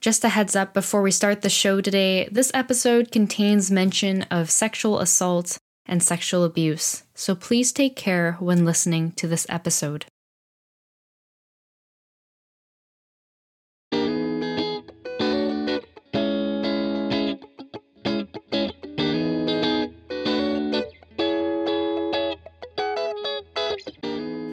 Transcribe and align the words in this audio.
Just 0.00 0.24
a 0.24 0.30
heads 0.30 0.56
up 0.56 0.72
before 0.72 1.02
we 1.02 1.10
start 1.10 1.42
the 1.42 1.50
show 1.50 1.82
today 1.82 2.26
this 2.32 2.50
episode 2.54 3.12
contains 3.12 3.70
mention 3.70 4.22
of 4.30 4.50
sexual 4.50 4.98
assault 4.98 5.58
and 5.84 6.02
sexual 6.02 6.42
abuse, 6.42 7.02
so 7.14 7.34
please 7.34 7.70
take 7.70 7.96
care 7.96 8.32
when 8.40 8.64
listening 8.64 9.12
to 9.12 9.28
this 9.28 9.46
episode. 9.50 10.06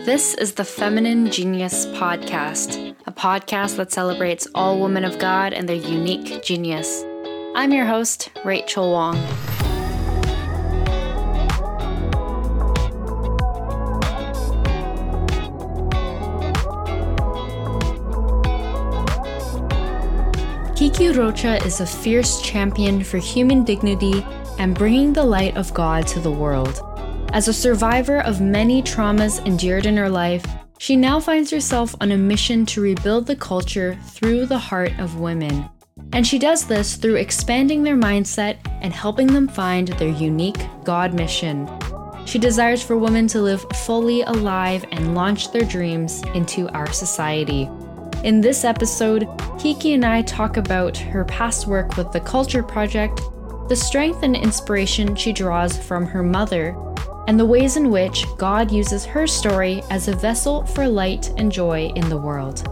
This 0.04 0.34
is 0.36 0.54
the 0.54 0.66
Feminine 0.66 1.32
Genius 1.32 1.86
Podcast, 1.88 2.87
a 3.08 3.12
podcast 3.12 3.78
that 3.78 3.90
celebrates 3.90 4.50
all 4.54 4.82
women 4.82 5.06
of 5.06 5.18
God 5.18 5.54
and 5.54 5.68
their 5.68 5.78
unique 5.78 6.44
genius. 6.44 7.06
I'm 7.56 7.72
your 7.72 7.86
host, 7.86 8.30
Rachel 8.44 8.92
Wong. 8.92 9.16
Kiki 20.76 21.10
Rocha 21.10 21.64
is 21.66 21.80
a 21.80 21.88
fierce 21.88 22.42
champion 22.42 23.06
for 23.06 23.20
human 23.20 23.64
dignity 23.64 24.26
and 24.60 24.76
bringing 24.76 25.14
the 25.14 25.24
light 25.24 25.56
of 25.56 25.74
God 25.74 26.06
to 26.08 26.20
the 26.20 26.30
world. 26.30 26.82
As 27.32 27.48
a 27.48 27.54
survivor 27.54 28.20
of 28.20 28.42
many 28.42 28.84
traumas 28.84 29.44
endured 29.46 29.86
in 29.86 29.96
her 29.96 30.10
life, 30.10 30.46
she 30.78 30.96
now 30.96 31.20
finds 31.20 31.52
herself 31.52 31.96
on 32.02 32.12
a 32.12 32.18
mission 32.18 32.66
to 32.68 32.82
rebuild 32.82 33.26
the 33.26 33.36
culture 33.36 33.98
through 34.10 34.46
the 34.46 34.58
heart 34.58 34.98
of 35.00 35.20
women. 35.20 35.68
And 36.14 36.26
she 36.26 36.40
does 36.40 36.66
this 36.66 36.96
through 36.96 37.16
expanding 37.16 37.84
their 37.84 37.98
mindset 37.98 38.58
and 38.82 38.94
helping 38.94 39.28
them 39.28 39.48
find 39.48 39.88
their 39.90 40.10
unique 40.10 40.60
God 40.84 41.14
mission. 41.14 41.70
She 42.26 42.40
desires 42.40 42.84
for 42.84 42.98
women 42.98 43.28
to 43.28 43.42
live 43.42 43.66
fully 43.86 44.22
alive 44.22 44.86
and 44.92 45.16
launch 45.16 45.52
their 45.52 45.64
dreams 45.64 46.22
into 46.34 46.70
our 46.70 46.92
society. 46.92 47.70
In 48.24 48.42
this 48.42 48.64
episode, 48.64 49.28
Kiki 49.60 49.94
and 49.94 50.06
I 50.06 50.22
talk 50.24 50.58
about 50.58 50.98
her 50.98 51.26
past 51.26 51.68
work 51.68 51.98
with 51.98 52.12
the 52.12 52.20
Culture 52.20 52.64
Project, 52.64 53.22
the 53.70 53.76
strength 53.76 54.24
and 54.24 54.36
inspiration 54.36 55.16
she 55.16 55.34
draws 55.34 55.78
from 55.78 56.06
her 56.06 56.24
mother, 56.24 56.76
and 57.28 57.38
the 57.38 57.46
ways 57.46 57.76
in 57.76 57.92
which 57.92 58.26
God 58.38 58.72
uses 58.72 59.06
her 59.06 59.28
story 59.28 59.84
as 59.92 60.08
a 60.08 60.16
vessel 60.16 60.66
for 60.66 60.88
light 60.88 61.30
and 61.38 61.52
joy 61.52 61.92
in 61.96 62.08
the 62.10 62.18
world. 62.18 62.64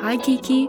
Hi, 0.00 0.16
Kiki. 0.16 0.68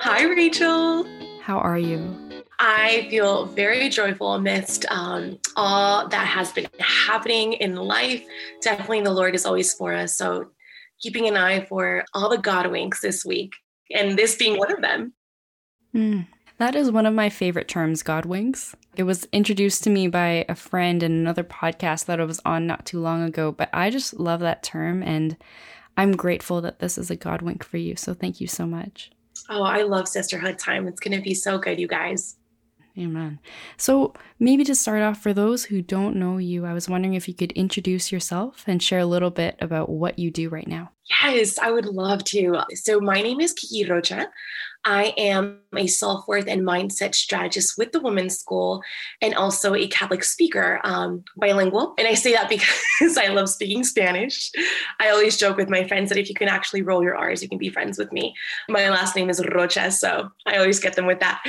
Hi, 0.00 0.24
Rachel. 0.24 1.04
How 1.40 1.58
are 1.58 1.78
you? 1.78 2.27
I 2.70 3.08
feel 3.08 3.46
very 3.46 3.88
joyful 3.88 4.34
amidst 4.34 4.84
um, 4.90 5.38
all 5.56 6.06
that 6.06 6.26
has 6.26 6.52
been 6.52 6.68
happening 6.78 7.54
in 7.54 7.76
life. 7.76 8.22
Definitely, 8.60 9.00
the 9.00 9.10
Lord 9.10 9.34
is 9.34 9.46
always 9.46 9.72
for 9.72 9.94
us. 9.94 10.14
So, 10.14 10.50
keeping 11.00 11.26
an 11.26 11.36
eye 11.38 11.64
for 11.64 12.04
all 12.12 12.28
the 12.28 12.36
God 12.36 12.70
winks 12.70 13.00
this 13.00 13.24
week, 13.24 13.54
and 13.90 14.18
this 14.18 14.36
being 14.36 14.58
one 14.58 14.70
of 14.70 14.82
them. 14.82 15.14
Mm, 15.94 16.26
that 16.58 16.74
is 16.74 16.90
one 16.90 17.06
of 17.06 17.14
my 17.14 17.30
favorite 17.30 17.68
terms, 17.68 18.02
God 18.02 18.26
winks. 18.26 18.76
It 18.96 19.04
was 19.04 19.26
introduced 19.32 19.82
to 19.84 19.90
me 19.90 20.06
by 20.06 20.44
a 20.46 20.54
friend 20.54 21.02
in 21.02 21.12
another 21.12 21.44
podcast 21.44 22.04
that 22.04 22.20
I 22.20 22.24
was 22.24 22.40
on 22.44 22.66
not 22.66 22.84
too 22.84 23.00
long 23.00 23.22
ago, 23.22 23.50
but 23.50 23.70
I 23.72 23.88
just 23.88 24.20
love 24.20 24.40
that 24.40 24.62
term, 24.62 25.02
and 25.02 25.38
I'm 25.96 26.12
grateful 26.12 26.60
that 26.60 26.80
this 26.80 26.98
is 26.98 27.10
a 27.10 27.16
God 27.16 27.40
wink 27.40 27.64
for 27.64 27.78
you. 27.78 27.96
So, 27.96 28.12
thank 28.12 28.42
you 28.42 28.46
so 28.46 28.66
much. 28.66 29.10
Oh, 29.48 29.62
I 29.62 29.84
love 29.84 30.06
sisterhood 30.06 30.58
time. 30.58 30.86
It's 30.86 31.00
going 31.00 31.16
to 31.16 31.24
be 31.24 31.32
so 31.32 31.56
good, 31.56 31.80
you 31.80 31.88
guys. 31.88 32.36
Amen. 32.98 33.38
So, 33.76 34.12
maybe 34.40 34.64
to 34.64 34.74
start 34.74 35.02
off, 35.02 35.22
for 35.22 35.32
those 35.32 35.64
who 35.64 35.82
don't 35.82 36.16
know 36.16 36.38
you, 36.38 36.66
I 36.66 36.72
was 36.72 36.88
wondering 36.88 37.14
if 37.14 37.28
you 37.28 37.34
could 37.34 37.52
introduce 37.52 38.10
yourself 38.10 38.64
and 38.66 38.82
share 38.82 38.98
a 38.98 39.06
little 39.06 39.30
bit 39.30 39.56
about 39.60 39.88
what 39.88 40.18
you 40.18 40.32
do 40.32 40.48
right 40.48 40.66
now. 40.66 40.90
Yes, 41.08 41.58
I 41.58 41.70
would 41.70 41.86
love 41.86 42.24
to. 42.24 42.60
So, 42.74 43.00
my 43.00 43.22
name 43.22 43.40
is 43.40 43.52
Kiki 43.52 43.88
Rocha. 43.88 44.28
I 44.84 45.12
am 45.16 45.60
a 45.76 45.86
self 45.86 46.26
worth 46.26 46.46
and 46.46 46.62
mindset 46.62 47.14
strategist 47.14 47.76
with 47.76 47.92
the 47.92 48.00
Women's 48.00 48.38
School 48.38 48.82
and 49.20 49.34
also 49.34 49.74
a 49.74 49.86
Catholic 49.88 50.24
speaker, 50.24 50.80
um, 50.84 51.24
bilingual. 51.36 51.94
And 51.98 52.08
I 52.08 52.14
say 52.14 52.32
that 52.32 52.48
because 52.48 53.18
I 53.18 53.28
love 53.28 53.48
speaking 53.48 53.84
Spanish. 53.84 54.50
I 55.00 55.10
always 55.10 55.36
joke 55.36 55.56
with 55.56 55.68
my 55.68 55.86
friends 55.86 56.08
that 56.08 56.18
if 56.18 56.28
you 56.28 56.34
can 56.34 56.48
actually 56.48 56.82
roll 56.82 57.02
your 57.02 57.16
R's, 57.16 57.42
you 57.42 57.48
can 57.48 57.58
be 57.58 57.68
friends 57.68 57.98
with 57.98 58.12
me. 58.12 58.34
My 58.68 58.88
last 58.88 59.14
name 59.16 59.30
is 59.30 59.44
Rocha, 59.52 59.90
so 59.90 60.30
I 60.46 60.56
always 60.56 60.80
get 60.80 60.96
them 60.96 61.06
with 61.06 61.20
that. 61.20 61.42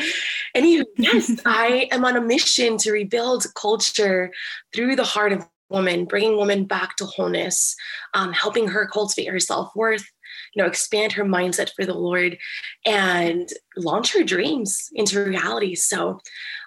Anywho, 0.56 0.84
yes, 0.98 1.40
I 1.46 1.88
am 1.92 2.06
on 2.06 2.18
a 2.18 2.22
mission 2.22 2.78
to 2.80 2.92
rebuild 2.92 3.46
culture 3.56 4.32
through 4.74 4.96
the 4.96 5.04
heart 5.04 5.34
of 5.34 5.48
woman, 5.70 6.06
bringing 6.06 6.36
woman 6.36 6.66
back 6.66 6.96
to 6.98 7.06
wholeness, 7.06 7.76
um, 8.14 8.34
helping 8.34 8.68
her 8.68 8.88
cultivate 8.88 9.28
her 9.28 9.40
self 9.40 9.76
worth, 9.76 10.10
you 10.54 10.62
know, 10.62 10.68
expand 10.68 11.14
her 11.14 11.26
mindset 11.26 11.72
for 11.76 11.86
the 11.86 11.94
Lord 11.94 12.38
and 12.86 13.50
launch 13.78 14.14
her 14.14 14.24
dreams 14.24 14.90
into 14.94 15.24
reality. 15.24 15.76
So 15.76 16.20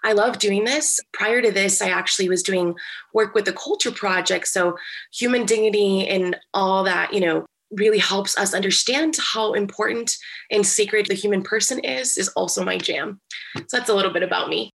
I 0.04 0.12
love 0.12 0.38
doing 0.38 0.64
this. 0.64 1.00
Prior 1.12 1.42
to 1.42 1.50
this, 1.50 1.80
I 1.80 1.88
actually 1.88 2.28
was 2.28 2.42
doing 2.42 2.74
work 3.12 3.34
with 3.34 3.44
the 3.44 3.52
Culture 3.52 3.92
Project. 3.92 4.48
So 4.48 4.76
human 5.12 5.46
dignity 5.46 6.06
and 6.08 6.36
all 6.54 6.84
that, 6.84 7.12
you 7.12 7.20
know, 7.20 7.46
really 7.72 7.98
helps 7.98 8.36
us 8.36 8.54
understand 8.54 9.16
how 9.18 9.54
important 9.54 10.16
and 10.50 10.66
sacred 10.66 11.06
the 11.06 11.14
human 11.14 11.42
person 11.42 11.78
is, 11.80 12.18
is 12.18 12.28
also 12.30 12.64
my 12.64 12.76
jam. 12.76 13.20
So 13.56 13.78
that's 13.78 13.88
a 13.88 13.94
little 13.94 14.12
bit 14.12 14.22
about 14.22 14.48
me. 14.48 14.70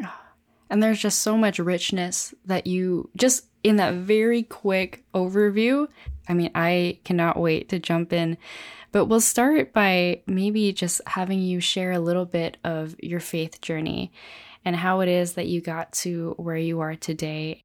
And 0.70 0.82
there's 0.82 0.98
just 0.98 1.20
so 1.20 1.36
much 1.36 1.58
richness 1.58 2.34
that 2.46 2.66
you 2.66 3.08
just 3.16 3.44
in 3.62 3.76
that 3.76 3.94
very 3.94 4.42
quick 4.42 5.04
overview. 5.14 5.86
I 6.28 6.34
mean, 6.34 6.50
I 6.54 7.00
cannot 7.04 7.38
wait 7.38 7.68
to 7.70 7.78
jump 7.78 8.12
in. 8.12 8.38
But 8.92 9.06
we'll 9.06 9.20
start 9.20 9.72
by 9.72 10.22
maybe 10.26 10.72
just 10.72 11.00
having 11.06 11.40
you 11.40 11.60
share 11.60 11.92
a 11.92 11.98
little 11.98 12.26
bit 12.26 12.58
of 12.62 12.94
your 13.00 13.20
faith 13.20 13.60
journey 13.60 14.12
and 14.64 14.76
how 14.76 15.00
it 15.00 15.08
is 15.08 15.34
that 15.34 15.48
you 15.48 15.60
got 15.60 15.92
to 15.92 16.34
where 16.36 16.56
you 16.56 16.80
are 16.80 16.94
today. 16.94 17.60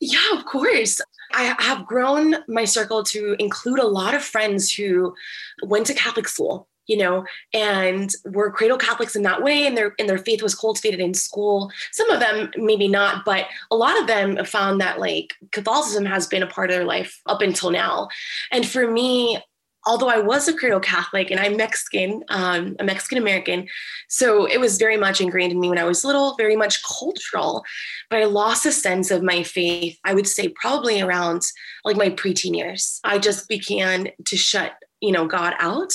Yeah, 0.00 0.36
of 0.36 0.44
course. 0.44 1.00
I 1.32 1.54
have 1.58 1.86
grown 1.86 2.36
my 2.48 2.64
circle 2.64 3.04
to 3.04 3.36
include 3.38 3.78
a 3.78 3.86
lot 3.86 4.14
of 4.14 4.22
friends 4.22 4.72
who 4.72 5.14
went 5.62 5.86
to 5.86 5.94
Catholic 5.94 6.28
school 6.28 6.68
you 6.86 6.96
know, 6.96 7.24
and 7.52 8.10
were 8.24 8.50
cradle 8.50 8.78
Catholics 8.78 9.16
in 9.16 9.22
that 9.22 9.42
way, 9.42 9.66
and 9.66 9.76
their 9.76 9.94
and 9.98 10.08
their 10.08 10.18
faith 10.18 10.42
was 10.42 10.54
cultivated 10.54 11.00
in 11.00 11.14
school. 11.14 11.70
Some 11.92 12.10
of 12.10 12.20
them 12.20 12.50
maybe 12.56 12.88
not, 12.88 13.24
but 13.24 13.46
a 13.70 13.76
lot 13.76 13.98
of 14.00 14.06
them 14.06 14.44
found 14.44 14.80
that 14.80 15.00
like 15.00 15.34
Catholicism 15.52 16.04
has 16.04 16.26
been 16.26 16.42
a 16.42 16.46
part 16.46 16.70
of 16.70 16.76
their 16.76 16.84
life 16.84 17.20
up 17.26 17.40
until 17.40 17.70
now. 17.70 18.08
And 18.50 18.66
for 18.66 18.90
me, 18.90 19.42
although 19.84 20.08
I 20.08 20.18
was 20.18 20.48
a 20.48 20.56
cradle 20.56 20.80
Catholic 20.80 21.30
and 21.30 21.40
I'm 21.40 21.56
Mexican, 21.56 22.22
um, 22.28 22.76
a 22.78 22.84
Mexican 22.84 23.18
American, 23.18 23.66
so 24.08 24.46
it 24.46 24.58
was 24.58 24.78
very 24.78 24.96
much 24.96 25.20
ingrained 25.20 25.52
in 25.52 25.60
me 25.60 25.68
when 25.68 25.78
I 25.78 25.84
was 25.84 26.04
little, 26.04 26.34
very 26.36 26.56
much 26.56 26.82
cultural. 26.84 27.64
But 28.10 28.20
I 28.20 28.24
lost 28.24 28.66
a 28.66 28.72
sense 28.72 29.10
of 29.10 29.22
my 29.22 29.42
faith. 29.42 29.98
I 30.04 30.14
would 30.14 30.26
say 30.26 30.48
probably 30.48 31.00
around 31.00 31.42
like 31.84 31.96
my 31.96 32.10
preteen 32.10 32.56
years. 32.56 33.00
I 33.04 33.18
just 33.18 33.48
began 33.48 34.10
to 34.24 34.36
shut 34.36 34.72
you 35.02 35.12
know 35.12 35.26
god 35.26 35.54
out 35.58 35.92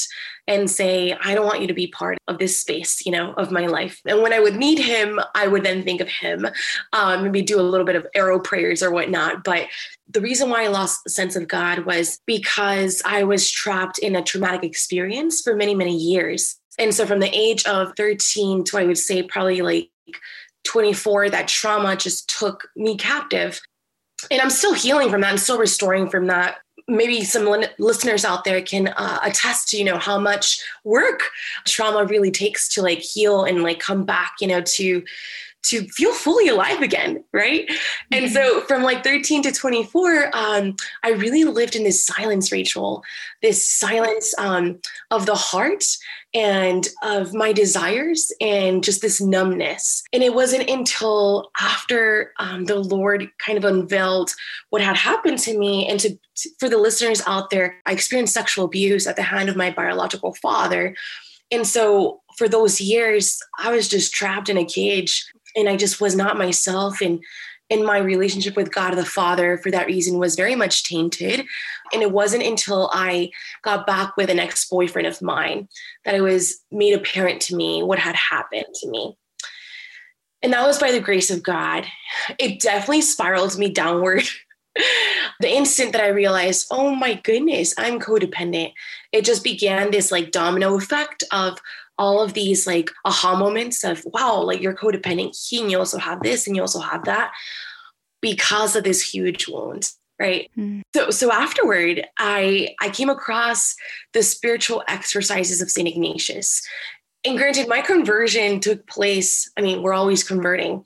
and 0.48 0.70
say, 0.72 1.16
I 1.22 1.36
don't 1.36 1.46
want 1.46 1.62
you 1.62 1.68
to 1.68 1.74
be 1.74 1.88
part 1.88 2.18
of 2.28 2.38
this 2.40 2.58
space, 2.58 3.06
you 3.06 3.12
know, 3.12 3.34
of 3.34 3.52
my 3.52 3.68
life. 3.68 4.02
And 4.06 4.22
when 4.22 4.32
I 4.32 4.40
would 4.40 4.56
need 4.56 4.80
him, 4.80 5.20
I 5.36 5.48
would 5.48 5.64
then 5.64 5.84
think 5.84 6.00
of 6.00 6.08
him, 6.08 6.48
um, 6.94 7.24
maybe 7.24 7.42
do 7.42 7.60
a 7.60 7.62
little 7.62 7.86
bit 7.86 7.98
of 7.98 8.08
arrow 8.16 8.40
prayers 8.40 8.82
or 8.82 8.90
whatnot. 8.90 9.44
But 9.44 9.68
the 10.10 10.22
reason 10.22 10.50
why 10.50 10.64
I 10.64 10.68
lost 10.68 11.10
sense 11.10 11.36
of 11.36 11.50
God 11.50 11.86
was 11.86 12.20
because 12.26 13.02
I 13.04 13.24
was 13.24 13.52
trapped 13.52 14.00
in 14.00 14.16
a 14.16 14.24
traumatic 14.24 14.64
experience 14.64 15.42
for 15.42 15.54
many, 15.54 15.76
many 15.76 15.96
years. 15.96 16.58
And 16.80 16.94
so 16.94 17.06
from 17.06 17.20
the 17.20 17.36
age 17.38 17.66
of 17.66 17.94
13 17.98 18.64
to 18.66 18.78
I 18.78 18.86
would 18.86 18.98
say 18.98 19.24
probably 19.24 19.62
like 19.62 19.90
24, 20.64 21.32
that 21.32 21.50
trauma 21.50 21.98
just 21.98 22.30
took 22.30 22.70
me 22.76 22.96
captive. 22.96 23.60
And 24.32 24.40
I'm 24.42 24.50
still 24.50 24.74
healing 24.74 25.10
from 25.10 25.22
that. 25.22 25.32
I'm 25.32 25.38
still 25.38 25.60
restoring 25.60 26.10
from 26.10 26.28
that 26.28 26.60
maybe 26.88 27.24
some 27.24 27.64
listeners 27.80 28.24
out 28.24 28.44
there 28.44 28.62
can 28.62 28.88
uh, 28.90 29.20
attest 29.24 29.70
to 29.70 29.78
you 29.78 29.84
know 29.84 29.98
how 29.98 30.18
much 30.18 30.62
work 30.84 31.22
trauma 31.66 32.06
really 32.06 32.32
takes 32.32 32.70
to 32.70 32.82
like 32.82 33.00
heal 33.00 33.44
and 33.44 33.62
like 33.62 33.80
come 33.80 34.06
back 34.06 34.36
you 34.40 34.48
know 34.48 34.62
to 34.62 35.04
to 35.64 35.86
feel 35.90 36.14
fully 36.14 36.48
alive 36.48 36.82
again, 36.82 37.24
right? 37.34 37.68
Mm-hmm. 37.68 38.14
And 38.14 38.32
so 38.32 38.62
from 38.62 38.84
like 38.84 39.04
13 39.04 39.44
to 39.44 39.52
24, 39.52 40.32
um, 40.34 40.76
I 41.04 41.10
really 41.10 41.44
lived 41.44 41.76
in 41.76 41.84
this 41.84 42.06
silence, 42.06 42.52
Rachel, 42.52 43.04
this 43.42 43.66
silence 43.66 44.34
um, 44.38 44.80
of 45.12 45.26
the 45.26 45.36
heart 45.36 45.84
and 46.34 46.88
of 47.04 47.34
my 47.34 47.54
desires 47.54 48.32
and 48.42 48.84
just 48.84 49.02
this 49.02 49.22
numbness. 49.22 50.04
And 50.12 50.22
it 50.22 50.34
wasn't 50.34 50.70
until 50.70 51.52
after 51.60 52.34
um, 52.40 52.66
the 52.66 52.76
Lord 52.80 53.30
kind 53.38 53.58
of 53.58 53.66
unveiled 53.66 54.34
what 54.70 54.82
had 54.82 54.98
happened 54.98 55.40
to 55.40 55.58
me, 55.58 55.88
and 55.88 56.00
to, 56.02 56.18
for 56.60 56.70
the 56.70 56.78
listeners 56.78 57.22
out 57.26 57.50
there, 57.50 57.82
I 57.86 57.94
experienced 57.94 58.34
sexual 58.34 58.66
abuse 58.66 59.08
at 59.08 59.16
the 59.16 59.24
hand 59.24 59.50
of 59.50 59.56
my 59.56 59.72
biological 59.72 60.34
father. 60.34 60.96
And 61.50 61.66
so 61.66 62.22
for 62.38 62.48
those 62.48 62.82
years, 62.82 63.40
I 63.58 63.72
was 63.72 63.88
just 63.88 64.14
trapped 64.14 64.50
in 64.50 64.58
a 64.58 64.66
cage 64.66 65.26
and 65.56 65.68
I 65.68 65.76
just 65.76 66.00
was 66.00 66.16
not 66.16 66.38
myself. 66.38 67.02
And 67.02 67.24
in 67.70 67.86
my 67.86 67.98
relationship 67.98 68.56
with 68.56 68.74
God 68.74 68.92
the 68.92 69.06
Father, 69.06 69.58
for 69.58 69.72
that 69.72 69.88
reason, 69.88 70.20
was 70.20 70.36
very 70.36 70.56
much 70.56 70.84
tainted. 70.84 71.46
And 71.94 72.02
it 72.02 72.12
wasn't 72.12 72.44
until 72.44 72.90
I 72.94 73.32
got 73.64 73.86
back 73.86 74.16
with 74.18 74.30
an 74.30 74.40
ex 74.40 74.68
boyfriend 74.70 75.08
of 75.08 75.22
mine 75.22 75.68
that 76.06 76.16
it 76.16 76.22
was 76.22 76.60
made 76.72 76.94
apparent 76.94 77.42
to 77.44 77.56
me 77.56 77.84
what 77.84 78.00
had 78.00 78.16
happened 78.16 78.74
to 78.76 78.90
me. 78.90 79.18
And 80.42 80.54
that 80.54 80.66
was 80.66 80.80
by 80.80 80.92
the 80.92 81.02
grace 81.02 81.32
of 81.32 81.44
God. 81.44 81.86
It 82.38 82.60
definitely 82.60 83.02
spiraled 83.02 83.58
me 83.58 83.70
downward. 83.70 84.24
the 85.40 85.50
instant 85.50 85.92
that 85.94 86.04
I 86.04 86.10
realized, 86.10 86.68
oh 86.72 86.96
my 86.96 87.16
goodness, 87.16 87.74
I'm 87.78 88.00
codependent, 88.00 88.74
it 89.12 89.26
just 89.26 89.44
began 89.44 89.92
this 89.92 90.12
like 90.12 90.32
domino 90.32 90.76
effect 90.76 91.24
of 91.32 91.60
all 91.98 92.22
of 92.22 92.34
these 92.34 92.68
like 92.68 92.90
aha 93.06 93.38
moments 93.38 93.84
of 93.84 94.06
wow 94.06 94.42
like 94.42 94.62
you're 94.62 94.76
codependent. 94.76 95.38
He 95.48 95.62
and 95.62 95.72
you 95.72 95.80
also 95.80 95.98
have 95.98 96.22
this 96.22 96.48
and 96.48 96.56
you 96.56 96.62
also 96.62 96.80
have 96.80 97.06
that 97.06 97.32
because 98.22 98.76
of 98.76 98.84
this 98.84 99.02
huge 99.02 99.48
wound 99.48 99.92
right? 100.20 100.50
Mm. 100.58 100.82
so 100.96 101.12
so 101.12 101.32
afterward 101.32 102.06
i 102.18 102.70
i 102.82 102.90
came 102.90 103.10
across 103.10 103.76
the 104.14 104.24
spiritual 104.24 104.84
exercises 104.88 105.62
of 105.62 105.70
saint 105.70 105.88
ignatius. 105.88 106.68
And 107.26 107.38
granted 107.38 107.68
my 107.68 107.82
conversion 107.82 108.60
took 108.60 108.88
place 108.88 109.52
i 109.58 109.62
mean 109.62 109.82
we're 109.82 109.94
always 109.94 110.24
converting 110.24 110.86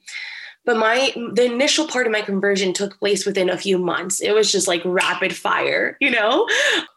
but 0.65 0.77
my 0.77 1.11
the 1.33 1.45
initial 1.45 1.87
part 1.87 2.05
of 2.05 2.11
my 2.11 2.21
conversion 2.21 2.73
took 2.73 2.97
place 2.99 3.25
within 3.25 3.49
a 3.49 3.57
few 3.57 3.77
months. 3.77 4.21
It 4.21 4.33
was 4.33 4.51
just 4.51 4.67
like 4.67 4.81
rapid 4.85 5.35
fire 5.35 5.97
you 5.99 6.11
know? 6.11 6.47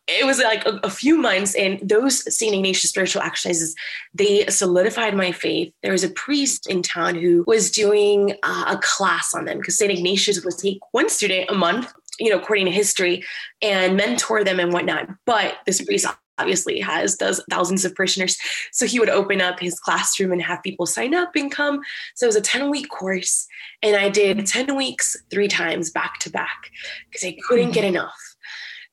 It 0.07 0.27
was 0.27 0.39
like 0.39 0.67
a, 0.67 0.81
a 0.83 0.91
few 0.91 1.17
months 1.17 1.55
and 1.55 1.81
those 1.83 2.35
st 2.35 2.55
ignatius 2.55 2.91
spiritual 2.91 3.23
exercises 3.23 3.75
they 4.13 4.47
solidified 4.47 5.15
my 5.15 5.33
faith. 5.33 5.73
There 5.83 5.93
was 5.93 6.05
a 6.05 6.11
priest 6.11 6.69
in 6.69 6.83
town 6.83 7.15
who 7.15 7.45
was 7.47 7.71
doing 7.71 8.35
uh, 8.43 8.77
a 8.77 8.79
class 8.83 9.35
on 9.35 9.45
them 9.47 9.59
because 9.59 9.79
st 9.79 9.91
ignatius 9.91 10.45
would 10.45 10.59
take 10.59 10.81
one 10.93 11.09
student 11.09 11.51
a 11.51 11.55
month 11.55 11.93
you 12.19 12.31
know 12.31 12.39
according 12.39 12.67
to 12.67 12.71
history 12.71 13.25
and 13.63 13.97
mentor 13.97 14.45
them 14.45 14.61
and 14.61 14.73
whatnot. 14.73 15.09
But 15.25 15.57
this 15.67 15.83
priest 15.83 16.07
obviously 16.39 16.81
has 16.81 17.17
does 17.17 17.43
thousands 17.51 17.85
of 17.85 17.95
parishioners. 17.95 18.37
So 18.73 18.87
he 18.87 18.99
would 18.99 19.09
open 19.09 19.41
up 19.41 19.61
his 19.61 19.79
classroom 19.79 20.33
and 20.33 20.43
have 20.43 20.63
people 20.63 20.87
sign 20.87 21.15
up 21.15 21.37
and 21.37 21.51
come. 21.51 21.81
So 22.15 22.27
it 22.27 22.29
was 22.29 22.37
a 22.37 22.41
10 22.41 22.71
week 22.71 22.89
course 22.89 23.47
and 23.83 23.97
i 23.97 24.09
did 24.09 24.47
10 24.47 24.77
weeks 24.77 25.17
three 25.31 25.49
times 25.49 25.91
back 25.91 26.19
to 26.21 26.31
back 26.31 26.71
because 27.11 27.27
i 27.27 27.37
couldn't 27.47 27.73
get 27.73 27.85
enough. 27.85 28.17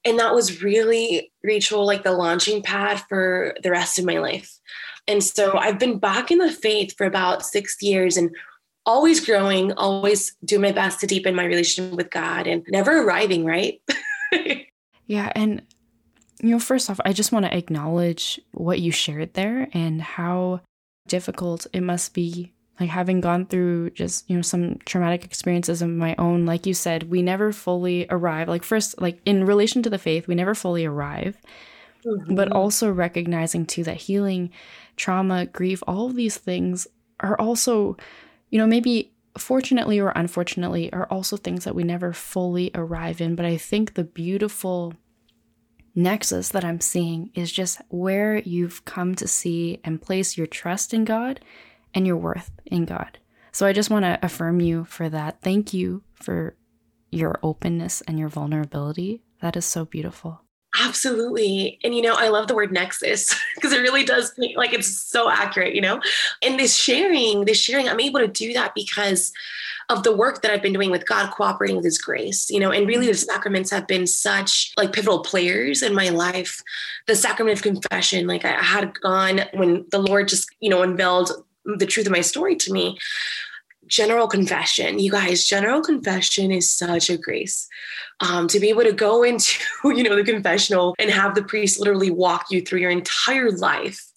And 0.03 0.17
that 0.19 0.33
was 0.33 0.63
really 0.63 1.31
rachel 1.43 1.85
like 1.85 2.03
the 2.03 2.11
launching 2.11 2.61
pad 2.63 3.03
for 3.07 3.55
the 3.61 3.71
rest 3.71 3.99
of 3.99 4.05
my 4.05 4.19
life. 4.19 4.59
And 5.07 5.23
so 5.23 5.57
i've 5.57 5.79
been 5.79 5.99
back 5.99 6.31
in 6.31 6.37
the 6.37 6.51
faith 6.51 6.95
for 6.97 7.05
about 7.05 7.45
six 7.45 7.81
years 7.81 8.17
and 8.17 8.35
always 8.85 9.23
growing 9.23 9.71
always 9.73 10.35
do 10.43 10.57
my 10.57 10.71
best 10.71 10.99
to 10.99 11.05
deepen 11.05 11.35
my 11.35 11.45
relationship 11.45 11.95
with 11.95 12.09
god 12.09 12.47
and 12.47 12.65
never 12.69 13.03
arriving 13.03 13.45
right? 13.45 13.81
Yeah 15.11 15.29
and 15.35 15.61
you 16.41 16.49
know, 16.49 16.59
first 16.59 16.89
off, 16.89 16.99
I 17.05 17.13
just 17.13 17.31
want 17.31 17.45
to 17.45 17.55
acknowledge 17.55 18.39
what 18.51 18.79
you 18.79 18.91
shared 18.91 19.33
there 19.33 19.67
and 19.73 20.01
how 20.01 20.61
difficult 21.07 21.67
it 21.73 21.81
must 21.81 22.13
be 22.13 22.53
like 22.79 22.89
having 22.89 23.21
gone 23.21 23.45
through 23.45 23.91
just 23.91 24.27
you 24.29 24.35
know 24.35 24.41
some 24.41 24.77
traumatic 24.85 25.23
experiences 25.23 25.81
of 25.81 25.89
my 25.89 26.15
own 26.17 26.45
like 26.45 26.65
you 26.65 26.73
said 26.73 27.09
we 27.09 27.21
never 27.21 27.51
fully 27.51 28.07
arrive 28.09 28.47
like 28.47 28.63
first 28.63 28.99
like 29.01 29.19
in 29.25 29.45
relation 29.45 29.83
to 29.83 29.89
the 29.89 29.97
faith 29.97 30.27
we 30.27 30.35
never 30.35 30.55
fully 30.55 30.85
arrive 30.85 31.37
mm-hmm. 32.05 32.35
but 32.35 32.51
also 32.51 32.91
recognizing 32.91 33.65
too 33.65 33.83
that 33.83 33.97
healing 33.97 34.49
trauma 34.95 35.45
grief 35.45 35.83
all 35.87 36.07
of 36.07 36.15
these 36.15 36.37
things 36.37 36.87
are 37.19 37.39
also 37.39 37.97
you 38.49 38.57
know 38.57 38.67
maybe 38.67 39.11
fortunately 39.37 39.99
or 39.99 40.09
unfortunately 40.15 40.91
are 40.93 41.07
also 41.09 41.37
things 41.37 41.63
that 41.63 41.75
we 41.75 41.83
never 41.83 42.13
fully 42.13 42.71
arrive 42.73 43.21
in 43.21 43.35
but 43.35 43.45
i 43.45 43.57
think 43.57 43.93
the 43.93 44.03
beautiful 44.03 44.93
nexus 45.95 46.49
that 46.49 46.63
I'm 46.63 46.79
seeing 46.79 47.31
is 47.33 47.51
just 47.51 47.81
where 47.89 48.37
you've 48.37 48.85
come 48.85 49.15
to 49.15 49.27
see 49.27 49.79
and 49.83 50.01
place 50.01 50.37
your 50.37 50.47
trust 50.47 50.93
in 50.93 51.05
God 51.05 51.39
and 51.93 52.07
your 52.07 52.17
worth 52.17 52.51
in 52.65 52.85
God. 52.85 53.19
So 53.51 53.65
I 53.65 53.73
just 53.73 53.89
want 53.89 54.05
to 54.05 54.19
affirm 54.23 54.61
you 54.61 54.85
for 54.85 55.09
that. 55.09 55.41
Thank 55.41 55.73
you 55.73 56.03
for 56.13 56.55
your 57.11 57.37
openness 57.43 58.01
and 58.01 58.17
your 58.17 58.29
vulnerability. 58.29 59.23
That 59.41 59.57
is 59.57 59.65
so 59.65 59.85
beautiful. 59.85 60.41
Absolutely. 60.79 61.79
And 61.83 61.93
you 61.93 62.01
know, 62.01 62.15
I 62.15 62.29
love 62.29 62.47
the 62.47 62.55
word 62.55 62.71
nexus 62.71 63.35
because 63.55 63.73
it 63.73 63.81
really 63.81 64.03
does 64.03 64.33
like 64.55 64.73
it's 64.73 64.87
so 64.87 65.29
accurate, 65.29 65.75
you 65.75 65.81
know? 65.81 66.01
And 66.41 66.59
this 66.59 66.75
sharing, 66.75 67.45
this 67.45 67.59
sharing, 67.59 67.89
I'm 67.89 67.99
able 67.99 68.19
to 68.19 68.27
do 68.27 68.53
that 68.53 68.73
because 68.73 69.33
of 69.89 70.03
the 70.03 70.15
work 70.15 70.41
that 70.41 70.51
I've 70.51 70.61
been 70.61 70.73
doing 70.73 70.89
with 70.89 71.05
God, 71.05 71.31
cooperating 71.31 71.75
with 71.75 71.83
His 71.83 71.97
grace, 71.97 72.49
you 72.49 72.59
know, 72.59 72.71
and 72.71 72.87
really 72.87 73.07
the 73.07 73.11
mm-hmm. 73.11 73.31
sacraments 73.31 73.69
have 73.71 73.87
been 73.87 74.07
such 74.07 74.71
like 74.77 74.93
pivotal 74.93 75.19
players 75.19 75.83
in 75.83 75.93
my 75.93 76.09
life. 76.09 76.61
The 77.07 77.15
sacrament 77.15 77.57
of 77.57 77.63
confession, 77.63 78.25
like 78.25 78.45
I 78.45 78.53
had 78.61 78.97
gone 79.01 79.41
when 79.53 79.85
the 79.91 79.99
Lord 79.99 80.29
just, 80.29 80.49
you 80.61 80.69
know, 80.69 80.81
unveiled 80.81 81.31
the 81.65 81.85
truth 81.85 82.05
of 82.05 82.11
my 82.11 82.21
story 82.21 82.55
to 82.55 82.71
me. 82.71 82.97
General 83.87 84.27
confession, 84.27 84.99
you 84.99 85.11
guys, 85.11 85.45
general 85.45 85.81
confession 85.81 86.51
is 86.51 86.69
such 86.69 87.09
a 87.09 87.17
grace. 87.17 87.67
Um, 88.19 88.47
to 88.47 88.59
be 88.59 88.69
able 88.69 88.83
to 88.83 88.93
go 88.93 89.23
into, 89.31 89.59
you 89.85 90.03
know, 90.03 90.15
the 90.15 90.23
confessional 90.23 90.95
and 90.99 91.09
have 91.09 91.35
the 91.35 91.43
priest 91.43 91.79
literally 91.79 92.11
walk 92.11 92.45
you 92.49 92.61
through 92.61 92.79
your 92.79 92.91
entire 92.91 93.51
life 93.51 94.11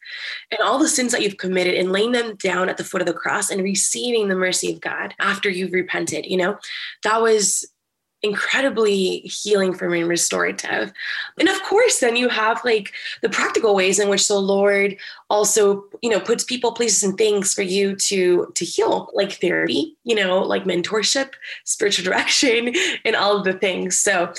and 0.50 0.60
all 0.60 0.78
the 0.78 0.88
sins 0.88 1.12
that 1.12 1.22
you've 1.22 1.36
committed 1.36 1.74
and 1.74 1.92
laying 1.92 2.12
them 2.12 2.36
down 2.36 2.68
at 2.68 2.76
the 2.76 2.84
foot 2.84 3.00
of 3.00 3.06
the 3.06 3.14
cross 3.14 3.50
and 3.50 3.62
receiving 3.62 4.28
the 4.28 4.36
mercy 4.36 4.72
of 4.72 4.80
God 4.80 5.14
after 5.18 5.48
you've 5.48 5.72
repented, 5.72 6.26
you 6.26 6.36
know, 6.36 6.58
that 7.02 7.20
was 7.20 7.66
incredibly 8.24 9.18
healing 9.18 9.74
for 9.74 9.88
me 9.90 10.00
and 10.00 10.08
restorative. 10.08 10.92
And 11.38 11.48
of 11.48 11.62
course, 11.62 12.00
then 12.00 12.16
you 12.16 12.30
have 12.30 12.64
like 12.64 12.92
the 13.20 13.28
practical 13.28 13.74
ways 13.74 13.98
in 13.98 14.08
which 14.08 14.26
the 14.26 14.38
Lord 14.38 14.96
also, 15.28 15.84
you 16.00 16.08
know, 16.08 16.18
puts 16.18 16.42
people, 16.42 16.72
places, 16.72 17.02
and 17.02 17.18
things 17.18 17.52
for 17.52 17.62
you 17.62 17.94
to 17.96 18.50
to 18.54 18.64
heal, 18.64 19.10
like 19.12 19.32
therapy, 19.32 19.94
you 20.04 20.14
know, 20.14 20.40
like 20.40 20.64
mentorship, 20.64 21.32
spiritual 21.64 22.04
direction, 22.04 22.74
and 23.04 23.14
all 23.14 23.36
of 23.36 23.44
the 23.44 23.52
things. 23.52 23.98
So 23.98 24.32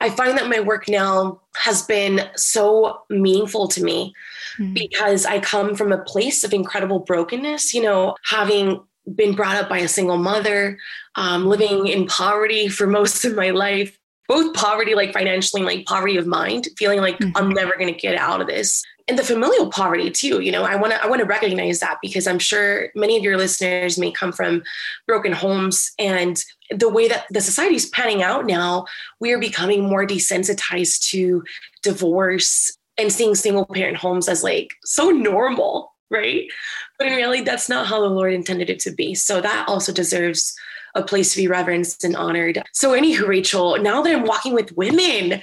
I 0.00 0.10
find 0.10 0.36
that 0.36 0.50
my 0.50 0.60
work 0.60 0.88
now 0.88 1.40
has 1.56 1.82
been 1.82 2.28
so 2.36 3.02
meaningful 3.08 3.68
to 3.68 3.82
me 3.82 4.14
mm-hmm. 4.58 4.74
because 4.74 5.26
I 5.26 5.38
come 5.38 5.76
from 5.76 5.92
a 5.92 6.02
place 6.02 6.42
of 6.42 6.52
incredible 6.52 7.00
brokenness, 7.00 7.72
you 7.72 7.82
know, 7.82 8.16
having 8.24 8.80
been 9.14 9.34
brought 9.34 9.56
up 9.56 9.68
by 9.68 9.78
a 9.78 9.88
single 9.88 10.18
mother, 10.18 10.78
um, 11.14 11.46
living 11.46 11.86
in 11.86 12.06
poverty 12.06 12.68
for 12.68 12.86
most 12.98 13.24
of 13.24 13.34
my 13.34 13.50
life, 13.50 13.98
both 14.28 14.54
poverty, 14.54 14.94
like 14.94 15.12
financially, 15.12 15.62
and 15.62 15.66
like 15.66 15.86
poverty 15.86 16.16
of 16.16 16.26
mind, 16.26 16.68
feeling 16.76 17.00
like 17.00 17.18
mm-hmm. 17.18 17.36
I'm 17.36 17.48
never 17.48 17.74
going 17.76 17.92
to 17.92 17.98
get 17.98 18.16
out 18.16 18.40
of 18.40 18.46
this. 18.46 18.84
And 19.08 19.18
the 19.18 19.24
familial 19.24 19.70
poverty 19.70 20.10
too, 20.10 20.40
you 20.40 20.52
know, 20.52 20.64
I 20.64 20.76
want 20.76 20.92
to 20.92 21.02
I 21.02 21.06
want 21.06 21.20
to 21.20 21.26
recognize 21.26 21.80
that 21.80 21.96
because 22.02 22.26
I'm 22.26 22.38
sure 22.38 22.90
many 22.94 23.16
of 23.16 23.22
your 23.22 23.38
listeners 23.38 23.96
may 23.96 24.12
come 24.12 24.32
from 24.32 24.62
broken 25.06 25.32
homes 25.32 25.92
and 25.98 26.44
the 26.70 26.90
way 26.90 27.08
that 27.08 27.24
the 27.30 27.40
society 27.40 27.76
is 27.76 27.86
panning 27.86 28.22
out 28.22 28.44
now, 28.44 28.84
we 29.18 29.32
are 29.32 29.38
becoming 29.38 29.88
more 29.88 30.06
desensitized 30.06 31.08
to 31.08 31.42
divorce 31.82 32.76
and 32.98 33.10
seeing 33.10 33.34
single 33.34 33.64
parent 33.64 33.96
homes 33.96 34.28
as 34.28 34.44
like 34.44 34.74
so 34.84 35.08
normal, 35.08 35.94
right? 36.10 36.50
But 36.98 37.08
in 37.08 37.14
reality, 37.14 37.42
that's 37.42 37.68
not 37.68 37.86
how 37.86 38.00
the 38.00 38.08
Lord 38.08 38.34
intended 38.34 38.70
it 38.70 38.80
to 38.80 38.90
be. 38.90 39.14
So 39.14 39.40
that 39.40 39.68
also 39.68 39.92
deserves 39.92 40.56
a 40.94 41.02
place 41.02 41.32
to 41.32 41.36
be 41.36 41.48
reverenced 41.48 42.02
and 42.04 42.16
honored. 42.16 42.62
So, 42.72 42.98
anywho, 42.98 43.28
Rachel, 43.28 43.78
now 43.80 44.02
that 44.02 44.14
I'm 44.14 44.24
walking 44.24 44.54
with 44.54 44.76
women, 44.76 45.40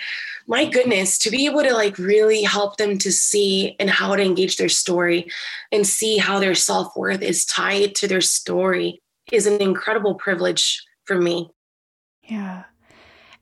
my 0.48 0.66
goodness, 0.66 1.18
to 1.20 1.32
be 1.32 1.46
able 1.46 1.64
to 1.64 1.74
like 1.74 1.98
really 1.98 2.44
help 2.44 2.78
them 2.78 2.98
to 3.00 3.12
see 3.12 3.76
and 3.80 3.90
how 3.90 4.16
to 4.16 4.24
engage 4.24 4.58
their 4.58 4.70
story 4.70 5.28
and 5.72 5.88
see 5.88 6.18
how 6.18 6.40
their 6.40 6.56
self 6.56 6.96
worth 6.96 7.22
is 7.22 7.46
tied 7.46 7.96
to 7.96 8.08
their 8.08 8.22
story 8.22 9.02
is 9.32 9.48
an 9.48 9.62
incredible 9.62 10.16
privilege 10.16 10.84
for 11.06 11.20
me. 11.20 11.50
Yeah. 12.24 12.64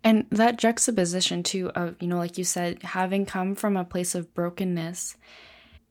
And 0.04 0.26
that 0.32 0.58
juxtaposition, 0.58 1.44
too, 1.44 1.72
of, 1.76 1.96
you 2.02 2.08
know, 2.08 2.18
like 2.18 2.38
you 2.38 2.44
said, 2.44 2.84
having 2.84 3.26
come 3.26 3.56
from 3.56 3.78
a 3.78 3.86
place 3.86 4.16
of 4.16 4.34
brokenness. 4.34 5.16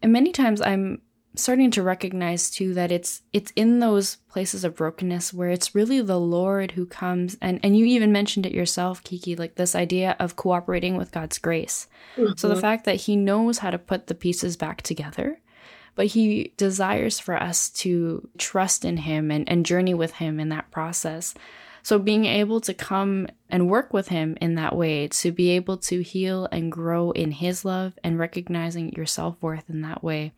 And 0.03 0.13
many 0.13 0.33
times 0.33 0.61
I'm 0.61 1.01
starting 1.35 1.71
to 1.71 1.83
recognize 1.83 2.51
too 2.51 2.75
that 2.75 2.93
it's 2.93 3.23
it's 3.33 3.53
in 3.57 3.79
those 3.79 4.17
places 4.29 4.65
of 4.65 4.77
brokenness 4.77 5.33
where 5.33 5.51
it's 5.51 5.75
really 5.75 6.01
the 6.01 6.21
Lord 6.21 6.73
who 6.73 6.87
comes 6.87 7.37
and 7.41 7.59
and 7.63 7.77
you 7.77 7.87
even 7.87 8.13
mentioned 8.13 8.47
it 8.47 8.53
yourself 8.53 9.03
Kiki 9.05 9.37
like 9.37 9.55
this 9.55 9.75
idea 9.75 10.17
of 10.19 10.37
cooperating 10.37 10.97
with 10.97 11.13
God's 11.13 11.39
grace. 11.39 11.89
Mm-hmm. 12.17 12.33
So 12.37 12.49
the 12.49 12.55
mm-hmm. 12.55 12.61
fact 12.61 12.85
that 12.85 12.97
he 13.03 13.17
knows 13.17 13.59
how 13.59 13.71
to 13.71 13.79
put 13.79 14.07
the 14.07 14.15
pieces 14.15 14.57
back 14.57 14.83
together 14.83 15.39
but 15.95 16.07
he 16.07 16.53
desires 16.57 17.19
for 17.19 17.41
us 17.41 17.69
to 17.69 18.29
trust 18.39 18.85
in 18.85 18.97
him 18.99 19.31
and, 19.31 19.49
and 19.49 19.67
journey 19.67 19.95
with 19.95 20.13
him 20.13 20.41
in 20.41 20.49
that 20.49 20.71
process. 20.71 21.35
So 21.83 21.99
being 21.99 22.25
able 22.25 22.61
to 22.63 22.75
come 22.75 23.27
and 23.51 23.69
work 23.69 23.93
with 23.93 24.09
him 24.09 24.37
in 24.41 24.55
that 24.55 24.75
way, 24.75 25.09
to 25.09 25.33
be 25.33 25.51
able 25.51 25.77
to 25.79 26.01
heal 26.01 26.49
and 26.53 26.71
grow 26.71 27.11
in 27.11 27.33
his 27.33 27.65
love 27.65 27.99
and 28.05 28.19
recognizing 28.19 28.93
your 28.93 29.07
self 29.07 29.43
worth 29.43 29.69
in 29.69 29.83
that 29.83 30.03
way. 30.03 30.33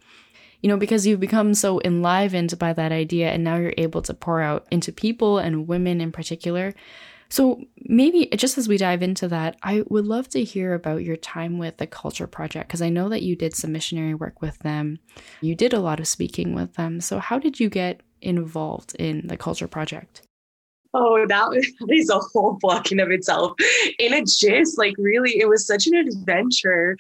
You 0.64 0.68
know, 0.68 0.78
because 0.78 1.06
you've 1.06 1.21
become 1.21 1.52
so 1.52 1.78
enlivened 1.85 2.59
by 2.59 2.73
that 2.73 2.90
idea 2.90 3.28
and 3.30 3.44
now 3.44 3.56
you're 3.56 3.75
able 3.76 4.00
to 4.00 4.14
pour 4.14 4.40
out 4.40 4.66
into 4.71 4.92
people 4.92 5.37
and 5.37 5.68
women 5.68 6.00
in 6.00 6.11
particular. 6.11 6.73
So, 7.28 7.61
maybe 7.83 8.28
just 8.35 8.56
as 8.56 8.66
we 8.66 8.78
dive 8.78 9.02
into 9.02 9.28
that, 9.28 9.59
I 9.62 9.83
would 9.88 10.06
love 10.06 10.26
to 10.30 10.42
hear 10.42 10.73
about 10.73 11.02
your 11.02 11.16
time 11.16 11.59
with 11.59 11.76
the 11.76 11.87
Culture 11.87 12.26
Project 12.26 12.68
because 12.68 12.80
I 12.80 12.88
know 12.88 13.11
that 13.11 13.21
you 13.21 13.37
did 13.37 13.54
some 13.54 13.73
missionary 13.73 14.14
work 14.14 14.40
with 14.40 14.59
them. 14.61 15.00
You 15.42 15.54
did 15.54 15.75
a 15.75 15.80
lot 15.80 16.00
of 16.00 16.09
speaking 16.09 16.54
with 16.54 16.73
them. 16.76 17.02
So, 17.02 17.18
how 17.18 17.38
did 17.38 17.61
you 17.61 17.68
get 17.68 18.00
involved 18.23 18.94
in 18.94 19.26
the 19.26 19.37
Culture 19.37 19.68
Project? 19.68 20.23
Oh, 20.97 21.27
that 21.29 21.73
is 21.91 22.09
a 22.09 22.21
whole 22.21 22.53
book 22.61 22.93
in 22.93 23.01
of 23.01 23.11
itself. 23.11 23.53
In 23.99 24.15
a 24.15 24.25
gist, 24.25 24.79
like 24.79 24.95
really, 24.97 25.41
it 25.41 25.49
was 25.49 25.67
such 25.67 25.87
an 25.87 25.95
adventure. 25.95 26.97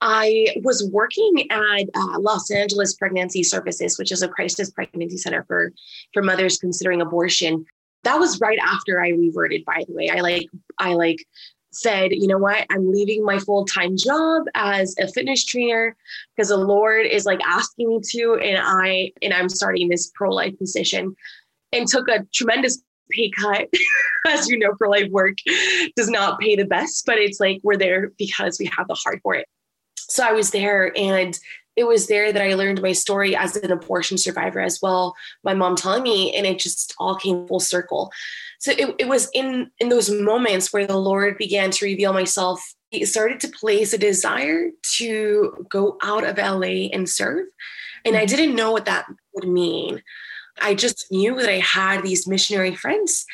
I 0.00 0.48
was 0.62 0.88
working 0.92 1.46
at 1.50 1.84
uh, 1.94 2.18
Los 2.18 2.50
Angeles 2.50 2.94
Pregnancy 2.94 3.44
Services, 3.44 3.98
which 3.98 4.10
is 4.10 4.22
a 4.22 4.28
crisis 4.28 4.70
pregnancy 4.70 5.16
center 5.16 5.44
for 5.44 5.72
for 6.12 6.22
mothers 6.22 6.58
considering 6.58 7.00
abortion. 7.00 7.64
That 8.02 8.18
was 8.18 8.40
right 8.40 8.58
after 8.58 9.00
I 9.00 9.10
reverted. 9.10 9.64
By 9.64 9.84
the 9.86 9.94
way, 9.94 10.10
I 10.10 10.20
like 10.20 10.48
I 10.78 10.94
like 10.94 11.24
said, 11.70 12.10
you 12.12 12.26
know 12.26 12.38
what, 12.38 12.66
I'm 12.70 12.90
leaving 12.90 13.24
my 13.24 13.38
full 13.38 13.64
time 13.64 13.96
job 13.96 14.44
as 14.54 14.94
a 14.98 15.06
fitness 15.08 15.44
trainer 15.44 15.94
because 16.34 16.48
the 16.48 16.56
Lord 16.56 17.06
is 17.06 17.26
like 17.26 17.40
asking 17.46 17.88
me 17.88 18.00
to, 18.12 18.34
and 18.42 18.58
I 18.60 19.12
and 19.22 19.32
I'm 19.32 19.48
starting 19.48 19.88
this 19.88 20.10
pro 20.14 20.30
life 20.30 20.58
position 20.58 21.14
and 21.72 21.86
took 21.86 22.08
a 22.08 22.24
tremendous 22.32 22.82
pay 23.10 23.30
cut. 23.30 23.68
As 24.26 24.48
you 24.48 24.58
know, 24.58 24.72
pro 24.74 24.90
life 24.90 25.10
work 25.10 25.36
does 25.96 26.08
not 26.08 26.40
pay 26.40 26.56
the 26.56 26.64
best, 26.64 27.06
but 27.06 27.18
it's 27.18 27.40
like 27.40 27.60
we're 27.62 27.76
there 27.76 28.12
because 28.18 28.58
we 28.58 28.70
have 28.76 28.88
the 28.88 28.94
heart 28.94 29.20
for 29.22 29.34
it. 29.34 29.46
So 29.96 30.24
I 30.24 30.32
was 30.32 30.50
there 30.50 30.92
and 30.96 31.38
it 31.76 31.86
was 31.86 32.06
there 32.06 32.32
that 32.32 32.42
I 32.42 32.54
learned 32.54 32.80
my 32.80 32.92
story 32.92 33.36
as 33.36 33.54
an 33.56 33.70
abortion 33.70 34.16
survivor 34.16 34.60
as 34.60 34.80
well. 34.80 35.14
My 35.44 35.52
mom 35.52 35.76
telling 35.76 36.02
me, 36.02 36.34
and 36.34 36.46
it 36.46 36.58
just 36.58 36.94
all 36.98 37.14
came 37.14 37.46
full 37.46 37.60
circle. 37.60 38.10
So 38.58 38.72
it, 38.72 38.94
it 38.98 39.08
was 39.08 39.28
in 39.34 39.70
in 39.78 39.90
those 39.90 40.10
moments 40.10 40.72
where 40.72 40.86
the 40.86 40.96
Lord 40.96 41.36
began 41.36 41.70
to 41.72 41.84
reveal 41.84 42.14
myself. 42.14 42.62
He 42.90 43.04
started 43.04 43.40
to 43.40 43.48
place 43.48 43.92
a 43.92 43.98
desire 43.98 44.70
to 44.96 45.66
go 45.68 45.98
out 46.02 46.24
of 46.24 46.38
LA 46.38 46.88
and 46.92 47.08
serve. 47.08 47.46
And 48.04 48.16
I 48.16 48.20
mm-hmm. 48.20 48.36
didn't 48.36 48.56
know 48.56 48.72
what 48.72 48.86
that 48.86 49.06
would 49.34 49.48
mean. 49.48 50.02
I 50.60 50.74
just 50.74 51.06
knew 51.10 51.36
that 51.36 51.48
I 51.48 51.58
had 51.58 52.02
these 52.02 52.26
missionary 52.26 52.74
friends 52.74 53.26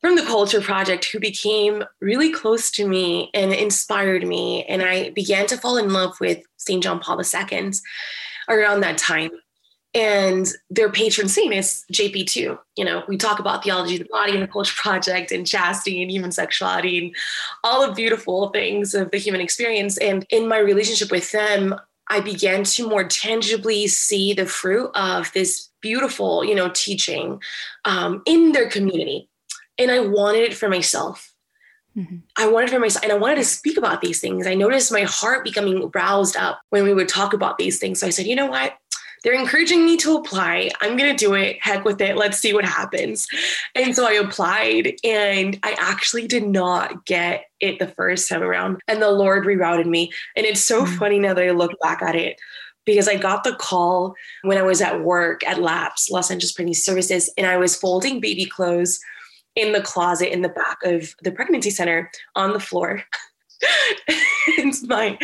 from 0.00 0.16
the 0.16 0.22
Culture 0.22 0.60
Project 0.60 1.06
who 1.06 1.18
became 1.18 1.82
really 2.00 2.32
close 2.32 2.70
to 2.72 2.86
me 2.86 3.30
and 3.34 3.52
inspired 3.52 4.26
me. 4.26 4.64
And 4.64 4.82
I 4.82 5.10
began 5.10 5.46
to 5.48 5.56
fall 5.56 5.78
in 5.78 5.92
love 5.92 6.20
with 6.20 6.38
St. 6.58 6.82
John 6.82 7.00
Paul 7.00 7.20
II 7.20 7.72
around 8.48 8.80
that 8.80 8.98
time. 8.98 9.30
And 9.94 10.46
their 10.68 10.92
patron 10.92 11.26
saint 11.26 11.54
is 11.54 11.84
JP2. 11.90 12.58
You 12.76 12.84
know, 12.84 13.02
we 13.08 13.16
talk 13.16 13.38
about 13.38 13.64
theology 13.64 13.94
of 13.94 14.02
the 14.02 14.08
body 14.12 14.34
and 14.34 14.42
the 14.42 14.46
Culture 14.46 14.74
Project 14.76 15.32
and 15.32 15.46
chastity 15.46 16.02
and 16.02 16.10
human 16.10 16.32
sexuality 16.32 16.98
and 16.98 17.16
all 17.64 17.86
the 17.86 17.94
beautiful 17.94 18.50
things 18.50 18.94
of 18.94 19.10
the 19.10 19.16
human 19.16 19.40
experience. 19.40 19.96
And 19.96 20.26
in 20.28 20.48
my 20.48 20.58
relationship 20.58 21.10
with 21.10 21.32
them, 21.32 21.74
I 22.08 22.20
began 22.20 22.64
to 22.64 22.88
more 22.88 23.04
tangibly 23.04 23.86
see 23.88 24.32
the 24.32 24.46
fruit 24.46 24.90
of 24.94 25.32
this 25.32 25.70
beautiful, 25.80 26.44
you 26.44 26.54
know, 26.54 26.70
teaching 26.72 27.40
um, 27.84 28.22
in 28.26 28.52
their 28.52 28.68
community. 28.68 29.28
And 29.78 29.90
I 29.90 30.00
wanted 30.00 30.42
it 30.42 30.54
for 30.54 30.68
myself. 30.68 31.32
Mm-hmm. 31.96 32.16
I 32.36 32.46
wanted 32.48 32.70
for 32.70 32.78
myself, 32.78 33.02
and 33.02 33.12
I 33.12 33.16
wanted 33.16 33.36
to 33.36 33.44
speak 33.44 33.78
about 33.78 34.02
these 34.02 34.20
things. 34.20 34.46
I 34.46 34.54
noticed 34.54 34.92
my 34.92 35.02
heart 35.02 35.44
becoming 35.44 35.90
roused 35.94 36.36
up 36.36 36.60
when 36.68 36.84
we 36.84 36.92
would 36.92 37.08
talk 37.08 37.32
about 37.32 37.56
these 37.56 37.78
things. 37.78 38.00
So 38.00 38.06
I 38.06 38.10
said, 38.10 38.26
you 38.26 38.36
know 38.36 38.46
what? 38.46 38.74
They're 39.22 39.38
encouraging 39.38 39.84
me 39.84 39.96
to 39.98 40.16
apply. 40.16 40.70
I'm 40.80 40.96
going 40.96 41.14
to 41.14 41.24
do 41.24 41.34
it. 41.34 41.58
Heck 41.60 41.84
with 41.84 42.00
it. 42.00 42.16
Let's 42.16 42.38
see 42.38 42.52
what 42.52 42.64
happens. 42.64 43.26
And 43.74 43.94
so 43.94 44.06
I 44.06 44.12
applied, 44.12 44.94
and 45.04 45.58
I 45.62 45.76
actually 45.78 46.26
did 46.26 46.46
not 46.46 47.06
get 47.06 47.46
it 47.60 47.78
the 47.78 47.88
first 47.88 48.28
time 48.28 48.42
around. 48.42 48.80
And 48.88 49.02
the 49.02 49.10
Lord 49.10 49.44
rerouted 49.44 49.86
me. 49.86 50.12
And 50.36 50.46
it's 50.46 50.60
so 50.60 50.84
mm-hmm. 50.84 50.96
funny 50.96 51.18
now 51.18 51.34
that 51.34 51.44
I 51.44 51.50
look 51.50 51.72
back 51.80 52.02
at 52.02 52.14
it 52.14 52.38
because 52.84 53.08
I 53.08 53.16
got 53.16 53.44
the 53.44 53.54
call 53.54 54.14
when 54.42 54.58
I 54.58 54.62
was 54.62 54.80
at 54.80 55.02
work 55.02 55.44
at 55.46 55.60
LAPS, 55.60 56.08
Los 56.10 56.30
Angeles 56.30 56.52
Pregnancy 56.52 56.80
Services, 56.80 57.30
and 57.36 57.46
I 57.46 57.56
was 57.56 57.76
folding 57.76 58.20
baby 58.20 58.46
clothes 58.46 59.00
in 59.56 59.72
the 59.72 59.82
closet 59.82 60.32
in 60.32 60.42
the 60.42 60.48
back 60.50 60.78
of 60.84 61.14
the 61.22 61.32
pregnancy 61.32 61.70
center 61.70 62.10
on 62.34 62.52
the 62.52 62.60
floor. 62.60 63.02
and 64.58 64.74
my 64.84 65.18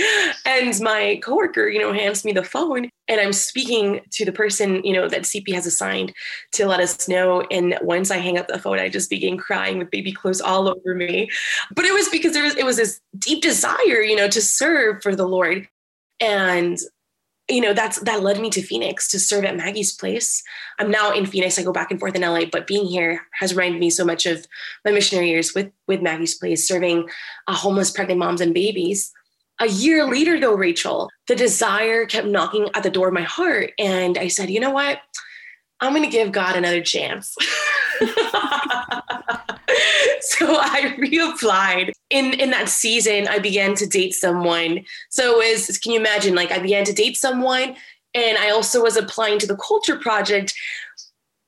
and 0.46 0.80
my 0.80 1.20
coworker, 1.22 1.68
you 1.68 1.78
know, 1.78 1.92
hands 1.92 2.24
me 2.24 2.32
the 2.32 2.44
phone 2.44 2.88
and 3.08 3.20
I'm 3.20 3.32
speaking 3.32 4.00
to 4.12 4.24
the 4.24 4.32
person, 4.32 4.82
you 4.84 4.92
know, 4.92 5.08
that 5.08 5.22
CP 5.22 5.52
has 5.54 5.66
assigned 5.66 6.12
to 6.52 6.66
let 6.66 6.80
us 6.80 7.08
know. 7.08 7.42
And 7.50 7.78
once 7.82 8.10
I 8.10 8.18
hang 8.18 8.38
up 8.38 8.48
the 8.48 8.58
phone, 8.58 8.78
I 8.78 8.88
just 8.88 9.10
began 9.10 9.36
crying 9.36 9.78
with 9.78 9.90
baby 9.90 10.12
clothes 10.12 10.40
all 10.40 10.68
over 10.68 10.94
me. 10.94 11.30
But 11.74 11.84
it 11.84 11.92
was 11.92 12.08
because 12.08 12.32
there 12.32 12.44
was 12.44 12.56
it 12.56 12.64
was 12.64 12.76
this 12.76 13.00
deep 13.18 13.42
desire, 13.42 14.00
you 14.00 14.16
know, 14.16 14.28
to 14.28 14.40
serve 14.40 15.02
for 15.02 15.14
the 15.14 15.26
Lord. 15.26 15.68
And 16.20 16.78
you 17.52 17.60
know 17.60 17.74
that's 17.74 18.00
that 18.00 18.22
led 18.22 18.40
me 18.40 18.50
to 18.50 18.62
phoenix 18.62 19.08
to 19.08 19.20
serve 19.20 19.44
at 19.44 19.56
maggie's 19.56 19.92
place. 19.92 20.42
I'm 20.78 20.90
now 20.90 21.12
in 21.12 21.26
phoenix. 21.26 21.58
I 21.58 21.62
go 21.62 21.72
back 21.72 21.90
and 21.90 22.00
forth 22.00 22.14
in 22.14 22.22
la 22.22 22.40
but 22.50 22.66
being 22.66 22.86
here 22.86 23.26
has 23.34 23.54
reminded 23.54 23.80
me 23.80 23.90
so 23.90 24.04
much 24.04 24.26
of 24.26 24.46
my 24.84 24.90
missionary 24.90 25.28
years 25.28 25.54
with 25.54 25.70
with 25.86 26.00
maggie's 26.00 26.34
place 26.34 26.66
serving 26.66 27.08
uh, 27.46 27.54
homeless 27.54 27.90
pregnant 27.90 28.18
moms 28.18 28.40
and 28.40 28.54
babies. 28.54 29.12
A 29.60 29.68
year 29.68 30.08
later 30.10 30.40
though 30.40 30.54
rachel 30.54 31.10
the 31.28 31.36
desire 31.36 32.06
kept 32.06 32.26
knocking 32.26 32.68
at 32.74 32.82
the 32.82 32.90
door 32.90 33.08
of 33.08 33.14
my 33.14 33.22
heart 33.22 33.72
and 33.78 34.18
i 34.18 34.28
said 34.28 34.50
you 34.50 34.60
know 34.60 34.70
what? 34.70 35.00
I'm 35.80 35.92
going 35.92 36.08
to 36.08 36.16
give 36.16 36.32
god 36.32 36.56
another 36.56 36.80
chance 36.80 37.36
so 40.20 40.56
I 40.60 40.94
reapplied. 40.98 41.92
In 42.10 42.34
in 42.34 42.50
that 42.50 42.68
season, 42.68 43.26
I 43.28 43.38
began 43.38 43.74
to 43.76 43.86
date 43.86 44.14
someone. 44.14 44.84
So 45.10 45.40
it 45.40 45.52
was, 45.52 45.78
can 45.78 45.92
you 45.92 46.00
imagine? 46.00 46.34
Like 46.34 46.52
I 46.52 46.58
began 46.58 46.84
to 46.84 46.92
date 46.92 47.16
someone, 47.16 47.76
and 48.14 48.38
I 48.38 48.50
also 48.50 48.82
was 48.82 48.96
applying 48.96 49.38
to 49.40 49.46
the 49.46 49.56
Culture 49.56 49.98
Project. 49.98 50.54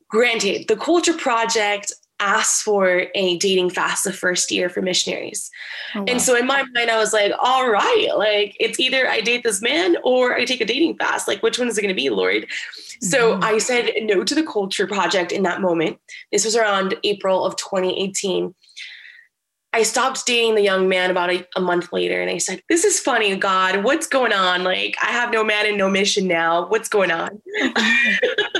Granted, 0.09 0.69
the 0.69 0.76
Culture 0.76 1.14
Project 1.14 1.93
asked 2.25 2.62
for 2.62 3.07
a 3.14 3.37
dating 3.37 3.71
fast 3.71 4.04
the 4.04 4.12
first 4.12 4.50
year 4.50 4.71
for 4.71 4.81
missionaries. 4.81 5.50
Oh, 5.95 6.00
wow. 6.00 6.04
And 6.09 6.23
so 6.23 6.35
in 6.37 6.47
my 6.47 6.64
mind, 6.75 6.90
I 6.90 6.97
was 6.97 7.12
like, 7.12 7.33
all 7.38 7.71
right, 7.71 8.09
like 8.16 8.57
it's 8.59 8.81
either 8.81 9.07
I 9.09 9.21
date 9.21 9.43
this 9.43 9.61
man 9.61 9.97
or 10.02 10.35
I 10.35 10.47
take 10.47 10.62
a 10.62 10.64
dating 10.64 10.97
fast. 10.97 11.28
Like, 11.28 11.43
which 11.43 11.59
one 11.59 11.69
is 11.69 11.76
it 11.76 11.83
going 11.83 11.95
to 11.95 12.00
be, 12.00 12.09
Lord? 12.09 12.47
So 13.00 13.35
mm-hmm. 13.35 13.45
I 13.45 13.59
said 13.59 13.90
no 14.02 14.25
to 14.25 14.35
the 14.35 14.43
culture 14.43 14.87
project 14.87 15.33
in 15.33 15.43
that 15.43 15.61
moment. 15.61 15.99
This 16.33 16.45
was 16.45 16.57
around 16.57 16.95
April 17.04 17.45
of 17.45 17.57
2018. 17.57 18.54
I 19.75 19.83
stopped 19.83 20.25
dating 20.25 20.54
the 20.54 20.62
young 20.62 20.88
man 20.88 21.11
about 21.11 21.31
a, 21.31 21.45
a, 21.57 21.61
month 21.61 21.93
later 21.93 22.23
and 22.23 22.31
I 22.31 22.38
said, 22.38 22.62
This 22.69 22.85
is 22.85 23.00
funny, 23.00 23.35
God. 23.35 23.83
What's 23.83 24.07
going 24.07 24.33
on? 24.33 24.62
Like, 24.62 24.97
I 25.02 25.09
have 25.09 25.33
no 25.33 25.43
man 25.43 25.66
and 25.66 25.76
no 25.76 25.90
mission 25.90 26.28
now. 26.28 26.69
What's 26.69 26.88
going 26.88 27.11
on? 27.11 27.43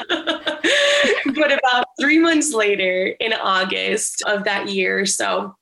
but 1.35 1.53
about 1.53 1.87
three 2.01 2.19
months 2.19 2.53
later, 2.53 3.15
in 3.21 3.33
August 3.33 4.23
of 4.27 4.45
that 4.45 4.69
year, 4.69 5.07
so 5.07 5.55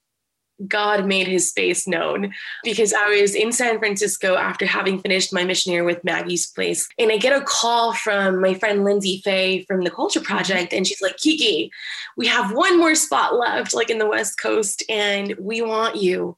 God 0.69 1.07
made 1.07 1.26
his 1.26 1.49
space 1.49 1.88
known 1.88 2.33
because 2.62 2.93
I 2.93 3.21
was 3.21 3.35
in 3.35 3.50
San 3.52 3.79
Francisco 3.79 4.37
after 4.37 4.64
having 4.64 5.00
finished 5.00 5.33
my 5.33 5.45
mission 5.45 5.73
year 5.73 5.83
with 5.83 6.05
Maggie's 6.05 6.47
Place. 6.47 6.88
And 6.99 7.11
I 7.11 7.17
get 7.17 7.37
a 7.37 7.45
call 7.45 7.95
from 7.95 8.41
my 8.41 8.55
friend 8.55 8.85
Lindsay 8.85 9.21
Fay 9.25 9.64
from 9.64 9.83
the 9.83 9.91
Culture. 9.91 10.21
Project. 10.21 10.73
And 10.73 10.87
she's 10.87 11.02
like, 11.02 11.17
Kiki, 11.17 11.73
we 12.17 12.26
have 12.26 12.52
one 12.52 12.79
more 12.79 12.95
spot 12.95 13.35
left, 13.35 13.75
like 13.75 13.91
in 13.91 13.99
the 13.99 14.09
West 14.09 14.38
Coast, 14.41 14.85
and 14.88 15.35
we 15.38 15.62
want 15.62 15.97
you. 15.97 16.37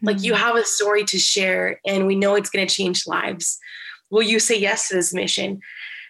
Like, 0.00 0.22
you 0.22 0.32
mm-hmm. 0.32 0.42
have 0.42 0.56
a 0.56 0.64
story 0.64 1.04
to 1.04 1.18
share, 1.18 1.80
and 1.84 2.06
we 2.06 2.14
know 2.14 2.34
it's 2.34 2.48
going 2.48 2.66
to 2.66 2.74
change 2.74 3.06
lives. 3.06 3.58
Will 4.10 4.22
you 4.22 4.40
say 4.40 4.58
yes 4.58 4.88
to 4.88 4.94
this 4.94 5.12
mission? 5.12 5.60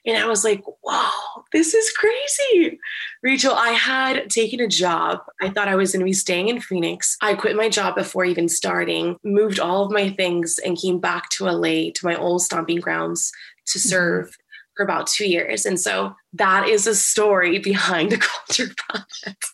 And 0.07 0.17
I 0.17 0.27
was 0.27 0.45
like, 0.45 0.63
wow, 0.83 1.45
this 1.53 1.75
is 1.75 1.91
crazy. 1.93 2.79
Rachel, 3.23 3.55
I 3.55 3.71
had 3.71 4.31
taken 4.31 4.61
a 4.61 4.69
job. 4.69 5.21
I 5.41 5.51
thought 5.51 5.69
I 5.69 5.77
was 5.77 5.93
going 5.93 6.01
to 6.01 6.05
be 6.05 6.13
staying 6.13 6.49
in 6.49 6.61
Phoenix. 6.61 7.17
I 7.21 7.35
quit 7.35 7.57
my 7.57 7.69
job 7.69 7.95
before 7.95 8.25
even 8.25 8.49
starting, 8.49 9.17
moved 9.25 9.61
all 9.61 9.85
of 9.85 9.93
my 9.93 10.11
things, 10.11 10.59
and 10.65 10.79
came 10.79 11.01
back 11.01 11.29
to 11.31 11.45
LA 11.45 11.91
to 11.95 12.01
my 12.05 12.17
old 12.17 12.43
stomping 12.43 12.81
grounds 12.81 13.33
to 13.67 13.79
mm-hmm. 13.79 13.89
serve 13.89 14.37
for 14.77 14.85
about 14.85 15.07
two 15.07 15.29
years. 15.29 15.67
And 15.67 15.79
so 15.79 16.15
that 16.35 16.69
is 16.69 16.87
a 16.87 16.95
story 16.95 17.59
behind 17.71 18.13
the 18.13 18.19
culture 18.19 18.73
project. 18.89 19.47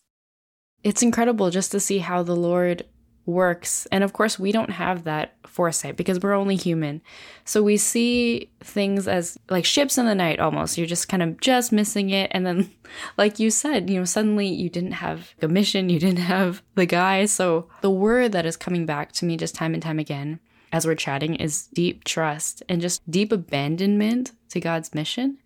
It's 0.85 1.03
incredible 1.03 1.51
just 1.51 1.73
to 1.73 1.81
see 1.81 1.99
how 1.99 2.23
the 2.23 2.37
Lord 2.37 2.85
works. 3.27 3.87
And 3.93 4.03
of 4.03 4.13
course, 4.13 4.39
we 4.39 4.53
don't 4.53 4.71
have 4.71 5.05
that 5.05 5.35
foresight 5.47 5.97
because 5.97 6.21
we're 6.21 6.33
only 6.33 6.57
human. 6.57 7.03
So 7.45 7.63
we 7.63 7.77
see 7.77 8.51
things 8.61 9.09
as 9.09 9.39
like 9.51 9.65
ships 9.65 9.99
in 9.99 10.07
the 10.07 10.15
night 10.15 10.39
almost. 10.39 10.79
You're 10.79 10.87
just 10.87 11.09
kind 11.09 11.23
of 11.23 11.41
just 11.41 11.73
missing 11.73 12.11
it. 12.11 12.31
And 12.33 12.47
then, 12.47 12.71
like 13.19 13.39
you 13.39 13.51
said, 13.51 13.91
you 13.91 13.99
know, 13.99 14.05
suddenly 14.05 14.47
you 14.47 14.71
didn't 14.71 14.93
have 14.93 15.35
a 15.43 15.49
mission, 15.49 15.89
you 15.89 15.99
didn't 15.99 16.21
have 16.21 16.63
the 16.77 16.87
guy. 16.87 17.27
So 17.27 17.69
the 17.81 17.91
word 17.91 18.33
that 18.33 18.47
is 18.47 18.57
coming 18.57 18.87
back 18.87 19.13
to 19.13 19.25
me 19.25 19.37
just 19.37 19.55
time 19.55 19.75
and 19.75 19.83
time 19.83 19.99
again 19.99 20.41
as 20.73 20.87
we're 20.87 20.95
chatting 20.95 21.37
is 21.37 21.69
deep 21.69 22.05
trust 22.05 22.63
and 22.69 22.81
just 22.81 23.09
deep 23.11 23.33
abandonment 23.33 24.33
to 24.51 24.61
God's 24.61 24.95
mission 24.95 25.39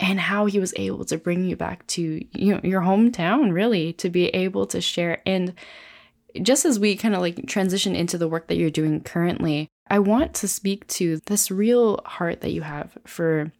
and 0.00 0.18
how 0.18 0.46
he 0.46 0.58
was 0.58 0.74
able 0.76 1.04
to 1.06 1.16
bring 1.16 1.44
you 1.44 1.56
back 1.56 1.86
to 1.86 2.24
you 2.32 2.54
know 2.54 2.60
your 2.62 2.82
hometown 2.82 3.52
really 3.52 3.92
to 3.94 4.10
be 4.10 4.26
able 4.28 4.66
to 4.66 4.80
share 4.80 5.22
and 5.26 5.54
just 6.40 6.64
as 6.64 6.78
we 6.78 6.96
kind 6.96 7.14
of 7.14 7.20
like 7.20 7.46
transition 7.46 7.94
into 7.94 8.16
the 8.16 8.28
work 8.28 8.48
that 8.48 8.56
you're 8.56 8.70
doing 8.70 9.00
currently, 9.00 9.68
I 9.88 9.98
want 9.98 10.34
to 10.34 10.48
speak 10.48 10.86
to 10.88 11.20
this 11.26 11.50
real 11.50 12.00
heart 12.04 12.40
that 12.40 12.52
you 12.52 12.62
have 12.62 12.96
for 13.06 13.52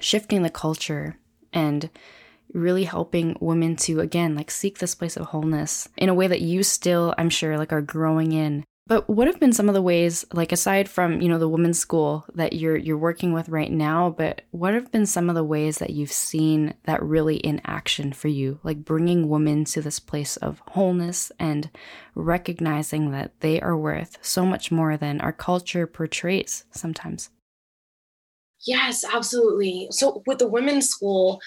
shifting 0.00 0.42
the 0.42 0.50
culture 0.50 1.16
and 1.52 1.88
really 2.52 2.84
helping 2.84 3.36
women 3.40 3.76
to 3.76 4.00
again 4.00 4.34
like 4.34 4.50
seek 4.50 4.78
this 4.78 4.94
place 4.94 5.16
of 5.16 5.26
wholeness 5.26 5.88
in 5.96 6.08
a 6.08 6.14
way 6.14 6.26
that 6.26 6.42
you 6.42 6.62
still 6.62 7.14
i'm 7.16 7.30
sure 7.30 7.56
like 7.56 7.72
are 7.72 7.80
growing 7.80 8.32
in 8.32 8.62
but 8.86 9.08
what 9.08 9.26
have 9.28 9.38
been 9.38 9.52
some 9.52 9.68
of 9.68 9.74
the 9.74 9.82
ways, 9.82 10.24
like 10.32 10.50
aside 10.52 10.88
from 10.88 11.20
you 11.20 11.28
know 11.28 11.38
the 11.38 11.48
women's 11.48 11.78
school 11.78 12.24
that 12.34 12.52
you're 12.52 12.76
you're 12.76 12.98
working 12.98 13.32
with 13.32 13.48
right 13.48 13.70
now, 13.70 14.10
but 14.10 14.42
what 14.50 14.74
have 14.74 14.90
been 14.90 15.06
some 15.06 15.28
of 15.28 15.34
the 15.34 15.44
ways 15.44 15.78
that 15.78 15.90
you've 15.90 16.12
seen 16.12 16.74
that 16.84 17.02
really 17.02 17.36
in 17.36 17.60
action 17.64 18.12
for 18.12 18.28
you, 18.28 18.58
like 18.62 18.84
bringing 18.84 19.28
women 19.28 19.64
to 19.66 19.80
this 19.80 20.00
place 20.00 20.36
of 20.36 20.62
wholeness 20.68 21.30
and 21.38 21.70
recognizing 22.14 23.12
that 23.12 23.38
they 23.40 23.60
are 23.60 23.76
worth 23.76 24.18
so 24.20 24.44
much 24.44 24.72
more 24.72 24.96
than 24.96 25.20
our 25.20 25.32
culture 25.32 25.86
portrays 25.86 26.64
sometimes. 26.72 27.30
Yes, 28.64 29.04
absolutely. 29.04 29.88
So 29.90 30.22
with 30.26 30.38
the 30.38 30.46
women's 30.46 30.88
school, 30.88 31.40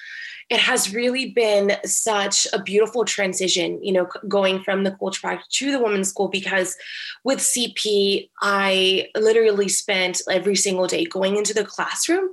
it 0.50 0.60
has 0.60 0.94
really 0.94 1.32
been 1.32 1.78
such 1.86 2.46
a 2.54 2.62
beautiful 2.62 3.06
transition, 3.06 3.84
you 3.84 3.94
know, 3.94 4.08
going 4.28 4.62
from 4.64 4.84
the 4.84 4.92
culture 4.92 5.22
project 5.22 5.50
to 5.54 5.72
the 5.72 5.82
women's 5.82 6.10
school 6.10 6.28
because 6.28 6.76
with 7.24 7.40
CP, 7.40 8.30
I 8.42 9.08
literally 9.18 9.70
spent 9.70 10.22
every 10.30 10.56
single 10.56 10.88
day 10.88 11.06
going 11.06 11.38
into 11.38 11.54
the 11.54 11.66
classroom 11.66 12.30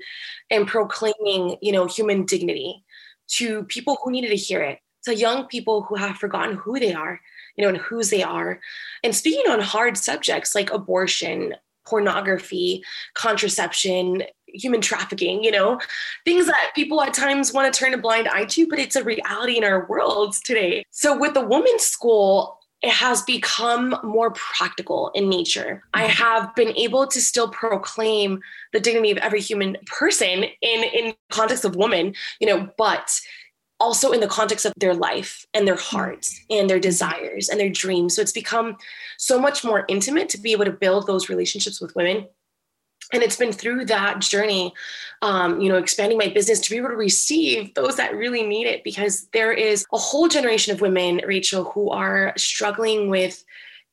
and 0.50 0.66
proclaiming, 0.66 1.56
you 1.62 1.72
know, 1.72 1.86
human 1.86 2.26
dignity 2.26 2.84
to 3.28 3.64
people 3.64 3.98
who 4.02 4.10
needed 4.10 4.28
to 4.28 4.36
hear 4.36 4.62
it, 4.62 4.80
to 5.04 5.14
young 5.14 5.46
people 5.46 5.82
who 5.82 5.94
have 5.94 6.16
forgotten 6.16 6.56
who 6.56 6.78
they 6.78 6.92
are, 6.92 7.20
you 7.56 7.62
know, 7.62 7.68
and 7.68 7.78
whose 7.78 8.10
they 8.10 8.22
are. 8.22 8.60
And 9.02 9.14
speaking 9.14 9.50
on 9.50 9.60
hard 9.60 9.96
subjects 9.96 10.54
like 10.54 10.70
abortion, 10.70 11.54
pornography, 11.86 12.82
contraception, 13.14 14.22
human 14.52 14.80
trafficking, 14.80 15.42
you 15.42 15.50
know, 15.50 15.80
things 16.24 16.46
that 16.46 16.72
people 16.74 17.02
at 17.02 17.14
times 17.14 17.52
want 17.52 17.72
to 17.72 17.78
turn 17.78 17.94
a 17.94 17.98
blind 17.98 18.28
eye 18.28 18.44
to, 18.46 18.66
but 18.66 18.78
it's 18.78 18.96
a 18.96 19.04
reality 19.04 19.56
in 19.56 19.64
our 19.64 19.86
world 19.86 20.34
today. 20.44 20.84
So 20.90 21.16
with 21.16 21.34
the 21.34 21.46
women's 21.46 21.82
school, 21.82 22.58
it 22.82 22.90
has 22.90 23.22
become 23.22 23.96
more 24.02 24.32
practical 24.32 25.10
in 25.14 25.28
nature. 25.28 25.84
I 25.94 26.02
mm-hmm. 26.02 26.22
have 26.22 26.54
been 26.56 26.76
able 26.76 27.06
to 27.06 27.20
still 27.20 27.48
proclaim 27.48 28.40
the 28.72 28.80
dignity 28.80 29.12
of 29.12 29.18
every 29.18 29.40
human 29.40 29.76
person 29.86 30.44
in 30.60 30.82
in 30.82 31.14
context 31.30 31.64
of 31.64 31.76
woman, 31.76 32.14
you 32.40 32.46
know, 32.48 32.68
but 32.76 33.20
also 33.78 34.12
in 34.12 34.20
the 34.20 34.28
context 34.28 34.64
of 34.64 34.72
their 34.76 34.94
life 34.94 35.46
and 35.54 35.66
their 35.66 35.76
mm-hmm. 35.76 35.96
hearts 35.96 36.40
and 36.50 36.68
their 36.68 36.80
desires 36.80 37.48
and 37.48 37.60
their 37.60 37.70
dreams. 37.70 38.16
So 38.16 38.22
it's 38.22 38.32
become 38.32 38.76
so 39.16 39.38
much 39.38 39.64
more 39.64 39.84
intimate 39.88 40.28
to 40.30 40.38
be 40.38 40.52
able 40.52 40.64
to 40.64 40.72
build 40.72 41.06
those 41.06 41.28
relationships 41.28 41.80
with 41.80 41.94
women 41.94 42.26
and 43.12 43.22
it's 43.22 43.36
been 43.36 43.52
through 43.52 43.84
that 43.86 44.20
journey 44.20 44.72
um, 45.22 45.60
you 45.60 45.68
know 45.68 45.76
expanding 45.76 46.18
my 46.18 46.28
business 46.28 46.60
to 46.60 46.70
be 46.70 46.76
able 46.76 46.88
to 46.88 46.96
receive 46.96 47.74
those 47.74 47.96
that 47.96 48.14
really 48.14 48.42
need 48.42 48.66
it 48.66 48.82
because 48.84 49.26
there 49.32 49.52
is 49.52 49.86
a 49.92 49.98
whole 49.98 50.28
generation 50.28 50.72
of 50.72 50.80
women 50.80 51.20
rachel 51.26 51.64
who 51.64 51.90
are 51.90 52.32
struggling 52.36 53.08
with 53.08 53.44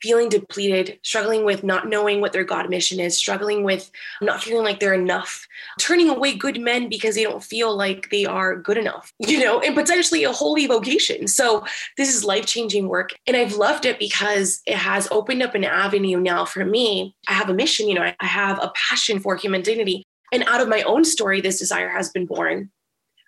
feeling 0.01 0.29
depleted, 0.29 0.99
struggling 1.03 1.45
with 1.45 1.63
not 1.63 1.87
knowing 1.87 2.21
what 2.21 2.33
their 2.33 2.43
God 2.43 2.69
mission 2.69 2.99
is, 2.99 3.17
struggling 3.17 3.63
with 3.63 3.91
not 4.21 4.43
feeling 4.43 4.63
like 4.63 4.79
they're 4.79 4.93
enough, 4.93 5.47
turning 5.79 6.09
away 6.09 6.35
good 6.35 6.59
men 6.59 6.89
because 6.89 7.15
they 7.15 7.23
don't 7.23 7.43
feel 7.43 7.75
like 7.75 8.09
they 8.09 8.25
are 8.25 8.55
good 8.55 8.77
enough, 8.77 9.13
you 9.19 9.39
know, 9.39 9.59
and 9.59 9.75
potentially 9.75 10.23
a 10.23 10.31
holy 10.31 10.67
vocation. 10.67 11.27
So 11.27 11.65
this 11.97 12.13
is 12.13 12.23
life 12.23 12.45
changing 12.45 12.87
work. 12.87 13.11
And 13.27 13.35
I've 13.35 13.55
loved 13.55 13.85
it 13.85 13.99
because 13.99 14.61
it 14.65 14.77
has 14.77 15.07
opened 15.11 15.43
up 15.43 15.55
an 15.55 15.63
avenue 15.63 16.19
now 16.19 16.45
for 16.45 16.65
me. 16.65 17.15
I 17.27 17.33
have 17.33 17.49
a 17.49 17.53
mission, 17.53 17.87
you 17.87 17.95
know, 17.95 18.03
I 18.19 18.25
have 18.25 18.59
a 18.61 18.71
passion 18.75 19.19
for 19.19 19.35
human 19.35 19.61
dignity. 19.61 20.05
And 20.31 20.43
out 20.43 20.61
of 20.61 20.69
my 20.69 20.83
own 20.83 21.05
story, 21.05 21.41
this 21.41 21.59
desire 21.59 21.89
has 21.89 22.09
been 22.09 22.25
born. 22.25 22.69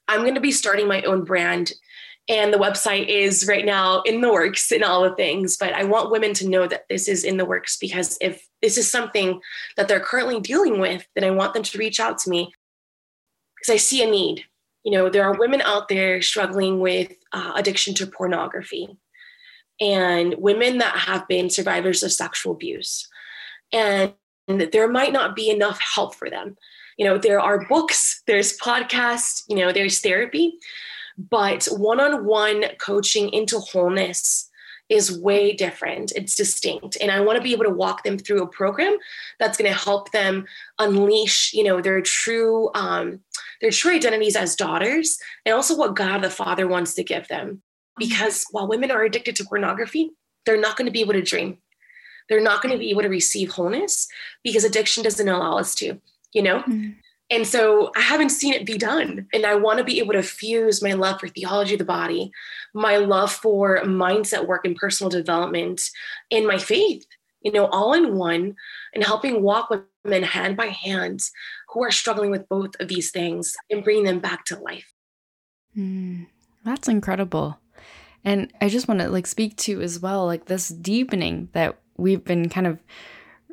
I'm 0.07 0.21
going 0.21 0.35
to 0.35 0.41
be 0.41 0.51
starting 0.51 0.87
my 0.87 1.01
own 1.03 1.23
brand 1.23 1.73
and 2.29 2.53
the 2.53 2.57
website 2.57 3.07
is 3.07 3.47
right 3.47 3.65
now 3.65 4.01
in 4.03 4.21
the 4.21 4.31
works 4.31 4.71
and 4.71 4.83
all 4.83 5.03
the 5.03 5.15
things 5.15 5.57
but 5.57 5.73
i 5.73 5.83
want 5.83 6.11
women 6.11 6.33
to 6.33 6.47
know 6.47 6.67
that 6.67 6.85
this 6.89 7.07
is 7.07 7.23
in 7.23 7.37
the 7.37 7.45
works 7.45 7.77
because 7.77 8.17
if 8.21 8.47
this 8.61 8.77
is 8.77 8.89
something 8.89 9.39
that 9.75 9.87
they're 9.87 9.99
currently 9.99 10.39
dealing 10.39 10.79
with 10.79 11.05
then 11.15 11.23
i 11.23 11.31
want 11.31 11.53
them 11.53 11.63
to 11.63 11.77
reach 11.77 11.99
out 11.99 12.17
to 12.17 12.29
me. 12.29 12.51
Because 13.55 13.73
i 13.73 13.77
see 13.77 14.03
a 14.03 14.09
need. 14.09 14.45
You 14.83 14.91
know 14.93 15.09
there 15.09 15.23
are 15.23 15.37
women 15.37 15.61
out 15.61 15.89
there 15.89 16.21
struggling 16.21 16.79
with 16.79 17.13
uh, 17.31 17.53
addiction 17.55 17.93
to 17.95 18.07
pornography 18.07 18.97
and 19.79 20.35
women 20.37 20.77
that 20.77 20.95
have 20.95 21.27
been 21.27 21.49
survivors 21.49 22.03
of 22.03 22.11
sexual 22.11 22.53
abuse. 22.53 23.09
And 23.73 24.13
there 24.47 24.87
might 24.87 25.13
not 25.13 25.35
be 25.35 25.49
enough 25.49 25.79
help 25.79 26.13
for 26.13 26.29
them. 26.29 26.55
You 26.97 27.05
know 27.05 27.17
there 27.17 27.39
are 27.39 27.65
books 27.67 28.21
there's 28.27 28.57
podcasts 28.57 29.43
you 29.49 29.55
know 29.55 29.71
there's 29.71 29.99
therapy 29.99 30.59
but 31.29 31.65
one 31.65 31.99
on 31.99 32.25
one 32.25 32.65
coaching 32.79 33.31
into 33.33 33.59
wholeness 33.59 34.49
is 34.89 35.17
way 35.19 35.53
different. 35.53 36.11
It's 36.15 36.35
distinct. 36.35 36.97
And 36.99 37.11
I 37.11 37.21
want 37.21 37.37
to 37.37 37.43
be 37.43 37.53
able 37.53 37.63
to 37.63 37.69
walk 37.69 38.03
them 38.03 38.17
through 38.17 38.43
a 38.43 38.47
program 38.47 38.97
that's 39.39 39.57
going 39.57 39.71
to 39.71 39.77
help 39.77 40.11
them 40.11 40.45
unleash, 40.79 41.53
you 41.53 41.63
know, 41.63 41.81
their 41.81 42.01
true 42.01 42.69
um, 42.75 43.21
their 43.61 43.71
true 43.71 43.93
identities 43.93 44.35
as 44.35 44.55
daughters 44.55 45.17
and 45.45 45.55
also 45.55 45.77
what 45.77 45.95
God 45.95 46.19
the 46.19 46.29
Father 46.29 46.67
wants 46.67 46.93
to 46.95 47.03
give 47.03 47.27
them. 47.29 47.61
Because 47.97 48.45
while 48.51 48.67
women 48.67 48.91
are 48.91 49.03
addicted 49.03 49.35
to 49.37 49.45
pornography, 49.45 50.11
they're 50.45 50.59
not 50.59 50.75
going 50.75 50.87
to 50.87 50.91
be 50.91 51.01
able 51.01 51.13
to 51.13 51.21
dream. 51.21 51.57
They're 52.27 52.41
not 52.41 52.61
going 52.61 52.73
to 52.73 52.79
be 52.79 52.89
able 52.89 53.03
to 53.03 53.09
receive 53.09 53.51
wholeness 53.51 54.07
because 54.43 54.63
addiction 54.63 55.03
doesn't 55.03 55.27
allow 55.27 55.57
us 55.57 55.75
to, 55.75 55.99
you 56.33 56.41
know? 56.41 56.59
Mm-hmm. 56.59 56.91
And 57.31 57.47
so 57.47 57.91
I 57.95 58.01
haven't 58.01 58.29
seen 58.29 58.53
it 58.53 58.65
be 58.65 58.77
done. 58.77 59.25
And 59.33 59.45
I 59.45 59.55
want 59.55 59.79
to 59.79 59.85
be 59.85 59.99
able 59.99 60.13
to 60.13 60.21
fuse 60.21 60.83
my 60.83 60.91
love 60.91 61.19
for 61.19 61.29
theology 61.29 61.75
of 61.75 61.79
the 61.79 61.85
body, 61.85 62.31
my 62.73 62.97
love 62.97 63.31
for 63.31 63.79
mindset 63.83 64.45
work 64.45 64.65
and 64.65 64.75
personal 64.75 65.09
development, 65.09 65.81
and 66.29 66.45
my 66.45 66.57
faith, 66.57 67.05
you 67.41 67.53
know, 67.53 67.67
all 67.67 67.93
in 67.93 68.15
one, 68.17 68.55
and 68.93 69.03
helping 69.03 69.41
walk 69.41 69.69
with 69.69 69.81
men 70.03 70.23
hand 70.23 70.57
by 70.57 70.67
hand 70.67 71.21
who 71.69 71.83
are 71.83 71.91
struggling 71.91 72.31
with 72.31 72.49
both 72.49 72.75
of 72.81 72.89
these 72.89 73.11
things 73.11 73.55
and 73.69 73.83
bringing 73.83 74.03
them 74.03 74.19
back 74.19 74.43
to 74.45 74.59
life. 74.59 74.93
Mm, 75.77 76.27
that's 76.65 76.89
incredible. 76.89 77.57
And 78.25 78.51
I 78.59 78.67
just 78.67 78.89
want 78.89 78.99
to 78.99 79.09
like 79.09 79.25
speak 79.25 79.55
to 79.57 79.81
as 79.81 79.99
well, 79.99 80.25
like 80.25 80.45
this 80.45 80.67
deepening 80.67 81.47
that 81.53 81.77
we've 81.97 82.23
been 82.23 82.49
kind 82.49 82.67
of 82.67 82.79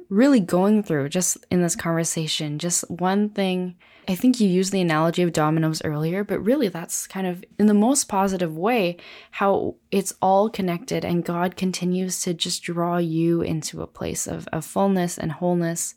really 0.09 0.41
going 0.41 0.83
through 0.83 1.09
just 1.09 1.37
in 1.51 1.63
this 1.63 1.77
conversation. 1.77 2.59
Just 2.59 2.89
one 2.91 3.29
thing, 3.29 3.77
I 4.09 4.15
think 4.15 4.41
you 4.41 4.49
used 4.49 4.73
the 4.73 4.81
analogy 4.81 5.23
of 5.23 5.33
dominoes 5.33 5.83
earlier, 5.85 6.25
but 6.25 6.45
really 6.45 6.69
that's 6.69 7.07
kind 7.07 7.27
of 7.27 7.45
in 7.59 7.67
the 7.67 7.75
most 7.75 8.09
positive 8.09 8.57
way 8.57 8.97
how 9.33 9.77
it's 9.91 10.15
all 10.23 10.49
connected 10.49 11.05
and 11.05 11.25
God 11.25 11.57
continues 11.57 12.23
to 12.23 12.33
just 12.33 12.63
draw 12.63 12.97
you 12.97 13.43
into 13.43 13.83
a 13.83 13.87
place 13.87 14.27
of, 14.27 14.49
of 14.49 14.65
fullness 14.65 15.19
and 15.19 15.33
wholeness. 15.33 15.95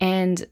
And 0.00 0.46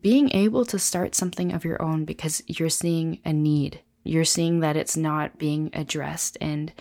being 0.00 0.30
able 0.34 0.64
to 0.66 0.78
start 0.78 1.14
something 1.14 1.52
of 1.52 1.64
your 1.64 1.80
own 1.82 2.04
because 2.04 2.42
you're 2.46 2.70
seeing 2.70 3.20
a 3.24 3.32
need. 3.32 3.80
You're 4.04 4.24
seeing 4.24 4.60
that 4.60 4.76
it's 4.76 4.96
not 4.96 5.38
being 5.38 5.70
addressed. 5.74 6.38
And, 6.40 6.72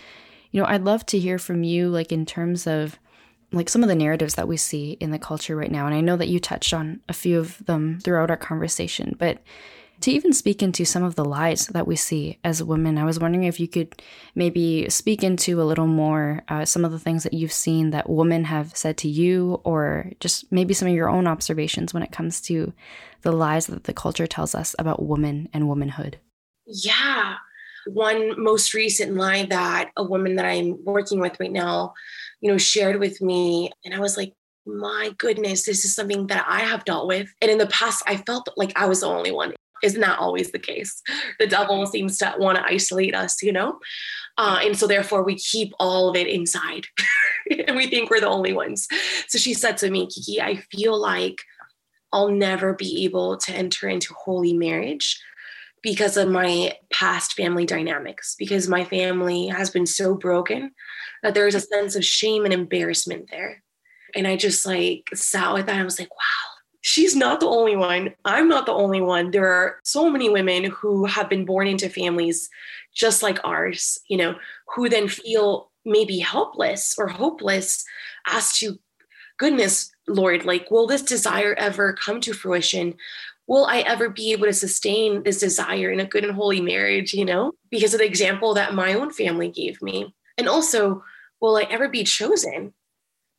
you 0.52 0.62
know, 0.62 0.68
I'd 0.68 0.84
love 0.84 1.06
to 1.08 1.20
hear 1.20 1.38
from 1.38 1.64
you, 1.64 1.90
like 1.90 2.12
in 2.12 2.26
terms 2.26 2.66
of 2.66 3.00
like 3.52 3.70
some 3.70 3.84
of 3.84 3.90
the 3.90 3.96
narratives 3.96 4.36
that 4.36 4.48
we 4.48 4.58
see 4.58 4.92
in 5.00 5.12
the 5.12 5.20
culture 5.20 5.56
right 5.56 5.72
now. 5.72 5.86
And 5.86 5.96
I 5.96 6.02
know 6.02 6.18
that 6.18 6.30
you 6.30 6.40
touched 6.40 6.74
on 6.74 7.02
a 7.10 7.14
few 7.14 7.40
of 7.40 7.66
them 7.66 8.00
throughout 8.00 8.30
our 8.30 8.38
conversation, 8.38 9.16
but 9.20 9.40
to 10.02 10.12
even 10.12 10.34
speak 10.34 10.64
into 10.64 10.84
some 10.84 11.04
of 11.04 11.16
the 11.16 11.24
lies 11.24 11.68
that 11.68 11.86
we 11.86 11.96
see 11.96 12.40
as 12.44 12.64
women. 12.64 12.98
I 12.98 13.06
was 13.06 13.20
wondering 13.20 13.44
if 13.44 13.60
you 13.60 13.68
could 13.68 14.02
maybe 14.34 14.90
speak 14.90 15.24
into 15.24 15.62
a 15.62 15.64
little 15.64 15.86
more 15.86 16.42
uh, 16.48 16.66
some 16.66 16.84
of 16.84 16.92
the 16.92 17.00
things 17.00 17.24
that 17.24 17.34
you've 17.34 17.54
seen 17.54 17.92
that 17.92 18.10
women 18.10 18.46
have 18.46 18.76
said 18.76 18.98
to 18.98 19.08
you, 19.08 19.62
or 19.64 20.12
just 20.20 20.52
maybe 20.52 20.74
some 20.74 20.88
of 20.88 20.94
your 20.96 21.10
own 21.10 21.28
observations 21.28 21.94
when 21.94 22.04
it 22.04 22.12
comes 22.12 22.42
to 22.42 22.74
the 23.22 23.32
lies 23.32 23.68
that 23.68 23.84
the 23.84 23.94
culture 23.94 24.26
tells 24.26 24.56
us 24.56 24.76
about 24.80 25.04
women 25.04 25.48
and 25.54 25.70
womanhood. 25.70 26.18
Yeah. 26.66 27.36
One 27.86 28.42
most 28.42 28.74
recent 28.74 29.16
lie 29.16 29.46
that 29.46 29.92
a 29.96 30.04
woman 30.04 30.36
that 30.36 30.46
I'm 30.46 30.84
working 30.84 31.20
with 31.20 31.40
right 31.40 31.52
now, 31.52 31.94
you 32.42 32.52
know, 32.52 32.58
shared 32.58 33.00
with 33.00 33.22
me, 33.22 33.72
and 33.86 33.94
I 33.94 34.00
was 34.00 34.18
like, 34.18 34.34
my 34.66 35.12
goodness, 35.18 35.66
this 35.66 35.86
is 35.86 35.96
something 35.96 36.28
that 36.28 36.46
I 36.48 36.60
have 36.60 36.86
dealt 36.86 37.08
with. 37.08 37.34
And 37.42 37.50
in 37.50 37.58
the 37.58 37.68
past, 37.68 38.04
I 38.06 38.18
felt 38.18 38.48
like 38.58 38.74
I 38.76 38.86
was 38.86 39.02
the 39.02 39.08
only 39.08 39.32
one 39.32 39.54
isn't 39.82 40.02
that 40.02 40.20
always 40.20 40.52
the 40.52 40.60
case? 40.60 41.02
The 41.40 41.48
devil 41.48 41.86
seems 41.86 42.18
to 42.20 42.34
want 42.38 42.58
to 42.58 42.66
isolate 42.66 43.16
us, 43.16 43.42
you 43.42 43.52
know? 43.52 43.80
Uh, 44.38 44.60
and 44.64 44.78
so 44.78 44.88
therefore 44.88 45.24
we 45.24 45.36
keep 45.36 45.74
all 45.80 46.10
of 46.10 46.16
it 46.16 46.28
inside 46.28 46.88
and 47.68 47.76
we 47.76 47.88
think 47.88 48.10
we're 48.10 48.22
the 48.22 48.28
only 48.28 48.54
ones. 48.54 48.88
So 49.28 49.38
she 49.38 49.54
said 49.54 49.78
to 49.78 49.90
me, 49.90 50.08
Kiki, 50.08 50.42
I 50.42 50.56
feel 50.72 50.98
like 50.98 51.42
I'll 52.14 52.30
never 52.30 52.74
be 52.74 53.06
able 53.06 53.38
to 53.38 53.54
enter 53.54 53.88
into 53.88 54.14
holy 54.14 54.54
marriage 54.54 55.22
because 55.84 56.16
of 56.16 56.30
my 56.30 56.78
past 56.94 57.34
family 57.34 57.66
dynamics, 57.66 58.36
because 58.38 58.68
my 58.68 58.84
family 58.84 59.48
has 59.48 59.70
been 59.70 59.88
so 59.88 60.14
broken 60.14 60.72
that 61.24 61.34
there 61.34 61.48
is 61.48 61.56
a 61.56 61.60
sense 61.60 61.96
of 61.96 62.06
shame 62.06 62.46
and 62.46 62.54
embarrassment 62.54 63.30
there. 63.32 63.64
And 64.16 64.28
I 64.28 64.36
just 64.36 64.66
like 64.66 65.10
sat 65.14 65.54
with 65.54 65.68
that. 65.68 65.80
I 65.80 65.84
was 65.84 66.00
like, 66.00 66.12
wow, 66.12 66.52
she's 66.82 67.16
not 67.16 67.40
the 67.40 67.48
only 67.48 67.76
one. 67.76 68.14
I'm 68.26 68.50
not 68.50 68.66
the 68.66 68.74
only 68.74 69.02
one. 69.02 69.32
There 69.32 69.52
are 69.52 69.78
so 69.84 70.10
many 70.10 70.30
women 70.30 70.66
who 70.66 71.06
have 71.06 71.30
been 71.30 71.46
born 71.46 71.68
into 71.68 71.90
families 71.90 72.50
just 72.94 73.24
like 73.24 73.40
ours, 73.44 74.00
you 74.10 74.18
know, 74.18 74.36
who 74.76 74.90
then 74.90 75.08
feel 75.08 75.72
maybe 75.86 76.20
helpless 76.20 76.96
or 76.98 77.08
hopeless 77.08 77.86
as 78.28 78.58
to, 78.58 78.78
goodness, 79.38 79.92
Lord, 80.08 80.46
like, 80.46 80.70
will 80.70 80.88
this 80.88 81.02
desire 81.02 81.56
ever 81.58 81.94
come 81.94 82.20
to 82.22 82.34
fruition? 82.34 82.96
Will 83.48 83.66
I 83.66 83.80
ever 83.80 84.10
be 84.10 84.32
able 84.34 84.46
to 84.46 84.54
sustain 84.54 85.24
this 85.24 85.40
desire 85.40 85.90
in 85.92 86.00
a 86.00 86.06
good 86.06 86.24
and 86.24 86.34
holy 86.34 86.62
marriage, 86.62 87.14
you 87.14 87.26
know, 87.26 87.54
because 87.70 87.94
of 87.94 88.00
the 88.00 88.06
example 88.06 88.54
that 88.54 88.74
my 88.74 88.94
own 88.94 89.12
family 89.12 89.50
gave 89.50 89.82
me? 89.82 90.14
And 90.38 90.48
also, 90.48 91.04
will 91.40 91.58
I 91.58 91.64
ever 91.64 91.90
be 91.90 92.04
chosen? 92.04 92.74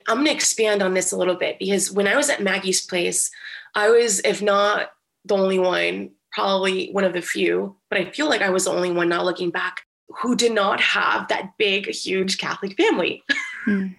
I'm 0.09 0.17
going 0.17 0.27
to 0.27 0.33
expand 0.33 0.83
on 0.83 0.95
this 0.95 1.13
a 1.13 1.17
little 1.17 1.37
bit 1.37 1.59
because 1.59 1.93
when 1.93 2.09
I 2.09 2.17
was 2.17 2.29
at 2.29 2.43
Maggie's 2.43 2.85
place, 2.85 3.31
I 3.75 3.91
was, 3.91 4.21
if 4.21 4.43
not 4.43 4.91
the 5.25 5.37
only 5.37 5.59
one, 5.59 6.11
probably 6.33 6.91
one 6.91 7.05
of 7.05 7.13
the 7.13 7.23
few, 7.23 7.77
but 7.89 8.01
I 8.01 8.11
feel 8.11 8.29
like 8.29 8.43
I 8.43 8.51
was 8.51 8.65
the 8.65 8.73
only 8.73 8.91
one 8.91 9.09
now 9.09 9.23
looking 9.23 9.51
back 9.51 9.83
who 10.09 10.35
did 10.35 10.53
not 10.53 10.81
have 10.81 11.29
that 11.29 11.57
big, 11.59 11.89
huge 11.89 12.39
Catholic 12.39 12.77
family. 12.77 13.23
Mm. 13.69 13.95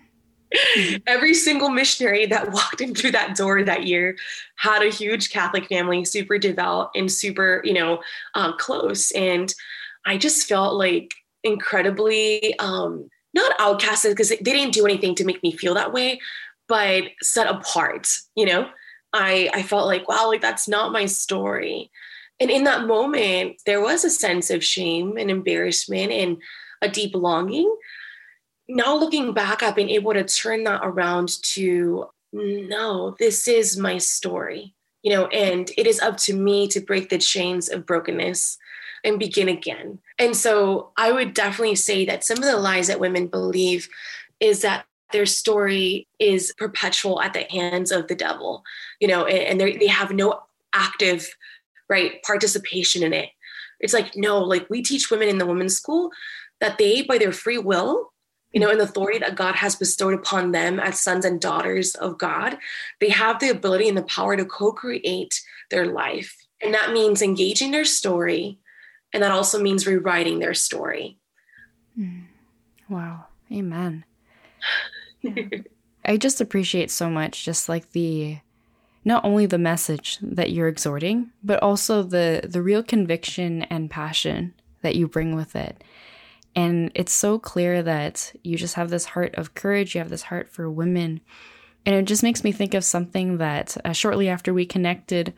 Every 1.07 1.33
single 1.33 1.69
missionary 1.69 2.25
that 2.25 2.51
walked 2.51 2.81
in 2.81 2.93
through 2.93 3.11
that 3.11 3.37
door 3.37 3.63
that 3.63 3.87
year 3.87 4.17
had 4.57 4.83
a 4.83 4.89
huge 4.89 5.31
Catholic 5.31 5.67
family, 5.67 6.03
super 6.05 6.37
devout 6.37 6.91
and 6.95 7.09
super, 7.09 7.61
you 7.63 7.73
know, 7.73 8.01
um, 8.35 8.55
close. 8.59 9.11
And 9.11 9.53
I 10.05 10.17
just 10.17 10.47
felt 10.47 10.75
like 10.75 11.13
incredibly 11.43 12.57
um, 12.59 13.09
not 13.33 13.57
outcasted 13.57 14.09
because 14.09 14.29
they 14.29 14.37
didn't 14.37 14.73
do 14.73 14.85
anything 14.85 15.15
to 15.15 15.25
make 15.25 15.41
me 15.43 15.51
feel 15.51 15.73
that 15.73 15.93
way, 15.93 16.19
but 16.67 17.03
set 17.21 17.47
apart, 17.47 18.09
you 18.35 18.45
know? 18.45 18.69
I, 19.13 19.49
I 19.53 19.63
felt 19.63 19.85
like, 19.85 20.07
wow, 20.07 20.27
like 20.27 20.41
that's 20.41 20.67
not 20.67 20.91
my 20.91 21.05
story. 21.05 21.91
And 22.39 22.49
in 22.49 22.63
that 22.63 22.87
moment, 22.87 23.61
there 23.65 23.81
was 23.81 24.03
a 24.03 24.09
sense 24.09 24.49
of 24.49 24.63
shame 24.63 25.17
and 25.17 25.29
embarrassment 25.29 26.11
and 26.11 26.37
a 26.81 26.89
deep 26.89 27.15
longing. 27.15 27.73
Now, 28.67 28.95
looking 28.95 29.33
back, 29.33 29.61
I've 29.61 29.75
been 29.75 29.89
able 29.89 30.13
to 30.13 30.23
turn 30.23 30.63
that 30.63 30.81
around 30.83 31.41
to 31.43 32.07
no, 32.33 33.15
this 33.19 33.47
is 33.47 33.77
my 33.77 33.99
story, 33.99 34.73
you 35.03 35.13
know, 35.13 35.27
and 35.27 35.69
it 35.77 35.85
is 35.85 35.99
up 35.99 36.17
to 36.17 36.33
me 36.33 36.67
to 36.69 36.79
break 36.79 37.09
the 37.09 37.19
chains 37.19 37.69
of 37.69 37.85
brokenness 37.85 38.57
and 39.03 39.19
begin 39.19 39.49
again. 39.49 39.99
And 40.17 40.35
so 40.35 40.91
I 40.97 41.11
would 41.11 41.33
definitely 41.33 41.75
say 41.75 42.05
that 42.05 42.23
some 42.23 42.37
of 42.37 42.43
the 42.43 42.57
lies 42.57 42.87
that 42.87 42.99
women 42.99 43.27
believe 43.27 43.89
is 44.39 44.61
that 44.61 44.85
their 45.11 45.25
story 45.25 46.07
is 46.19 46.53
perpetual 46.57 47.21
at 47.21 47.33
the 47.33 47.45
hands 47.51 47.91
of 47.91 48.07
the 48.07 48.15
devil, 48.15 48.63
you 48.99 49.07
know, 49.07 49.25
and, 49.25 49.61
they 49.61 49.87
have 49.87 50.11
no 50.11 50.41
active, 50.73 51.35
right, 51.87 52.21
participation 52.23 53.03
in 53.03 53.13
it. 53.13 53.29
It's 53.79 53.93
like, 53.93 54.15
no, 54.15 54.39
like 54.39 54.69
we 54.69 54.81
teach 54.81 55.11
women 55.11 55.29
in 55.29 55.37
the 55.37 55.45
women's 55.45 55.77
school 55.77 56.11
that 56.61 56.77
they, 56.77 57.03
by 57.03 57.17
their 57.17 57.31
free 57.31 57.57
will, 57.57 58.11
you 58.53 58.59
know, 58.59 58.69
and 58.69 58.79
the 58.79 58.85
authority 58.85 59.19
that 59.19 59.35
God 59.35 59.55
has 59.55 59.75
bestowed 59.75 60.13
upon 60.13 60.51
them 60.51 60.79
as 60.79 60.99
sons 60.99 61.25
and 61.25 61.41
daughters 61.41 61.95
of 61.95 62.17
God, 62.17 62.57
they 62.99 63.09
have 63.09 63.39
the 63.39 63.49
ability 63.49 63.89
and 63.89 63.97
the 63.97 64.03
power 64.03 64.37
to 64.37 64.45
co 64.45 64.71
create 64.71 65.41
their 65.69 65.87
life. 65.87 66.37
And 66.61 66.73
that 66.73 66.93
means 66.93 67.21
engaging 67.21 67.71
their 67.71 67.85
story, 67.85 68.59
and 69.13 69.23
that 69.23 69.31
also 69.31 69.61
means 69.61 69.87
rewriting 69.87 70.39
their 70.39 70.53
story. 70.53 71.17
Mm. 71.97 72.23
Wow. 72.89 73.25
Amen. 73.51 74.05
I 76.05 76.17
just 76.17 76.41
appreciate 76.41 76.91
so 76.91 77.09
much 77.09 77.45
just 77.45 77.69
like 77.69 77.91
the 77.91 78.39
not 79.05 79.23
only 79.25 79.45
the 79.45 79.57
message 79.57 80.17
that 80.21 80.51
you're 80.51 80.67
exhorting, 80.67 81.31
but 81.43 81.61
also 81.61 82.03
the 82.03 82.41
the 82.43 82.61
real 82.61 82.83
conviction 82.83 83.63
and 83.63 83.89
passion 83.89 84.53
that 84.81 84.95
you 84.95 85.07
bring 85.07 85.35
with 85.35 85.55
it. 85.55 85.83
And 86.55 86.91
it's 86.93 87.11
so 87.11 87.39
clear 87.39 87.81
that 87.81 88.33
you 88.43 88.57
just 88.57 88.75
have 88.75 88.89
this 88.89 89.05
heart 89.05 89.33
of 89.35 89.55
courage, 89.55 89.95
you 89.95 89.99
have 89.99 90.09
this 90.09 90.23
heart 90.23 90.49
for 90.49 90.69
women. 90.69 91.21
And 91.85 91.95
it 91.95 92.05
just 92.05 92.23
makes 92.23 92.43
me 92.43 92.51
think 92.51 92.73
of 92.73 92.83
something 92.83 93.37
that 93.37 93.75
uh, 93.83 93.91
shortly 93.91 94.29
after 94.29 94.53
we 94.53 94.65
connected, 94.65 95.33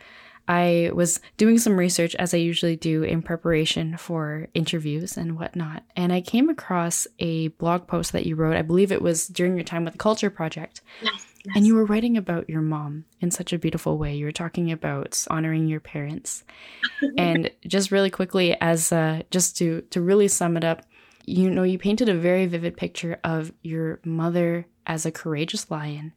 I 0.48 0.92
was 0.94 1.20
doing 1.38 1.58
some 1.58 1.78
research 1.78 2.16
as 2.16 2.34
I 2.34 2.38
usually 2.38 2.76
do 2.76 3.04
in 3.04 3.22
preparation 3.22 3.98
for 3.98 4.48
interviews 4.54 5.18
and 5.18 5.38
whatnot. 5.38 5.84
And 5.96 6.14
I 6.14 6.22
came 6.22 6.50
across 6.50 7.08
a 7.20 7.50
blog 7.50 7.88
post 7.88 8.12
that 8.12 8.26
you 8.26 8.36
wrote. 8.36 8.56
I 8.56 8.62
believe 8.62 8.92
it 8.92 9.02
was 9.02 9.28
during 9.28 9.56
your 9.56 9.64
time 9.64 9.86
with 9.86 9.94
the 9.94 10.00
Culture 10.00 10.30
Project. 10.30 10.82
Yes, 11.02 11.26
yes. 11.44 11.56
And 11.56 11.66
you 11.66 11.76
were 11.76 11.86
writing 11.86 12.16
about 12.16 12.50
your 12.50 12.62
mom 12.62 13.06
in 13.22 13.32
such 13.32 13.54
a 13.54 13.60
beautiful 13.60 13.98
way. 13.98 14.16
You 14.16 14.26
were 14.26 14.32
talking 14.32 14.72
about 14.72 15.26
honoring 15.30 15.68
your 15.68 15.80
parents. 15.80 16.44
and 17.18 17.50
just 17.66 17.92
really 17.92 18.12
quickly, 18.12 18.56
as 18.62 18.92
uh, 18.92 19.24
just 19.32 19.58
to, 19.58 19.82
to 19.90 20.02
really 20.02 20.28
sum 20.28 20.58
it 20.58 20.64
up, 20.64 20.84
you 21.26 21.50
know, 21.50 21.64
you 21.64 21.80
painted 21.80 22.08
a 22.08 22.14
very 22.14 22.46
vivid 22.46 22.78
picture 22.78 23.20
of 23.24 23.52
your 23.64 24.00
mother 24.06 24.68
as 24.86 25.08
a 25.08 25.12
courageous 25.12 25.72
lion 25.72 26.14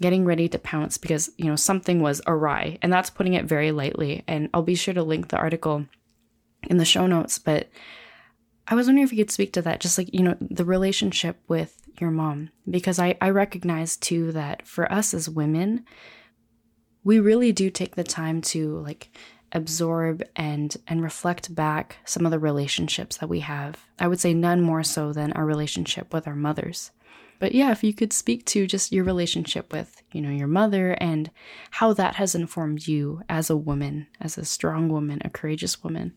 getting 0.00 0.24
ready 0.24 0.48
to 0.48 0.58
pounce 0.58 0.98
because, 0.98 1.30
you 1.36 1.44
know, 1.44 1.56
something 1.56 2.00
was 2.00 2.20
awry. 2.26 2.78
And 2.82 2.92
that's 2.92 3.10
putting 3.10 3.34
it 3.34 3.44
very 3.44 3.72
lightly. 3.72 4.24
And 4.26 4.48
I'll 4.52 4.62
be 4.62 4.74
sure 4.74 4.94
to 4.94 5.02
link 5.02 5.28
the 5.28 5.36
article 5.36 5.86
in 6.64 6.78
the 6.78 6.84
show 6.84 7.06
notes. 7.06 7.38
But 7.38 7.68
I 8.66 8.74
was 8.74 8.86
wondering 8.86 9.04
if 9.04 9.12
you 9.12 9.18
could 9.18 9.30
speak 9.30 9.52
to 9.54 9.62
that, 9.62 9.80
just 9.80 9.98
like, 9.98 10.12
you 10.12 10.22
know, 10.22 10.36
the 10.40 10.64
relationship 10.64 11.38
with 11.48 11.80
your 12.00 12.10
mom. 12.10 12.50
Because 12.68 12.98
I, 12.98 13.16
I 13.20 13.30
recognize 13.30 13.96
too 13.96 14.32
that 14.32 14.66
for 14.66 14.90
us 14.90 15.14
as 15.14 15.28
women, 15.28 15.84
we 17.04 17.18
really 17.20 17.52
do 17.52 17.70
take 17.70 17.96
the 17.96 18.04
time 18.04 18.40
to 18.40 18.78
like 18.78 19.10
absorb 19.52 20.22
and 20.34 20.76
and 20.86 21.02
reflect 21.02 21.54
back 21.54 21.98
some 22.04 22.24
of 22.24 22.32
the 22.32 22.38
relationships 22.38 23.18
that 23.18 23.28
we 23.28 23.40
have. 23.40 23.84
I 23.98 24.08
would 24.08 24.20
say 24.20 24.34
none 24.34 24.62
more 24.62 24.82
so 24.82 25.12
than 25.12 25.32
our 25.32 25.44
relationship 25.44 26.12
with 26.12 26.26
our 26.26 26.34
mothers. 26.34 26.90
But 27.42 27.56
yeah, 27.56 27.72
if 27.72 27.82
you 27.82 27.92
could 27.92 28.12
speak 28.12 28.46
to 28.46 28.68
just 28.68 28.92
your 28.92 29.02
relationship 29.02 29.72
with, 29.72 30.00
you 30.12 30.20
know, 30.20 30.30
your 30.30 30.46
mother 30.46 30.92
and 31.00 31.28
how 31.72 31.92
that 31.94 32.14
has 32.14 32.36
informed 32.36 32.86
you 32.86 33.20
as 33.28 33.50
a 33.50 33.56
woman, 33.56 34.06
as 34.20 34.38
a 34.38 34.44
strong 34.44 34.88
woman, 34.88 35.20
a 35.24 35.28
courageous 35.28 35.82
woman. 35.82 36.12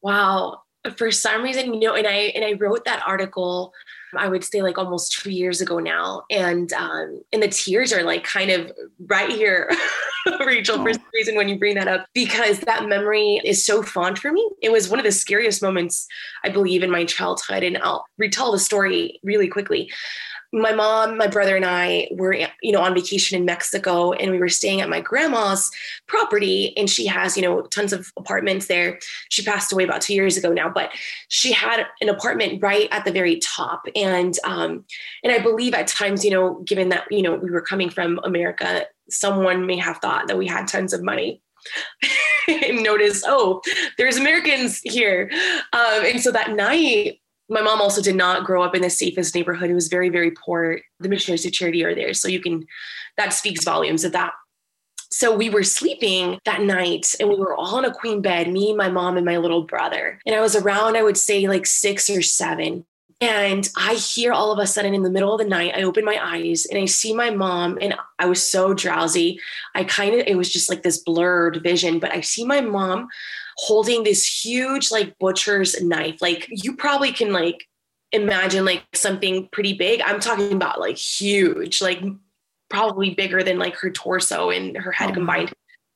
Wow. 0.00 0.62
For 0.96 1.10
some 1.10 1.42
reason, 1.42 1.74
you 1.74 1.80
know, 1.80 1.96
and 1.96 2.06
I 2.06 2.30
and 2.36 2.44
I 2.44 2.52
wrote 2.52 2.84
that 2.84 3.02
article 3.04 3.72
I 4.16 4.28
would 4.28 4.44
say 4.44 4.62
like 4.62 4.78
almost 4.78 5.12
two 5.12 5.30
years 5.30 5.60
ago 5.60 5.78
now. 5.78 6.24
And 6.30 6.72
um, 6.72 7.22
and 7.32 7.42
the 7.42 7.48
tears 7.48 7.92
are 7.92 8.02
like 8.02 8.24
kind 8.24 8.50
of 8.50 8.72
right 9.06 9.30
here, 9.30 9.70
Rachel, 10.46 10.82
for 10.82 10.92
some 10.92 11.04
reason 11.14 11.36
when 11.36 11.48
you 11.48 11.58
bring 11.58 11.76
that 11.76 11.88
up, 11.88 12.06
because 12.14 12.60
that 12.60 12.88
memory 12.88 13.40
is 13.44 13.64
so 13.64 13.82
fond 13.82 14.18
for 14.18 14.32
me. 14.32 14.48
It 14.62 14.72
was 14.72 14.88
one 14.88 14.98
of 14.98 15.04
the 15.04 15.12
scariest 15.12 15.62
moments, 15.62 16.06
I 16.44 16.48
believe, 16.48 16.82
in 16.82 16.90
my 16.90 17.04
childhood. 17.04 17.62
And 17.62 17.78
I'll 17.78 18.04
retell 18.18 18.52
the 18.52 18.58
story 18.58 19.20
really 19.22 19.48
quickly 19.48 19.90
my 20.52 20.72
mom, 20.72 21.16
my 21.16 21.28
brother, 21.28 21.54
and 21.54 21.64
I 21.64 22.08
were, 22.10 22.34
you 22.34 22.72
know, 22.72 22.80
on 22.80 22.94
vacation 22.94 23.38
in 23.38 23.44
Mexico, 23.44 24.12
and 24.12 24.32
we 24.32 24.38
were 24.38 24.48
staying 24.48 24.80
at 24.80 24.88
my 24.88 25.00
grandma's 25.00 25.70
property, 26.08 26.76
and 26.76 26.90
she 26.90 27.06
has, 27.06 27.36
you 27.36 27.42
know, 27.42 27.62
tons 27.62 27.92
of 27.92 28.12
apartments 28.16 28.66
there. 28.66 28.98
She 29.28 29.44
passed 29.44 29.72
away 29.72 29.84
about 29.84 30.00
two 30.00 30.14
years 30.14 30.36
ago 30.36 30.52
now, 30.52 30.68
but 30.68 30.90
she 31.28 31.52
had 31.52 31.86
an 32.00 32.08
apartment 32.08 32.62
right 32.62 32.88
at 32.90 33.04
the 33.04 33.12
very 33.12 33.38
top, 33.38 33.86
and 34.02 34.36
um, 34.44 34.84
and 35.22 35.32
I 35.32 35.38
believe 35.38 35.74
at 35.74 35.86
times, 35.86 36.24
you 36.24 36.30
know, 36.30 36.62
given 36.64 36.88
that 36.90 37.10
you 37.10 37.22
know 37.22 37.34
we 37.34 37.50
were 37.50 37.60
coming 37.60 37.90
from 37.90 38.20
America, 38.24 38.86
someone 39.08 39.66
may 39.66 39.76
have 39.76 39.98
thought 39.98 40.28
that 40.28 40.38
we 40.38 40.46
had 40.46 40.68
tons 40.68 40.92
of 40.92 41.02
money 41.02 41.42
and 42.48 42.82
notice, 42.82 43.22
oh, 43.26 43.60
there's 43.98 44.16
Americans 44.16 44.80
here. 44.84 45.30
Um, 45.72 46.04
and 46.04 46.20
so 46.20 46.30
that 46.32 46.52
night, 46.52 47.20
my 47.48 47.60
mom 47.60 47.80
also 47.80 48.00
did 48.00 48.16
not 48.16 48.44
grow 48.44 48.62
up 48.62 48.74
in 48.74 48.82
the 48.82 48.90
safest 48.90 49.34
neighborhood. 49.34 49.70
It 49.70 49.74
was 49.74 49.88
very, 49.88 50.08
very 50.08 50.30
poor. 50.30 50.80
The 51.00 51.08
missionaries 51.08 51.44
of 51.44 51.52
charity 51.52 51.84
are 51.84 51.94
there. 51.94 52.14
So 52.14 52.28
you 52.28 52.40
can, 52.40 52.66
that 53.16 53.32
speaks 53.32 53.64
volumes 53.64 54.04
of 54.04 54.12
that. 54.12 54.32
So 55.12 55.34
we 55.34 55.50
were 55.50 55.64
sleeping 55.64 56.38
that 56.44 56.62
night 56.62 57.16
and 57.18 57.28
we 57.28 57.34
were 57.34 57.56
all 57.56 57.80
in 57.80 57.84
a 57.84 57.92
queen 57.92 58.22
bed, 58.22 58.48
me, 58.48 58.72
my 58.72 58.88
mom, 58.88 59.16
and 59.16 59.26
my 59.26 59.38
little 59.38 59.64
brother. 59.64 60.20
And 60.24 60.36
I 60.36 60.40
was 60.40 60.54
around, 60.54 60.96
I 60.96 61.02
would 61.02 61.18
say 61.18 61.48
like 61.48 61.66
six 61.66 62.08
or 62.08 62.22
seven. 62.22 62.86
And 63.20 63.68
I 63.76 63.94
hear 63.94 64.32
all 64.32 64.50
of 64.50 64.58
a 64.58 64.66
sudden 64.66 64.94
in 64.94 65.02
the 65.02 65.10
middle 65.10 65.34
of 65.34 65.40
the 65.40 65.46
night, 65.46 65.74
I 65.76 65.82
open 65.82 66.04
my 66.06 66.18
eyes 66.20 66.66
and 66.66 66.78
I 66.78 66.86
see 66.86 67.12
my 67.12 67.30
mom, 67.30 67.78
and 67.80 67.94
I 68.18 68.26
was 68.26 68.42
so 68.42 68.72
drowsy. 68.72 69.38
I 69.74 69.84
kind 69.84 70.14
of, 70.14 70.26
it 70.26 70.36
was 70.36 70.50
just 70.50 70.70
like 70.70 70.82
this 70.82 70.98
blurred 70.98 71.62
vision, 71.62 71.98
but 71.98 72.12
I 72.12 72.22
see 72.22 72.44
my 72.46 72.62
mom 72.62 73.08
holding 73.56 74.04
this 74.04 74.44
huge, 74.44 74.90
like, 74.90 75.18
butcher's 75.18 75.78
knife. 75.82 76.22
Like, 76.22 76.46
you 76.50 76.74
probably 76.76 77.12
can, 77.12 77.30
like, 77.30 77.66
imagine 78.12 78.64
like 78.64 78.82
something 78.92 79.48
pretty 79.52 79.72
big. 79.72 80.00
I'm 80.00 80.20
talking 80.20 80.52
about 80.52 80.80
like 80.80 80.96
huge, 80.96 81.80
like, 81.80 82.00
probably 82.68 83.14
bigger 83.14 83.42
than 83.42 83.58
like 83.58 83.74
her 83.76 83.90
torso 83.90 84.50
and 84.50 84.76
her 84.76 84.92
head 84.92 85.10
oh, 85.10 85.14
combined 85.14 85.52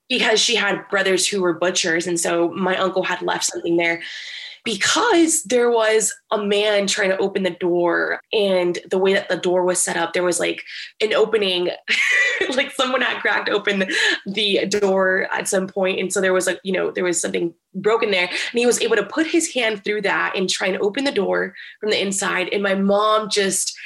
because 0.09 0.41
she 0.41 0.55
had 0.55 0.89
brothers 0.91 1.27
who 1.27 1.41
were 1.41 1.55
butchers. 1.55 2.07
And 2.07 2.19
so 2.19 2.51
my 2.51 2.77
uncle 2.77 3.03
had 3.03 3.23
left 3.23 3.45
something 3.45 3.77
there 3.77 4.03
because 4.65 5.43
there 5.45 5.71
was 5.71 6.13
a 6.31 6.39
man 6.39 6.87
trying 6.87 7.11
to 7.11 7.19
open 7.19 7.43
the 7.43 7.51
door 7.51 8.21
and 8.33 8.79
the 8.91 8.99
way 8.99 9.13
that 9.13 9.29
the 9.29 9.37
door 9.37 9.63
was 9.63 9.81
set 9.81 9.97
up 9.97 10.13
there 10.13 10.23
was 10.23 10.41
like 10.41 10.63
an 11.01 11.13
opening 11.13 11.71
like 12.57 12.73
someone 12.73 13.03
had 13.03 13.21
cracked 13.21 13.49
open 13.49 13.85
the 14.27 14.67
door 14.67 15.29
at 15.33 15.47
some 15.47 15.67
point 15.67 16.01
and 16.01 16.13
so 16.13 16.21
there 16.21 16.33
was 16.33 16.47
like 16.47 16.59
you 16.65 16.73
know 16.73 16.91
there 16.91 17.05
was 17.05 17.21
something 17.21 17.55
broken 17.75 18.11
there 18.11 18.27
and 18.29 18.59
he 18.59 18.67
was 18.67 18.81
able 18.81 18.97
to 18.97 19.05
put 19.05 19.27
his 19.27 19.53
hand 19.53 19.85
through 19.85 20.01
that 20.01 20.35
and 20.35 20.49
try 20.49 20.67
and 20.67 20.81
open 20.81 21.05
the 21.05 21.13
door 21.13 21.55
from 21.81 21.91
the 21.91 22.01
inside 22.01 22.49
and 22.53 22.63
my 22.63 22.75
mom 22.75 23.29
just 23.29 23.77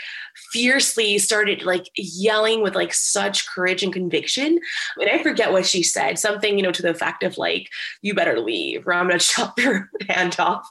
fiercely 0.53 1.19
started 1.19 1.63
like 1.63 1.91
yelling 1.97 2.63
with 2.63 2.75
like 2.75 2.95
such 2.95 3.49
courage 3.49 3.83
and 3.83 3.93
conviction. 3.93 4.59
And 4.97 5.11
I 5.11 5.23
forget 5.23 5.53
what 5.53 5.67
she 5.67 5.83
said, 5.83 6.19
something, 6.19 6.57
you 6.57 6.63
know, 6.63 6.73
to 6.73 6.83
the 6.83 6.91
effect 6.91 7.23
of 7.23 7.39
like, 7.39 7.69
you 8.03 8.15
better 8.15 8.41
leave 8.41 8.87
or 8.87 8.95
I'm 8.95 9.09
going 9.09 9.19
to 9.19 9.25
chop 9.25 9.59
your 9.59 9.91
hand 10.09 10.37
off. 10.39 10.69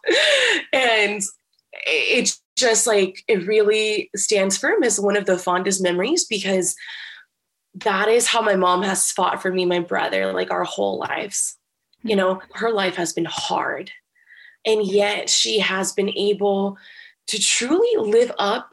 And 0.73 1.21
it's 1.85 2.41
just 2.55 2.87
like, 2.87 3.23
it 3.27 3.47
really 3.47 4.09
stands 4.15 4.57
firm 4.57 4.83
as 4.83 4.99
one 4.99 5.15
of 5.15 5.25
the 5.25 5.37
fondest 5.37 5.81
memories 5.81 6.25
because 6.25 6.75
that 7.75 8.07
is 8.07 8.27
how 8.27 8.41
my 8.41 8.55
mom 8.55 8.81
has 8.81 9.11
fought 9.11 9.41
for 9.41 9.51
me, 9.51 9.65
my 9.65 9.79
brother, 9.79 10.33
like 10.33 10.51
our 10.51 10.63
whole 10.63 10.99
lives. 10.99 11.57
You 12.03 12.15
know, 12.15 12.41
her 12.55 12.71
life 12.71 12.95
has 12.95 13.13
been 13.13 13.25
hard. 13.25 13.91
And 14.65 14.85
yet 14.85 15.29
she 15.29 15.59
has 15.59 15.93
been 15.93 16.09
able 16.17 16.77
to 17.27 17.39
truly 17.39 17.95
live 17.97 18.31
up 18.39 18.71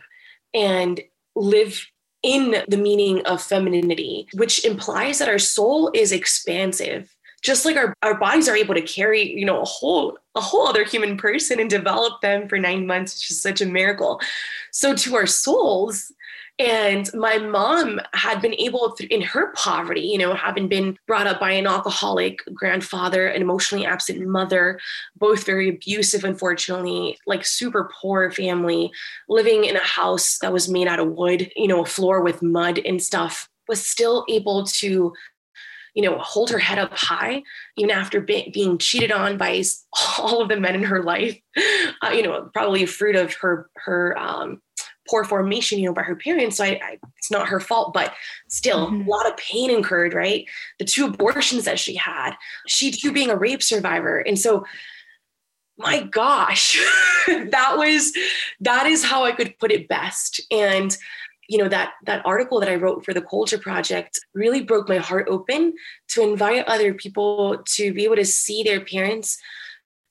and 0.55 1.01
live 1.35 1.87
in 2.23 2.63
the 2.69 2.77
meaning 2.77 3.21
of 3.27 3.43
femininity, 3.43 4.29
which 4.35 4.65
implies 4.65 5.19
that 5.19 5.29
our 5.29 5.39
soul 5.39 5.91
is 5.95 6.13
expansive. 6.13 7.15
Just 7.43 7.67
like 7.67 7.77
our, 7.77 7.93
our 8.03 8.19
bodies 8.19 8.49
are 8.49 8.57
able 8.57 8.75
to 8.75 8.81
carry, 8.81 9.31
you 9.31 9.45
know, 9.45 9.61
a 9.61 9.67
whole 9.67 10.17
a 10.35 10.41
whole 10.41 10.67
other 10.67 10.85
human 10.85 11.17
person 11.17 11.61
and 11.61 11.69
develop 11.69 12.21
them 12.23 12.49
for 12.49 12.59
nine 12.59 12.87
months, 12.87 13.15
which 13.15 13.31
is 13.31 13.43
such 13.43 13.61
a 13.61 13.67
miracle. 13.67 14.21
So 14.73 14.95
to 14.95 15.15
our 15.15 15.27
souls, 15.27 16.11
and 16.59 17.11
my 17.15 17.39
mom 17.39 18.01
had 18.13 18.41
been 18.41 18.55
able, 18.55 18.97
in 19.11 19.23
her 19.23 19.53
poverty, 19.55 20.03
you 20.03 20.19
know, 20.19 20.35
having 20.35 20.69
been 20.69 20.97
brought 21.07 21.27
up 21.27 21.41
by 21.41 21.51
an 21.51 21.67
alcoholic 21.67 22.41
grandfather, 22.55 23.27
an 23.27 23.43
emotionally 23.43 23.85
absent 23.85 24.25
mother, 24.25 24.79
both 25.17 25.45
very 25.45 25.69
abusive, 25.69 26.23
unfortunately, 26.23 27.19
like 27.27 27.45
super 27.45 27.91
poor 28.01 28.31
family, 28.31 28.93
living 29.29 29.65
in 29.65 29.75
a 29.75 29.85
house 29.85 30.39
that 30.39 30.53
was 30.53 30.69
made 30.69 30.87
out 30.87 31.01
of 31.01 31.09
wood, 31.09 31.51
you 31.57 31.67
know, 31.67 31.83
a 31.83 31.87
floor 31.87 32.23
with 32.23 32.41
mud 32.41 32.79
and 32.79 33.03
stuff, 33.03 33.49
was 33.67 33.85
still 33.85 34.25
able 34.29 34.65
to 34.65 35.13
you 35.95 36.03
know, 36.03 36.19
hold 36.19 36.51
her 36.51 36.59
head 36.59 36.79
up 36.79 36.93
high, 36.93 37.41
even 37.77 37.91
after 37.91 38.21
be- 38.21 38.51
being 38.53 38.79
cheated 38.79 39.13
on 39.13 39.39
by 39.39 39.63
all 40.19 40.43
of 40.43 40.49
the 40.49 40.57
men 40.59 40.75
in 40.75 40.83
her 40.83 41.03
life. 41.03 41.39
Uh, 42.03 42.11
you 42.11 42.23
know, 42.23 42.51
probably 42.53 42.83
a 42.83 42.87
fruit 42.87 43.15
of 43.15 43.33
her 43.35 43.71
her 43.77 44.19
um, 44.19 44.61
poor 45.09 45.25
formation, 45.25 45.79
you 45.79 45.87
know, 45.87 45.93
by 45.93 46.03
her 46.03 46.17
parents. 46.17 46.57
So 46.57 46.65
I, 46.65 46.81
I, 46.83 46.99
it's 47.19 47.31
not 47.31 47.49
her 47.49 47.61
fault, 47.61 47.93
but 47.93 48.15
still 48.49 48.87
mm-hmm. 48.87 49.07
a 49.07 49.11
lot 49.11 49.29
of 49.29 49.37
pain 49.37 49.71
incurred, 49.71 50.15
right? 50.15 50.47
The 50.79 50.85
two 50.85 51.07
abortions 51.07 51.65
that 51.65 51.79
she 51.79 51.95
had, 51.95 52.35
she 52.67 52.91
too 52.91 53.13
being 53.13 53.31
a 53.31 53.37
rape 53.37 53.63
survivor. 53.63 54.19
And 54.19 54.39
so, 54.39 54.65
my 55.77 56.03
gosh, 56.03 56.81
that 57.27 57.75
was, 57.77 58.13
that 58.61 58.87
is 58.87 59.05
how 59.05 59.25
I 59.25 59.33
could 59.33 59.59
put 59.59 59.73
it 59.73 59.89
best. 59.89 60.41
And, 60.51 60.97
you 61.49 61.59
know, 61.59 61.69
that, 61.69 61.95
that 62.05 62.25
article 62.25 62.61
that 62.61 62.69
I 62.69 62.77
wrote 62.77 63.05
for 63.05 63.13
the 63.13 63.21
Culture 63.21 63.59
Project 63.59 64.19
really 64.35 64.63
broke 64.63 64.89
my 64.89 64.99
heart 64.99 65.29
open 65.29 65.75
to 66.09 66.23
invite 66.23 66.67
other 66.67 66.95
people 66.95 67.63
to 67.75 67.93
be 67.93 68.05
able 68.05 68.17
to 68.17 68.25
see 68.25 68.63
their 68.63 68.81
parents 68.81 69.39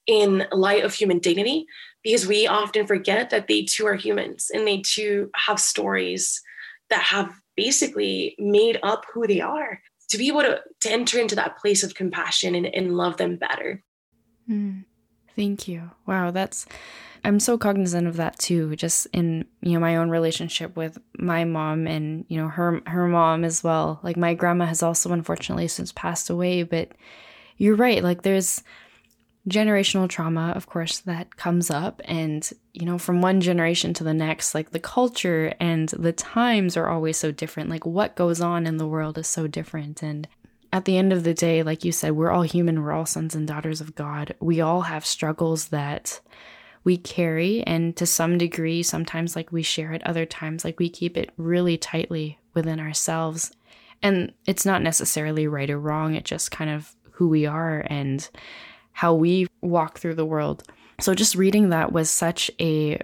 in 0.06 0.46
light 0.52 0.84
of 0.84 0.94
human 0.94 1.20
dignity 1.20 1.66
because 2.04 2.28
we 2.28 2.48
often 2.48 2.86
forget 2.86 3.30
that 3.30 3.48
they 3.48 3.64
too 3.64 3.86
are 3.86 3.96
humans 3.96 4.52
and 4.54 4.68
they 4.68 4.82
too 4.82 5.30
have 5.36 5.60
stories 5.60 6.42
that 6.90 7.02
have 7.02 7.34
basically 7.56 8.36
made 8.38 8.80
up 8.84 9.06
who 9.14 9.26
they 9.26 9.42
are. 9.42 9.82
To 10.10 10.18
be 10.18 10.28
able 10.28 10.42
to, 10.42 10.62
to 10.82 10.92
enter 10.92 11.18
into 11.18 11.36
that 11.36 11.58
place 11.58 11.82
of 11.82 11.96
compassion 11.96 12.54
and, 12.54 12.68
and 12.68 12.96
love 12.96 13.18
them 13.18 13.38
better. 13.38 13.82
Mm, 14.48 14.84
thank 15.36 15.68
you. 15.68 15.92
Wow 16.06 16.32
that's 16.32 16.66
i'm 17.26 17.40
so 17.40 17.58
cognizant 17.58 18.06
of 18.06 18.18
that 18.18 18.38
too 18.38 18.76
just 18.76 19.08
in 19.14 19.46
you 19.62 19.72
know 19.72 19.80
my 19.80 19.96
own 19.96 20.10
relationship 20.10 20.76
with 20.76 20.98
my 21.18 21.46
mom 21.46 21.88
and 21.88 22.26
you 22.28 22.36
know 22.36 22.50
her 22.50 22.82
her 22.86 23.08
mom 23.08 23.44
as 23.46 23.64
well. 23.64 24.00
Like 24.04 24.18
my 24.18 24.34
grandma 24.34 24.66
has 24.66 24.84
also 24.84 25.12
unfortunately 25.12 25.68
since 25.68 25.92
passed 25.94 26.30
away 26.30 26.64
but 26.64 26.90
you're 27.58 27.76
right 27.76 28.04
like 28.04 28.24
there's 28.24 28.62
generational 29.48 30.08
trauma, 30.08 30.54
of 30.56 30.68
course, 30.68 31.00
that 31.00 31.36
comes 31.36 31.70
up. 31.70 32.02
And, 32.06 32.50
you 32.74 32.86
know, 32.86 32.98
from 32.98 33.22
one 33.22 33.42
generation 33.42 33.94
to 33.96 34.04
the 34.04 34.14
next, 34.14 34.56
like 34.56 34.72
the 34.72 34.80
culture 34.80 35.54
and 35.60 35.90
the 35.90 36.14
times 36.14 36.78
are 36.78 36.88
always 36.88 37.18
so 37.18 37.32
different. 37.32 37.70
Like 37.70 37.86
what 37.86 38.16
goes 38.16 38.40
on 38.40 38.66
in 38.66 38.78
the 38.78 38.88
world 38.88 39.18
is 39.18 39.28
so 39.28 39.48
different. 39.48 40.02
And 40.02 40.28
at 40.72 40.86
the 40.86 40.98
end 40.98 41.12
of 41.14 41.24
the 41.24 41.34
day, 41.34 41.62
like 41.62 41.84
you 41.84 41.92
said, 41.92 42.14
we're 42.14 42.32
all 42.32 42.44
human, 42.44 42.82
we're 42.82 42.94
all 42.94 43.06
sons 43.06 43.36
and 43.36 43.48
daughters 43.48 43.82
of 43.82 43.96
God. 43.96 44.34
We 44.40 44.62
all 44.62 44.82
have 44.82 45.06
struggles 45.06 45.68
that 45.68 46.20
we 46.84 46.98
carry. 46.98 47.64
And 47.64 47.96
to 47.98 48.06
some 48.06 48.38
degree, 48.38 48.82
sometimes 48.82 49.36
like 49.36 49.52
we 49.52 49.62
share 49.62 49.94
it, 49.94 50.06
other 50.06 50.26
times 50.26 50.66
like 50.66 50.80
we 50.80 50.90
keep 50.90 51.18
it 51.18 51.32
really 51.38 51.78
tightly 51.78 52.40
within 52.54 52.80
ourselves. 52.80 53.52
And 54.02 54.34
it's 54.46 54.66
not 54.66 54.82
necessarily 54.82 55.48
right 55.48 55.70
or 55.70 55.80
wrong, 55.80 56.16
it 56.16 56.26
just 56.26 56.52
kind 56.52 56.70
of 56.70 56.96
who 57.12 57.30
we 57.30 57.46
are. 57.46 57.86
And 57.90 58.28
how 58.94 59.14
we 59.14 59.48
walk 59.62 60.00
through 60.00 60.16
the 60.16 60.26
world. 60.26 60.64
So 61.00 61.14
just 61.14 61.36
reading 61.36 61.70
that 61.70 61.92
was 61.92 62.10
such 62.10 62.50
a 62.60 63.00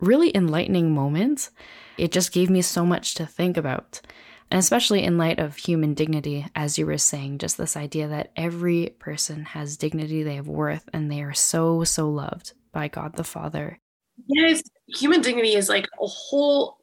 really 0.00 0.34
enlightening 0.34 0.94
moment. 0.94 1.50
It 1.98 2.12
just 2.12 2.32
gave 2.32 2.50
me 2.50 2.62
so 2.62 2.84
much 2.86 3.14
to 3.14 3.26
think 3.26 3.56
about. 3.56 4.00
And 4.50 4.58
especially 4.58 5.02
in 5.02 5.18
light 5.18 5.40
of 5.40 5.56
human 5.56 5.94
dignity, 5.94 6.46
as 6.54 6.78
you 6.78 6.86
were 6.86 6.98
saying, 6.98 7.38
just 7.38 7.58
this 7.58 7.76
idea 7.76 8.06
that 8.08 8.30
every 8.36 8.94
person 9.00 9.44
has 9.44 9.76
dignity, 9.76 10.22
they 10.22 10.36
have 10.36 10.46
worth, 10.46 10.88
and 10.92 11.10
they 11.10 11.22
are 11.22 11.34
so, 11.34 11.82
so 11.82 12.08
loved 12.08 12.52
by 12.70 12.86
God 12.86 13.16
the 13.16 13.24
Father. 13.24 13.80
Yes, 14.28 14.62
human 14.86 15.20
dignity 15.20 15.54
is 15.54 15.68
like 15.68 15.86
a 16.00 16.06
whole 16.06 16.78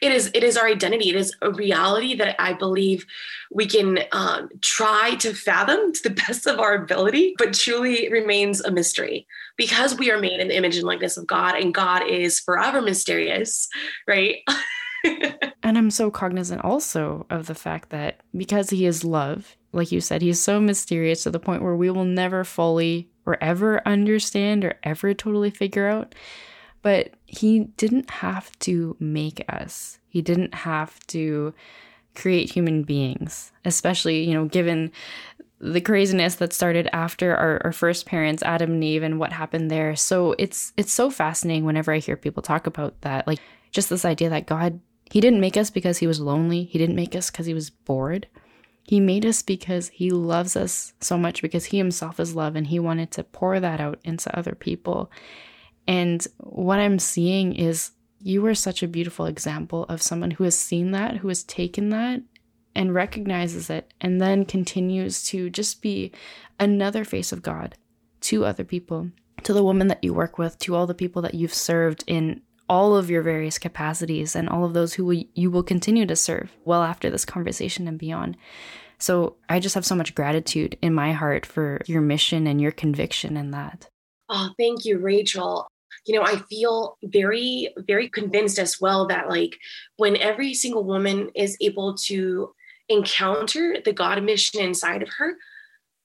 it 0.00 0.12
is 0.12 0.30
it 0.34 0.44
is 0.44 0.56
our 0.56 0.66
identity. 0.66 1.10
It 1.10 1.16
is 1.16 1.34
a 1.42 1.50
reality 1.50 2.14
that 2.16 2.36
i 2.38 2.52
believe 2.52 3.06
we 3.50 3.66
can 3.66 4.00
um, 4.12 4.48
try 4.60 5.14
to 5.16 5.32
fathom 5.32 5.92
to 5.92 6.02
the 6.02 6.10
best 6.26 6.46
of 6.46 6.58
our 6.58 6.74
ability 6.74 7.34
but 7.38 7.54
truly 7.54 8.10
remains 8.10 8.60
a 8.60 8.70
mystery. 8.70 9.26
Because 9.56 9.98
we 9.98 10.10
are 10.10 10.20
made 10.20 10.38
in 10.38 10.48
the 10.48 10.56
image 10.56 10.76
and 10.76 10.86
likeness 10.86 11.16
of 11.16 11.26
god 11.26 11.54
and 11.56 11.74
god 11.74 12.06
is 12.06 12.40
forever 12.40 12.80
mysterious 12.80 13.68
right? 14.06 14.36
And 15.62 15.78
i'm 15.78 15.90
so 15.90 16.10
cognizant 16.10 16.64
also 16.64 17.26
of 17.30 17.46
the 17.46 17.54
fact 17.54 17.90
that 17.90 18.20
because 18.36 18.70
he 18.70 18.84
is 18.86 19.04
love 19.04 19.56
like 19.72 19.92
you 19.92 20.00
said 20.00 20.22
he's 20.22 20.40
so 20.40 20.60
mysterious 20.60 21.22
to 21.22 21.30
the 21.30 21.38
point 21.38 21.62
where 21.62 21.76
we 21.76 21.90
will 21.90 22.04
never 22.04 22.42
fully 22.42 23.08
or 23.26 23.36
ever 23.42 23.86
understand 23.86 24.64
or 24.64 24.78
ever 24.82 25.12
totally 25.14 25.50
figure 25.50 25.86
out 25.86 26.14
but 26.82 27.10
he 27.26 27.64
didn't 27.76 28.10
have 28.10 28.56
to 28.60 28.96
make 28.98 29.44
us. 29.48 29.98
He 30.08 30.22
didn't 30.22 30.54
have 30.54 30.98
to 31.08 31.54
create 32.14 32.52
human 32.52 32.82
beings, 32.82 33.52
especially, 33.64 34.24
you 34.24 34.34
know, 34.34 34.46
given 34.46 34.90
the 35.60 35.80
craziness 35.80 36.36
that 36.36 36.52
started 36.52 36.88
after 36.92 37.34
our, 37.36 37.60
our 37.64 37.72
first 37.72 38.06
parents, 38.06 38.42
Adam 38.42 38.72
and 38.72 38.84
Eve, 38.84 39.02
and 39.02 39.18
what 39.18 39.32
happened 39.32 39.70
there. 39.70 39.96
So 39.96 40.34
it's 40.38 40.72
it's 40.76 40.92
so 40.92 41.10
fascinating 41.10 41.64
whenever 41.64 41.92
I 41.92 41.98
hear 41.98 42.16
people 42.16 42.42
talk 42.42 42.66
about 42.66 43.00
that. 43.02 43.26
Like 43.26 43.40
just 43.70 43.90
this 43.90 44.04
idea 44.04 44.30
that 44.30 44.46
God 44.46 44.80
he 45.10 45.20
didn't 45.20 45.40
make 45.40 45.56
us 45.56 45.70
because 45.70 45.98
he 45.98 46.06
was 46.06 46.20
lonely. 46.20 46.64
He 46.64 46.78
didn't 46.78 46.96
make 46.96 47.16
us 47.16 47.30
because 47.30 47.46
he 47.46 47.54
was 47.54 47.70
bored. 47.70 48.28
He 48.88 49.00
made 49.00 49.26
us 49.26 49.42
because 49.42 49.88
He 49.88 50.10
loves 50.10 50.56
us 50.56 50.94
so 50.98 51.18
much, 51.18 51.42
because 51.42 51.66
He 51.66 51.76
Himself 51.76 52.18
is 52.18 52.34
love 52.34 52.56
and 52.56 52.66
He 52.66 52.78
wanted 52.78 53.10
to 53.12 53.22
pour 53.22 53.60
that 53.60 53.80
out 53.80 54.00
into 54.02 54.36
other 54.36 54.54
people. 54.54 55.10
And 55.88 56.24
what 56.36 56.78
I'm 56.78 56.98
seeing 56.98 57.56
is 57.56 57.92
you 58.20 58.44
are 58.46 58.54
such 58.54 58.82
a 58.82 58.88
beautiful 58.88 59.24
example 59.24 59.84
of 59.84 60.02
someone 60.02 60.32
who 60.32 60.44
has 60.44 60.56
seen 60.56 60.90
that, 60.90 61.16
who 61.16 61.28
has 61.28 61.42
taken 61.42 61.88
that 61.88 62.20
and 62.74 62.94
recognizes 62.94 63.70
it, 63.70 63.92
and 64.00 64.20
then 64.20 64.44
continues 64.44 65.24
to 65.28 65.48
just 65.48 65.80
be 65.80 66.12
another 66.60 67.04
face 67.04 67.32
of 67.32 67.42
God 67.42 67.74
to 68.20 68.44
other 68.44 68.64
people, 68.64 69.10
to 69.42 69.52
the 69.54 69.64
woman 69.64 69.88
that 69.88 70.04
you 70.04 70.12
work 70.12 70.36
with, 70.36 70.58
to 70.60 70.76
all 70.76 70.86
the 70.86 70.94
people 70.94 71.22
that 71.22 71.34
you've 71.34 71.54
served 71.54 72.04
in 72.06 72.42
all 72.68 72.94
of 72.94 73.08
your 73.08 73.22
various 73.22 73.58
capacities, 73.58 74.36
and 74.36 74.48
all 74.48 74.64
of 74.64 74.74
those 74.74 74.92
who 74.94 75.24
you 75.34 75.50
will 75.50 75.62
continue 75.62 76.04
to 76.04 76.14
serve 76.14 76.54
well 76.66 76.82
after 76.82 77.08
this 77.08 77.24
conversation 77.24 77.88
and 77.88 77.98
beyond. 77.98 78.36
So 78.98 79.36
I 79.48 79.58
just 79.58 79.74
have 79.74 79.86
so 79.86 79.94
much 79.94 80.14
gratitude 80.14 80.76
in 80.82 80.92
my 80.92 81.12
heart 81.12 81.46
for 81.46 81.80
your 81.86 82.02
mission 82.02 82.46
and 82.46 82.60
your 82.60 82.72
conviction 82.72 83.38
in 83.38 83.52
that. 83.52 83.88
Oh, 84.28 84.50
thank 84.58 84.84
you, 84.84 84.98
Rachel 84.98 85.66
you 86.08 86.14
know, 86.14 86.24
I 86.24 86.36
feel 86.48 86.96
very, 87.02 87.68
very 87.76 88.08
convinced 88.08 88.58
as 88.58 88.80
well 88.80 89.06
that 89.08 89.28
like 89.28 89.58
when 89.98 90.16
every 90.16 90.54
single 90.54 90.82
woman 90.82 91.30
is 91.34 91.56
able 91.60 91.94
to 92.06 92.54
encounter 92.88 93.76
the 93.84 93.92
God 93.92 94.22
mission 94.22 94.60
inside 94.60 95.02
of 95.02 95.10
her, 95.18 95.36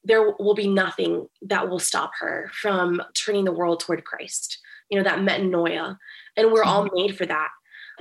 there 0.04 0.36
will 0.38 0.56
be 0.56 0.68
nothing 0.68 1.30
that 1.44 1.70
will 1.70 1.80
stop 1.80 2.12
her 2.20 2.52
from 2.54 3.02
turning 3.16 3.46
the 3.46 3.54
world 3.54 3.80
toward 3.80 4.04
Christ. 4.04 4.60
You 4.89 4.98
know, 4.98 5.06
that 5.06 5.20
metanoia. 5.20 5.98
And 6.36 6.52
we're 6.52 6.66
all 6.66 6.84
mm-hmm. 6.86 6.96
made 6.96 7.18
for 7.18 7.26
that. 7.26 7.50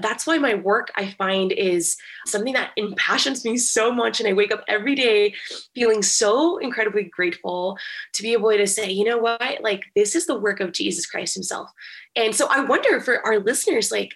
That's 0.02 0.26
why 0.26 0.38
my 0.38 0.54
work 0.54 0.90
I 0.96 1.10
find 1.12 1.52
is 1.52 1.96
something 2.26 2.52
that 2.54 2.72
impassions 2.76 3.44
me 3.44 3.56
so 3.56 3.92
much. 3.92 4.20
And 4.20 4.28
I 4.28 4.32
wake 4.32 4.52
up 4.52 4.64
every 4.68 4.94
day 4.94 5.34
feeling 5.74 6.02
so 6.02 6.58
incredibly 6.58 7.04
grateful 7.04 7.78
to 8.14 8.22
be 8.22 8.32
able 8.32 8.50
to 8.50 8.66
say, 8.66 8.90
you 8.90 9.04
know 9.04 9.18
what, 9.18 9.62
like 9.62 9.84
this 9.94 10.14
is 10.14 10.26
the 10.26 10.38
work 10.38 10.60
of 10.60 10.72
Jesus 10.72 11.06
Christ 11.06 11.34
Himself. 11.34 11.70
And 12.16 12.34
so 12.34 12.46
I 12.50 12.64
wonder 12.64 13.00
for 13.00 13.24
our 13.26 13.38
listeners, 13.38 13.90
like, 13.90 14.12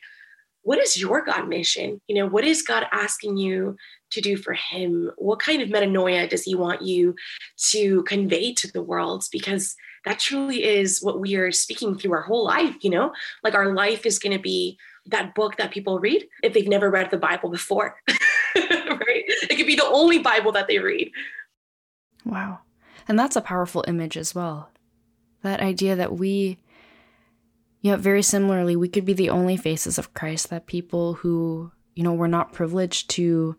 what 0.62 0.80
is 0.80 1.00
your 1.00 1.24
God 1.24 1.48
mission? 1.48 2.00
You 2.08 2.16
know, 2.16 2.26
what 2.26 2.44
is 2.44 2.62
God 2.62 2.86
asking 2.90 3.36
you 3.36 3.76
to 4.10 4.20
do 4.20 4.36
for 4.36 4.52
Him? 4.52 5.12
What 5.16 5.38
kind 5.38 5.62
of 5.62 5.68
metanoia 5.68 6.28
does 6.28 6.42
He 6.42 6.56
want 6.56 6.82
you 6.82 7.14
to 7.70 8.02
convey 8.02 8.52
to 8.54 8.72
the 8.72 8.82
world? 8.82 9.24
Because 9.30 9.76
that 10.04 10.18
truly 10.18 10.64
is 10.64 11.00
what 11.02 11.20
we 11.20 11.36
are 11.36 11.52
speaking 11.52 11.96
through 11.96 12.12
our 12.12 12.22
whole 12.22 12.44
life, 12.44 12.76
you 12.80 12.90
know? 12.90 13.12
Like 13.44 13.54
our 13.54 13.74
life 13.74 14.04
is 14.04 14.18
going 14.18 14.36
to 14.36 14.42
be 14.42 14.76
that 15.08 15.34
book 15.34 15.56
that 15.56 15.70
people 15.70 15.98
read 15.98 16.26
if 16.42 16.52
they've 16.52 16.68
never 16.68 16.90
read 16.90 17.10
the 17.10 17.16
Bible 17.16 17.50
before, 17.50 17.96
right? 18.08 19.24
It 19.26 19.56
could 19.56 19.66
be 19.66 19.76
the 19.76 19.86
only 19.86 20.18
Bible 20.18 20.52
that 20.52 20.68
they 20.68 20.78
read. 20.78 21.10
Wow. 22.24 22.60
And 23.08 23.18
that's 23.18 23.36
a 23.36 23.40
powerful 23.40 23.84
image 23.86 24.16
as 24.16 24.34
well. 24.34 24.70
That 25.42 25.60
idea 25.60 25.94
that 25.96 26.14
we, 26.16 26.58
yeah, 27.80 27.96
very 27.96 28.22
similarly, 28.22 28.74
we 28.74 28.88
could 28.88 29.04
be 29.04 29.12
the 29.12 29.30
only 29.30 29.56
faces 29.56 29.98
of 29.98 30.12
Christ 30.14 30.50
that 30.50 30.66
people 30.66 31.14
who, 31.14 31.70
you 31.94 32.02
know, 32.02 32.14
were 32.14 32.28
not 32.28 32.52
privileged 32.52 33.10
to 33.10 33.56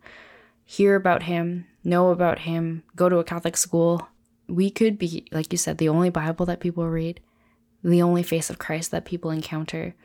hear 0.66 0.96
about 0.96 1.24
him, 1.24 1.66
know 1.84 2.10
about 2.10 2.40
him, 2.40 2.84
go 2.96 3.08
to 3.08 3.20
a 3.20 3.24
Catholic 3.24 3.56
school. 3.56 4.08
We 4.50 4.70
could 4.70 4.98
be, 4.98 5.26
like 5.32 5.52
you 5.52 5.58
said, 5.58 5.78
the 5.78 5.90
only 5.90 6.10
Bible 6.10 6.46
that 6.48 6.60
people 6.60 6.88
read, 6.90 7.22
the 7.84 8.02
only 8.02 8.24
face 8.24 8.50
of 8.50 8.60
Christ 8.60 8.92
that 8.92 9.06
people 9.06 9.32
encounter. 9.32 9.96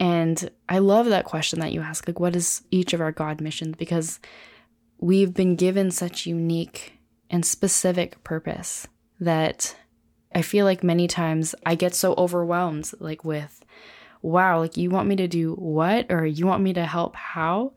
And 0.00 0.50
I 0.68 0.78
love 0.78 1.06
that 1.06 1.24
question 1.24 1.60
that 1.60 1.72
you 1.72 1.80
ask 1.80 2.06
like, 2.08 2.18
what 2.18 2.34
is 2.34 2.62
each 2.70 2.92
of 2.92 3.00
our 3.00 3.12
God 3.12 3.40
missions? 3.40 3.76
Because 3.76 4.18
we've 4.98 5.34
been 5.34 5.56
given 5.56 5.90
such 5.90 6.26
unique 6.26 6.94
and 7.30 7.44
specific 7.46 8.22
purpose 8.24 8.86
that 9.20 9.76
I 10.34 10.42
feel 10.42 10.64
like 10.64 10.82
many 10.82 11.06
times 11.06 11.54
I 11.64 11.74
get 11.74 11.94
so 11.94 12.14
overwhelmed, 12.16 12.90
like, 12.98 13.24
with, 13.24 13.64
wow, 14.22 14.60
like, 14.60 14.76
you 14.76 14.90
want 14.90 15.08
me 15.08 15.16
to 15.16 15.28
do 15.28 15.54
what? 15.54 16.06
Or 16.10 16.24
you 16.24 16.46
want 16.46 16.62
me 16.62 16.72
to 16.72 16.86
help 16.86 17.14
how? 17.14 17.72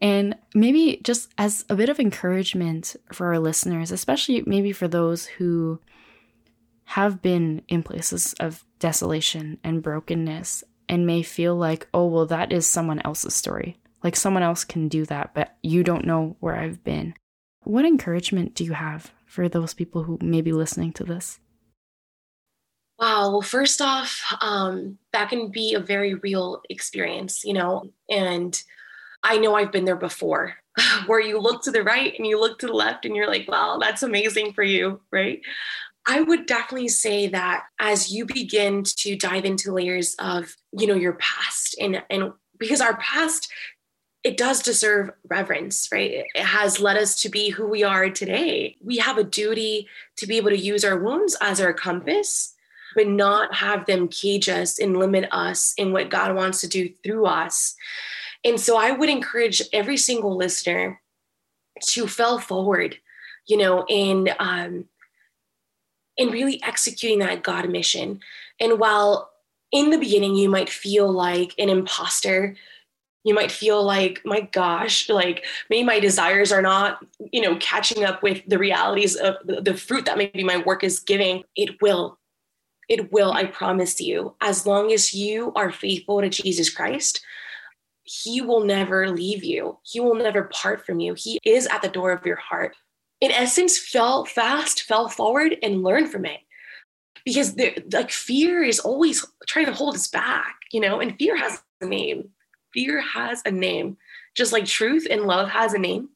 And 0.00 0.36
maybe 0.54 1.00
just 1.02 1.32
as 1.38 1.64
a 1.68 1.76
bit 1.76 1.88
of 1.88 1.98
encouragement 1.98 2.94
for 3.12 3.28
our 3.28 3.38
listeners, 3.38 3.90
especially 3.90 4.42
maybe 4.46 4.72
for 4.72 4.86
those 4.86 5.26
who 5.26 5.80
have 6.84 7.22
been 7.22 7.62
in 7.68 7.82
places 7.82 8.34
of 8.38 8.64
desolation 8.78 9.58
and 9.64 9.82
brokenness 9.82 10.62
and 10.88 11.06
may 11.06 11.22
feel 11.22 11.56
like, 11.56 11.88
oh, 11.94 12.06
well, 12.06 12.26
that 12.26 12.52
is 12.52 12.66
someone 12.66 13.00
else's 13.04 13.34
story. 13.34 13.76
Like 14.02 14.16
someone 14.16 14.42
else 14.42 14.64
can 14.64 14.88
do 14.88 15.04
that, 15.06 15.34
but 15.34 15.56
you 15.62 15.82
don't 15.82 16.04
know 16.04 16.36
where 16.40 16.56
I've 16.56 16.84
been. 16.84 17.14
What 17.62 17.86
encouragement 17.86 18.54
do 18.54 18.64
you 18.64 18.72
have 18.72 19.12
for 19.26 19.48
those 19.48 19.72
people 19.72 20.02
who 20.02 20.18
may 20.20 20.42
be 20.42 20.52
listening 20.52 20.92
to 20.94 21.04
this? 21.04 21.40
Wow. 22.98 23.30
Well, 23.30 23.42
first 23.42 23.80
off, 23.80 24.22
um, 24.40 24.98
that 25.12 25.30
can 25.30 25.50
be 25.50 25.74
a 25.74 25.80
very 25.80 26.14
real 26.14 26.62
experience, 26.68 27.44
you 27.44 27.52
know, 27.52 27.90
and 28.08 28.62
I 29.22 29.38
know 29.38 29.54
I've 29.54 29.72
been 29.72 29.86
there 29.86 29.96
before 29.96 30.54
where 31.06 31.20
you 31.20 31.40
look 31.40 31.62
to 31.62 31.70
the 31.70 31.82
right 31.82 32.12
and 32.16 32.26
you 32.26 32.38
look 32.38 32.58
to 32.60 32.66
the 32.66 32.72
left 32.72 33.04
and 33.04 33.16
you're 33.16 33.26
like, 33.26 33.48
wow, 33.48 33.78
that's 33.80 34.02
amazing 34.02 34.52
for 34.52 34.62
you, 34.62 35.00
right? 35.10 35.40
I 36.06 36.20
would 36.20 36.46
definitely 36.46 36.88
say 36.88 37.28
that 37.28 37.64
as 37.78 38.12
you 38.12 38.26
begin 38.26 38.82
to 38.84 39.16
dive 39.16 39.44
into 39.44 39.72
layers 39.72 40.14
of, 40.18 40.54
you 40.72 40.86
know, 40.86 40.94
your 40.94 41.14
past 41.14 41.76
and 41.80 42.02
and 42.10 42.32
because 42.58 42.80
our 42.80 42.96
past 42.98 43.50
it 44.22 44.38
does 44.38 44.62
deserve 44.62 45.10
reverence, 45.28 45.90
right? 45.92 46.24
It 46.34 46.44
has 46.44 46.80
led 46.80 46.96
us 46.96 47.20
to 47.20 47.28
be 47.28 47.50
who 47.50 47.66
we 47.68 47.84
are 47.84 48.08
today. 48.08 48.74
We 48.82 48.96
have 48.96 49.18
a 49.18 49.24
duty 49.24 49.86
to 50.16 50.26
be 50.26 50.38
able 50.38 50.48
to 50.48 50.56
use 50.56 50.82
our 50.82 50.98
wounds 50.98 51.36
as 51.42 51.60
our 51.60 51.74
compass, 51.74 52.54
but 52.96 53.06
not 53.06 53.54
have 53.54 53.84
them 53.84 54.08
cage 54.08 54.48
us 54.48 54.78
and 54.78 54.96
limit 54.96 55.28
us 55.30 55.74
in 55.76 55.92
what 55.92 56.08
God 56.08 56.34
wants 56.34 56.62
to 56.62 56.68
do 56.68 56.88
through 57.04 57.26
us. 57.26 57.76
And 58.44 58.58
so 58.58 58.78
I 58.78 58.92
would 58.92 59.10
encourage 59.10 59.60
every 59.74 59.98
single 59.98 60.34
listener 60.34 61.02
to 61.88 62.06
fell 62.06 62.38
forward, 62.38 62.96
you 63.46 63.58
know, 63.58 63.84
and 63.84 64.34
um, 64.38 64.86
and 66.18 66.32
really 66.32 66.62
executing 66.62 67.18
that 67.20 67.42
God 67.42 67.68
mission. 67.68 68.20
And 68.60 68.78
while 68.78 69.30
in 69.72 69.90
the 69.90 69.98
beginning 69.98 70.36
you 70.36 70.48
might 70.48 70.70
feel 70.70 71.10
like 71.10 71.54
an 71.58 71.68
imposter, 71.68 72.56
you 73.24 73.34
might 73.34 73.50
feel 73.50 73.82
like, 73.82 74.20
my 74.24 74.40
gosh, 74.40 75.08
like 75.08 75.44
maybe 75.70 75.82
my 75.82 75.98
desires 75.98 76.52
are 76.52 76.62
not, 76.62 77.04
you 77.32 77.40
know, 77.40 77.56
catching 77.56 78.04
up 78.04 78.22
with 78.22 78.42
the 78.46 78.58
realities 78.58 79.16
of 79.16 79.36
the, 79.44 79.74
fruit 79.74 80.04
that 80.04 80.18
maybe 80.18 80.44
my 80.44 80.58
work 80.58 80.84
is 80.84 81.00
giving. 81.00 81.42
It 81.56 81.80
will. 81.80 82.18
It 82.88 83.10
will, 83.10 83.32
I 83.32 83.46
promise 83.46 83.98
you. 83.98 84.34
As 84.42 84.66
long 84.66 84.92
as 84.92 85.14
you 85.14 85.52
are 85.56 85.72
faithful 85.72 86.20
to 86.20 86.28
Jesus 86.28 86.68
Christ, 86.68 87.24
he 88.02 88.42
will 88.42 88.62
never 88.62 89.08
leave 89.08 89.42
you. 89.42 89.78
He 89.82 90.00
will 90.00 90.14
never 90.14 90.44
part 90.44 90.84
from 90.84 91.00
you. 91.00 91.14
He 91.14 91.40
is 91.44 91.66
at 91.68 91.80
the 91.80 91.88
door 91.88 92.12
of 92.12 92.26
your 92.26 92.36
heart 92.36 92.76
in 93.24 93.30
essence, 93.30 93.78
fell 93.78 94.26
fast, 94.26 94.82
fell 94.82 95.08
forward, 95.08 95.56
and 95.62 95.82
learn 95.82 96.06
from 96.06 96.26
it. 96.26 96.40
Because 97.24 97.56
like 97.90 98.10
fear 98.10 98.62
is 98.62 98.78
always 98.80 99.24
trying 99.46 99.64
to 99.64 99.72
hold 99.72 99.94
us 99.94 100.08
back, 100.08 100.56
you 100.72 100.80
know, 100.80 101.00
and 101.00 101.16
fear 101.16 101.34
has 101.34 101.62
a 101.80 101.86
name. 101.86 102.28
Fear 102.74 103.00
has 103.00 103.40
a 103.46 103.50
name, 103.50 103.96
just 104.36 104.52
like 104.52 104.66
truth 104.66 105.06
and 105.10 105.22
love 105.22 105.48
has 105.48 105.72
a 105.72 105.78
name, 105.78 106.10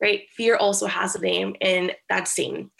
right? 0.00 0.22
Fear 0.34 0.56
also 0.56 0.86
has 0.86 1.14
a 1.14 1.20
name, 1.20 1.54
and 1.60 1.92
that's 2.08 2.32
Satan. 2.32 2.70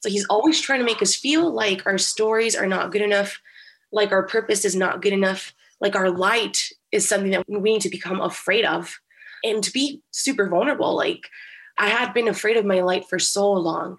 So 0.00 0.10
he's 0.10 0.26
always 0.26 0.60
trying 0.60 0.80
to 0.80 0.84
make 0.84 1.00
us 1.00 1.14
feel 1.14 1.52
like 1.52 1.86
our 1.86 1.98
stories 1.98 2.56
are 2.56 2.66
not 2.66 2.90
good 2.90 3.02
enough, 3.02 3.40
like 3.92 4.10
our 4.10 4.26
purpose 4.26 4.64
is 4.64 4.74
not 4.74 5.02
good 5.02 5.12
enough, 5.12 5.54
like 5.80 5.94
our 5.94 6.10
light 6.10 6.72
is 6.90 7.08
something 7.08 7.30
that 7.30 7.44
we 7.48 7.60
need 7.60 7.82
to 7.82 7.90
become 7.90 8.20
afraid 8.20 8.64
of 8.64 8.98
and 9.44 9.62
to 9.62 9.70
be 9.70 10.02
super 10.10 10.48
vulnerable. 10.48 10.96
Like 10.96 11.28
I 11.80 11.88
had 11.88 12.12
been 12.12 12.28
afraid 12.28 12.56
of 12.56 12.64
my 12.64 12.80
light 12.80 13.08
for 13.08 13.18
so 13.18 13.50
long. 13.50 13.96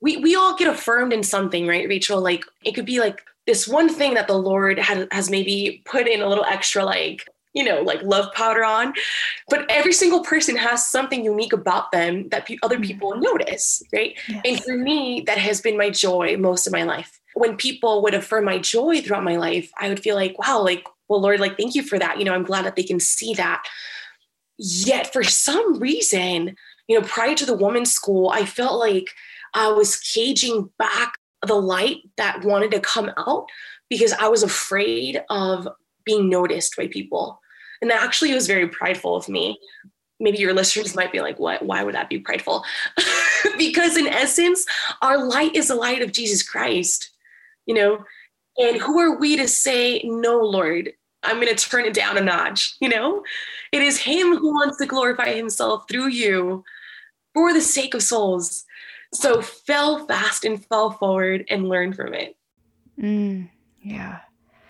We 0.00 0.16
we 0.16 0.34
all 0.34 0.56
get 0.56 0.68
affirmed 0.68 1.12
in 1.12 1.22
something, 1.22 1.66
right, 1.66 1.88
Rachel? 1.88 2.20
Like 2.20 2.44
it 2.64 2.72
could 2.72 2.86
be 2.86 3.00
like 3.00 3.22
this 3.46 3.68
one 3.68 3.88
thing 3.88 4.14
that 4.14 4.26
the 4.26 4.38
Lord 4.38 4.78
had, 4.78 5.08
has 5.12 5.30
maybe 5.30 5.82
put 5.84 6.08
in 6.08 6.20
a 6.20 6.28
little 6.28 6.44
extra, 6.44 6.84
like 6.84 7.28
you 7.54 7.64
know, 7.64 7.80
like 7.82 8.02
love 8.02 8.32
powder 8.34 8.64
on. 8.64 8.92
But 9.48 9.66
every 9.68 9.92
single 9.92 10.22
person 10.22 10.56
has 10.56 10.86
something 10.86 11.24
unique 11.24 11.52
about 11.52 11.90
them 11.92 12.28
that 12.28 12.46
pe- 12.46 12.58
other 12.62 12.76
mm-hmm. 12.76 12.84
people 12.84 13.16
notice, 13.16 13.82
right? 13.92 14.16
Yes. 14.28 14.42
And 14.44 14.62
for 14.62 14.76
me, 14.76 15.22
that 15.26 15.38
has 15.38 15.60
been 15.60 15.76
my 15.76 15.90
joy 15.90 16.36
most 16.36 16.66
of 16.66 16.72
my 16.72 16.84
life. 16.84 17.20
When 17.34 17.56
people 17.56 18.02
would 18.02 18.14
affirm 18.14 18.44
my 18.44 18.58
joy 18.58 19.00
throughout 19.00 19.24
my 19.24 19.36
life, 19.36 19.70
I 19.78 19.88
would 19.88 20.00
feel 20.00 20.14
like, 20.14 20.38
wow, 20.38 20.62
like, 20.62 20.86
well, 21.08 21.20
Lord, 21.20 21.40
like, 21.40 21.56
thank 21.56 21.74
you 21.74 21.82
for 21.82 21.98
that. 21.98 22.18
You 22.18 22.24
know, 22.24 22.34
I'm 22.34 22.44
glad 22.44 22.64
that 22.64 22.76
they 22.76 22.82
can 22.82 23.00
see 23.00 23.34
that. 23.34 23.64
Yet 24.58 25.12
for 25.12 25.22
some 25.22 25.78
reason, 25.78 26.56
you 26.88 26.98
know, 26.98 27.06
prior 27.06 27.34
to 27.34 27.46
the 27.46 27.56
women's 27.56 27.92
school, 27.92 28.30
I 28.30 28.44
felt 28.44 28.78
like 28.80 29.10
I 29.54 29.70
was 29.70 29.96
caging 29.96 30.70
back 30.78 31.14
the 31.46 31.54
light 31.54 31.98
that 32.16 32.44
wanted 32.44 32.70
to 32.72 32.80
come 32.80 33.12
out 33.16 33.46
because 33.88 34.12
I 34.12 34.28
was 34.28 34.42
afraid 34.42 35.22
of 35.30 35.68
being 36.04 36.28
noticed 36.28 36.76
by 36.76 36.88
people. 36.88 37.40
And 37.80 37.90
that 37.90 38.02
actually 38.02 38.34
was 38.34 38.46
very 38.46 38.66
prideful 38.66 39.14
of 39.14 39.28
me. 39.28 39.58
Maybe 40.18 40.38
your 40.38 40.54
listeners 40.54 40.96
might 40.96 41.12
be 41.12 41.20
like, 41.20 41.38
what? 41.38 41.64
Why 41.64 41.84
would 41.84 41.94
that 41.94 42.08
be 42.08 42.18
prideful? 42.18 42.64
because 43.58 43.96
in 43.96 44.08
essence, 44.08 44.66
our 45.00 45.24
light 45.24 45.54
is 45.54 45.68
the 45.68 45.76
light 45.76 46.02
of 46.02 46.10
Jesus 46.10 46.42
Christ, 46.42 47.10
you 47.66 47.74
know? 47.74 48.04
And 48.56 48.80
who 48.80 48.98
are 48.98 49.16
we 49.16 49.36
to 49.36 49.46
say, 49.46 50.02
no, 50.04 50.40
Lord, 50.40 50.90
I'm 51.22 51.40
going 51.40 51.54
to 51.54 51.68
turn 51.68 51.84
it 51.84 51.94
down 51.94 52.18
a 52.18 52.20
notch, 52.20 52.74
you 52.80 52.88
know? 52.88 53.22
It 53.70 53.82
is 53.82 53.98
Him 53.98 54.36
who 54.36 54.52
wants 54.52 54.78
to 54.78 54.86
glorify 54.86 55.34
Himself 55.34 55.84
through 55.88 56.08
you 56.08 56.64
for 57.34 57.52
the 57.52 57.60
sake 57.60 57.94
of 57.94 58.02
souls. 58.02 58.64
So 59.12 59.40
fell 59.40 60.06
fast 60.06 60.44
and 60.44 60.64
fell 60.66 60.90
forward 60.90 61.44
and 61.48 61.68
learn 61.68 61.92
from 61.92 62.14
it. 62.14 62.36
Mm, 63.00 63.48
yeah. 63.82 64.20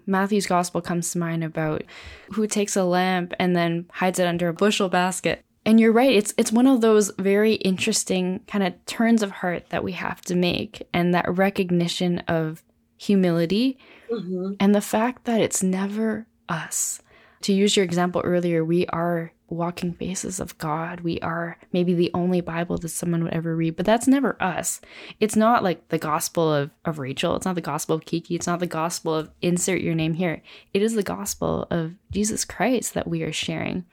Matthew's 0.07 0.47
gospel 0.47 0.81
comes 0.81 1.11
to 1.13 1.19
mind 1.19 1.45
about 1.45 1.85
who 2.33 2.47
takes 2.47 2.77
a 2.77 2.85
lamp 2.85 3.35
and 3.39 3.55
then 3.55 3.87
hides 3.93 4.19
it 4.19 4.27
under 4.27 4.49
a 4.49 4.55
bushel 4.55 4.89
basket. 4.89 5.45
And 5.67 5.79
you're 5.79 5.93
right, 5.93 6.13
it's 6.13 6.33
it's 6.39 6.51
one 6.51 6.67
of 6.67 6.81
those 6.81 7.13
very 7.19 7.55
interesting 7.55 8.41
kind 8.47 8.65
of 8.65 8.73
turns 8.87 9.23
of 9.23 9.31
heart 9.31 9.69
that 9.69 9.85
we 9.85 9.93
have 9.93 10.23
to 10.23 10.35
make 10.35 10.89
and 10.95 11.13
that 11.13 11.37
recognition 11.37 12.21
of 12.21 12.63
humility 12.97 13.79
mm-hmm. 14.11 14.55
and 14.59 14.75
the 14.75 14.81
fact 14.81 15.25
that 15.25 15.43
it's 15.43 15.63
never 15.63 16.27
us. 16.49 17.03
To 17.43 17.53
use 17.53 17.77
your 17.77 17.85
example 17.85 18.21
earlier, 18.25 18.65
we 18.65 18.87
are 18.89 19.33
walking 19.49 19.95
faces 19.95 20.41
of 20.41 20.57
God. 20.59 21.01
We 21.01 21.21
are 21.21 21.57
maybe 21.73 21.95
the 21.95 22.11
only 22.13 22.41
Bible 22.41 22.79
that 22.79 22.89
someone 22.89 23.25
would 23.25 23.33
ever 23.33 23.57
read, 23.57 23.77
but 23.77 23.87
that's 23.87 24.07
never 24.07 24.41
us. 24.43 24.81
It's 25.21 25.37
not 25.37 25.63
like 25.63 25.89
the 25.89 25.99
gospel 25.99 26.53
of, 26.53 26.71
of 26.85 26.99
Rachel. 26.99 27.37
It's 27.37 27.47
not 27.47 27.55
the 27.55 27.61
gospel 27.61 27.97
of 27.97 28.05
Kiki. 28.05 28.35
It's 28.35 28.47
not 28.47 28.61
the 28.61 28.67
gospel 28.67 29.15
of 29.15 29.31
insert 29.41 29.81
your 29.81 29.95
name 29.95 30.15
here. 30.15 30.43
It 30.75 30.83
is 30.83 30.95
the 30.95 31.03
gospel 31.03 31.67
of 31.71 31.95
Jesus 32.11 32.45
Christ 32.45 32.95
that 32.95 33.09
we 33.09 33.23
are 33.23 33.33
sharing. 33.33 33.85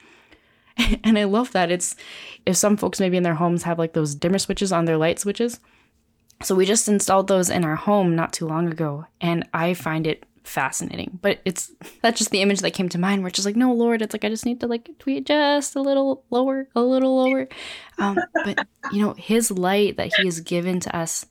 And 1.06 1.18
I 1.18 1.24
love 1.24 1.54
that. 1.54 1.72
It's 1.72 1.96
if 2.46 2.58
some 2.58 2.76
folks 2.76 3.00
maybe 3.00 3.16
in 3.16 3.24
their 3.24 3.36
homes 3.36 3.64
have 3.64 3.80
like 3.80 3.94
those 3.94 4.14
dimmer 4.14 4.38
switches 4.38 4.74
on 4.74 4.84
their 4.84 4.98
light 4.98 5.20
switches. 5.20 5.62
So 6.44 6.54
we 6.54 6.66
just 6.66 6.90
installed 6.90 7.30
those 7.30 7.50
in 7.50 7.64
our 7.64 7.78
home 7.78 8.14
not 8.14 8.34
too 8.34 8.46
long 8.46 8.70
ago. 8.70 9.06
And 9.22 9.48
I 9.54 9.74
find 9.74 10.06
it 10.06 10.26
fascinating. 10.48 11.20
But 11.22 11.40
it's 11.46 11.72
that's 12.02 12.20
just 12.20 12.32
the 12.32 12.42
image 12.42 12.62
that 12.62 12.72
came 12.72 12.90
to 12.90 12.98
mind 12.98 13.22
where 13.22 13.28
it's 13.28 13.36
just 13.36 13.46
like, 13.46 13.56
no, 13.56 13.74
Lord, 13.74 14.02
it's 14.02 14.14
like 14.14 14.24
I 14.24 14.30
just 14.30 14.46
need 14.46 14.60
to 14.62 14.68
like 14.68 14.90
tweet 15.00 15.26
just 15.26 15.76
a 15.76 15.82
little 15.82 16.24
lower, 16.30 16.68
a 16.76 16.82
little 16.82 17.16
lower. 17.18 17.48
Um, 17.98 18.20
but 18.34 18.68
you 18.92 19.02
know, 19.02 19.14
his 19.14 19.52
light 19.52 19.98
that 19.98 20.12
he 20.18 20.26
has 20.26 20.40
given 20.40 20.80
to 20.82 20.96
us, 20.96 21.26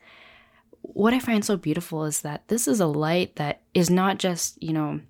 what 0.82 1.14
I 1.14 1.18
find 1.18 1.44
so 1.44 1.56
beautiful 1.56 2.04
is 2.04 2.22
that 2.22 2.48
this 2.48 2.68
is 2.68 2.80
a 2.80 2.86
light 2.86 3.36
that 3.36 3.62
is 3.72 3.90
not 3.90 4.18
just, 4.18 4.62
you 4.62 4.72
know, 4.72 5.00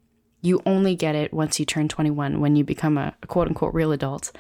you 0.41 0.61
only 0.67 0.95
get 0.95 1.15
it 1.15 1.33
once 1.33 1.59
you 1.59 1.65
turn 1.65 1.89
21 1.89 2.41
when 2.41 2.55
you 2.55 2.65
become 2.65 2.99
a, 2.99 3.15
a 3.23 3.27
quote 3.27 3.49
unquote 3.49 3.75
real 3.75 3.93
adult. 3.93 4.31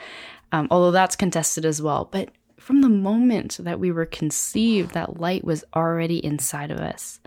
Um, 0.53 0.69
although 0.71 0.93
that's 0.93 1.17
contested 1.17 1.65
as 1.65 1.83
well. 1.83 2.09
But 2.11 2.31
from 2.59 2.81
the 2.81 2.89
moment 2.89 3.59
that 3.61 3.81
we 3.81 3.91
were 3.91 4.07
conceived, 4.07 4.93
that 4.93 5.19
light 5.21 5.45
was 5.45 5.65
already 5.75 6.25
inside 6.25 6.71
of 6.71 6.79
us 6.79 7.21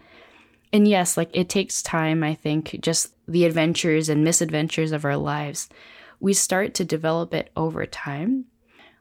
and 0.73 0.87
yes, 0.87 1.17
like 1.17 1.29
it 1.33 1.49
takes 1.49 1.81
time, 1.81 2.23
I 2.23 2.35
think, 2.35 2.77
just 2.81 3.13
the 3.27 3.45
adventures 3.45 4.09
and 4.09 4.23
misadventures 4.23 4.91
of 4.91 5.05
our 5.05 5.17
lives. 5.17 5.69
We 6.19 6.33
start 6.33 6.73
to 6.75 6.85
develop 6.85 7.33
it 7.33 7.51
over 7.55 7.85
time. 7.85 8.45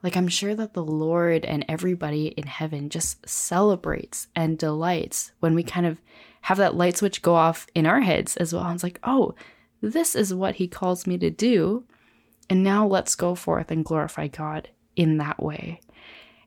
Like 0.02 0.16
I'm 0.16 0.28
sure 0.28 0.54
that 0.54 0.74
the 0.74 0.84
Lord 0.84 1.44
and 1.44 1.64
everybody 1.68 2.28
in 2.28 2.46
heaven 2.46 2.90
just 2.90 3.28
celebrates 3.28 4.28
and 4.36 4.58
delights 4.58 5.32
when 5.40 5.54
we 5.54 5.62
kind 5.62 5.86
of 5.86 6.00
have 6.42 6.58
that 6.58 6.76
light 6.76 6.96
switch 6.96 7.22
go 7.22 7.34
off 7.34 7.66
in 7.74 7.86
our 7.86 8.00
heads 8.00 8.36
as 8.36 8.52
well. 8.52 8.64
And 8.64 8.74
it's 8.74 8.84
like, 8.84 9.00
oh, 9.02 9.34
this 9.80 10.14
is 10.14 10.32
what 10.32 10.56
he 10.56 10.68
calls 10.68 11.06
me 11.06 11.18
to 11.18 11.30
do. 11.30 11.84
And 12.48 12.62
now 12.62 12.86
let's 12.86 13.16
go 13.16 13.34
forth 13.34 13.70
and 13.70 13.84
glorify 13.84 14.28
God 14.28 14.68
in 14.94 15.16
that 15.16 15.42
way 15.42 15.80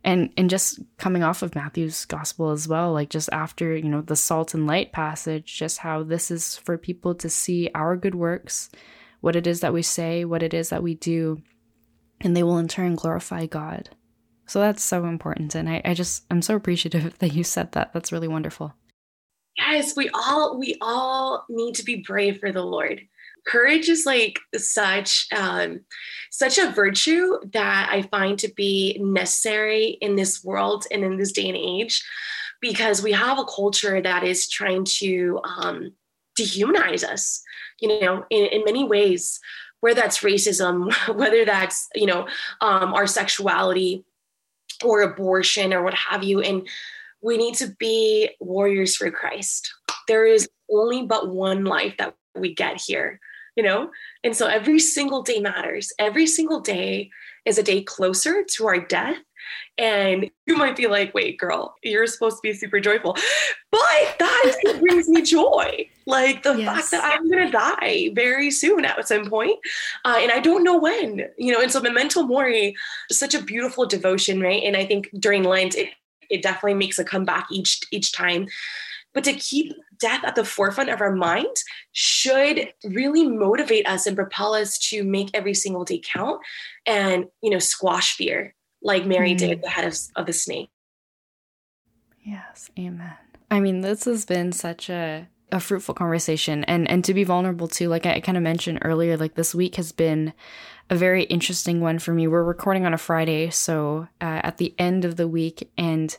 and 0.03 0.31
and 0.37 0.49
just 0.49 0.79
coming 0.97 1.23
off 1.23 1.41
of 1.41 1.55
Matthew's 1.55 2.05
gospel 2.05 2.51
as 2.51 2.67
well 2.67 2.93
like 2.93 3.09
just 3.09 3.29
after 3.31 3.75
you 3.75 3.89
know 3.89 4.01
the 4.01 4.15
salt 4.15 4.53
and 4.53 4.67
light 4.67 4.91
passage 4.91 5.57
just 5.57 5.79
how 5.79 6.03
this 6.03 6.31
is 6.31 6.57
for 6.57 6.77
people 6.77 7.15
to 7.15 7.29
see 7.29 7.69
our 7.75 7.97
good 7.97 8.15
works 8.15 8.69
what 9.21 9.35
it 9.35 9.45
is 9.47 9.59
that 9.59 9.73
we 9.73 9.81
say 9.81 10.25
what 10.25 10.43
it 10.43 10.53
is 10.53 10.69
that 10.69 10.83
we 10.83 10.95
do 10.95 11.41
and 12.21 12.35
they 12.35 12.43
will 12.43 12.57
in 12.57 12.67
turn 12.67 12.95
glorify 12.95 13.45
God. 13.45 13.89
So 14.45 14.59
that's 14.59 14.83
so 14.83 15.05
important 15.05 15.55
and 15.55 15.69
I, 15.69 15.81
I 15.85 15.93
just 15.93 16.25
I'm 16.31 16.41
so 16.41 16.55
appreciative 16.55 17.17
that 17.19 17.33
you 17.33 17.43
said 17.43 17.73
that. 17.73 17.93
That's 17.93 18.11
really 18.11 18.27
wonderful. 18.27 18.73
Yes 19.57 19.95
we 19.95 20.09
all 20.13 20.57
we 20.57 20.77
all 20.81 21.45
need 21.49 21.75
to 21.75 21.83
be 21.83 22.03
brave 22.05 22.39
for 22.39 22.51
the 22.51 22.63
Lord 22.63 23.01
courage 23.45 23.89
is 23.89 24.05
like 24.05 24.39
such 24.55 25.27
um, 25.35 25.81
such 26.31 26.57
a 26.57 26.71
virtue 26.71 27.37
that 27.53 27.89
I 27.91 28.03
find 28.03 28.37
to 28.39 28.53
be 28.53 28.97
necessary 28.99 29.97
in 30.01 30.15
this 30.15 30.43
world 30.43 30.85
and 30.91 31.03
in 31.03 31.17
this 31.17 31.31
day 31.31 31.47
and 31.47 31.57
age, 31.57 32.03
because 32.61 33.01
we 33.01 33.11
have 33.11 33.39
a 33.39 33.45
culture 33.45 34.01
that 34.01 34.23
is 34.23 34.49
trying 34.49 34.85
to 34.99 35.39
um, 35.43 35.93
dehumanize 36.39 37.03
us. 37.03 37.41
You 37.79 37.99
know, 38.01 38.25
in, 38.29 38.45
in 38.47 38.63
many 38.65 38.83
ways, 38.83 39.39
whether 39.81 39.99
that's 39.99 40.19
racism, 40.19 40.93
whether 41.15 41.45
that's 41.45 41.87
you 41.95 42.05
know 42.05 42.27
um, 42.61 42.93
our 42.93 43.07
sexuality 43.07 44.05
or 44.83 45.01
abortion 45.01 45.73
or 45.73 45.83
what 45.83 45.93
have 45.93 46.23
you, 46.23 46.41
and 46.41 46.67
we 47.21 47.37
need 47.37 47.55
to 47.55 47.67
be 47.79 48.29
warriors 48.39 48.95
for 48.95 49.11
Christ. 49.11 49.73
There 50.07 50.25
is 50.25 50.49
only 50.71 51.03
but 51.03 51.29
one 51.29 51.65
life 51.65 51.95
that 51.97 52.15
we 52.35 52.53
get 52.53 52.79
here 52.79 53.19
you 53.59 53.63
know? 53.63 53.91
And 54.23 54.33
so 54.33 54.47
every 54.47 54.79
single 54.79 55.21
day 55.21 55.41
matters. 55.41 55.91
Every 55.99 56.27
single 56.27 56.61
day 56.61 57.09
is 57.45 57.57
a 57.57 57.63
day 57.63 57.81
closer 57.81 58.45
to 58.55 58.67
our 58.67 58.79
death. 58.79 59.17
And 59.77 60.29
you 60.45 60.55
might 60.55 60.77
be 60.77 60.87
like, 60.87 61.13
wait, 61.13 61.37
girl, 61.37 61.75
you're 61.83 62.07
supposed 62.07 62.37
to 62.37 62.41
be 62.41 62.53
super 62.53 62.79
joyful. 62.79 63.17
But 63.69 64.15
that 64.19 64.77
brings 64.79 65.09
me 65.09 65.23
joy. 65.23 65.89
Like 66.05 66.43
the 66.43 66.55
yes. 66.55 66.89
fact 66.89 66.91
that 66.91 67.03
I'm 67.03 67.29
going 67.29 67.47
to 67.47 67.51
die 67.51 68.11
very 68.13 68.49
soon 68.49 68.85
at 68.85 69.05
some 69.05 69.29
point, 69.29 69.57
uh, 70.05 70.19
and 70.19 70.31
I 70.31 70.39
don't 70.39 70.63
know 70.63 70.79
when, 70.79 71.27
you 71.37 71.51
know. 71.51 71.61
And 71.61 71.71
so 71.71 71.81
memento 71.81 72.23
mori 72.23 72.75
is 73.09 73.19
such 73.19 73.35
a 73.35 73.43
beautiful 73.43 73.85
devotion, 73.85 74.39
right? 74.39 74.63
And 74.63 74.77
I 74.77 74.85
think 74.85 75.09
during 75.19 75.43
Lent, 75.43 75.75
it, 75.75 75.89
it 76.29 76.41
definitely 76.41 76.75
makes 76.75 76.97
a 76.97 77.03
comeback 77.03 77.47
each 77.51 77.81
each 77.91 78.13
time. 78.13 78.47
But 79.13 79.23
to 79.23 79.33
keep 79.33 79.73
death 79.99 80.23
at 80.23 80.35
the 80.35 80.45
forefront 80.45 80.89
of 80.89 81.01
our 81.01 81.13
mind 81.13 81.55
should 81.91 82.71
really 82.83 83.27
motivate 83.27 83.87
us 83.87 84.05
and 84.05 84.15
propel 84.15 84.53
us 84.53 84.77
to 84.89 85.03
make 85.03 85.29
every 85.33 85.53
single 85.53 85.83
day 85.83 86.01
count 86.03 86.41
and, 86.85 87.25
you 87.41 87.49
know, 87.49 87.59
squash 87.59 88.15
fear 88.15 88.55
like 88.81 89.05
Mary 89.05 89.33
mm. 89.33 89.37
did 89.37 89.61
the 89.61 89.69
head 89.69 89.85
of, 89.85 89.97
of 90.15 90.25
the 90.25 90.33
snake. 90.33 90.69
Yes, 92.23 92.69
amen. 92.77 93.15
I 93.49 93.59
mean, 93.59 93.81
this 93.81 94.05
has 94.05 94.25
been 94.25 94.51
such 94.51 94.89
a 94.89 95.27
a 95.51 95.59
fruitful 95.59 95.95
conversation 95.95 96.63
and 96.65 96.89
and 96.89 97.03
to 97.03 97.13
be 97.13 97.23
vulnerable 97.23 97.67
too 97.67 97.89
like 97.89 98.05
I, 98.05 98.15
I 98.15 98.19
kind 98.19 98.37
of 98.37 98.43
mentioned 98.43 98.79
earlier 98.83 99.17
like 99.17 99.35
this 99.35 99.55
week 99.55 99.75
has 99.75 99.91
been 99.91 100.33
a 100.89 100.95
very 100.95 101.23
interesting 101.23 101.81
one 101.81 101.99
for 101.99 102.13
me 102.13 102.27
we're 102.27 102.43
recording 102.43 102.85
on 102.85 102.93
a 102.93 102.99
friday 102.99 103.49
so 103.49 104.07
uh, 104.21 104.41
at 104.43 104.57
the 104.57 104.75
end 104.77 105.05
of 105.05 105.15
the 105.15 105.27
week 105.27 105.71
and 105.77 106.15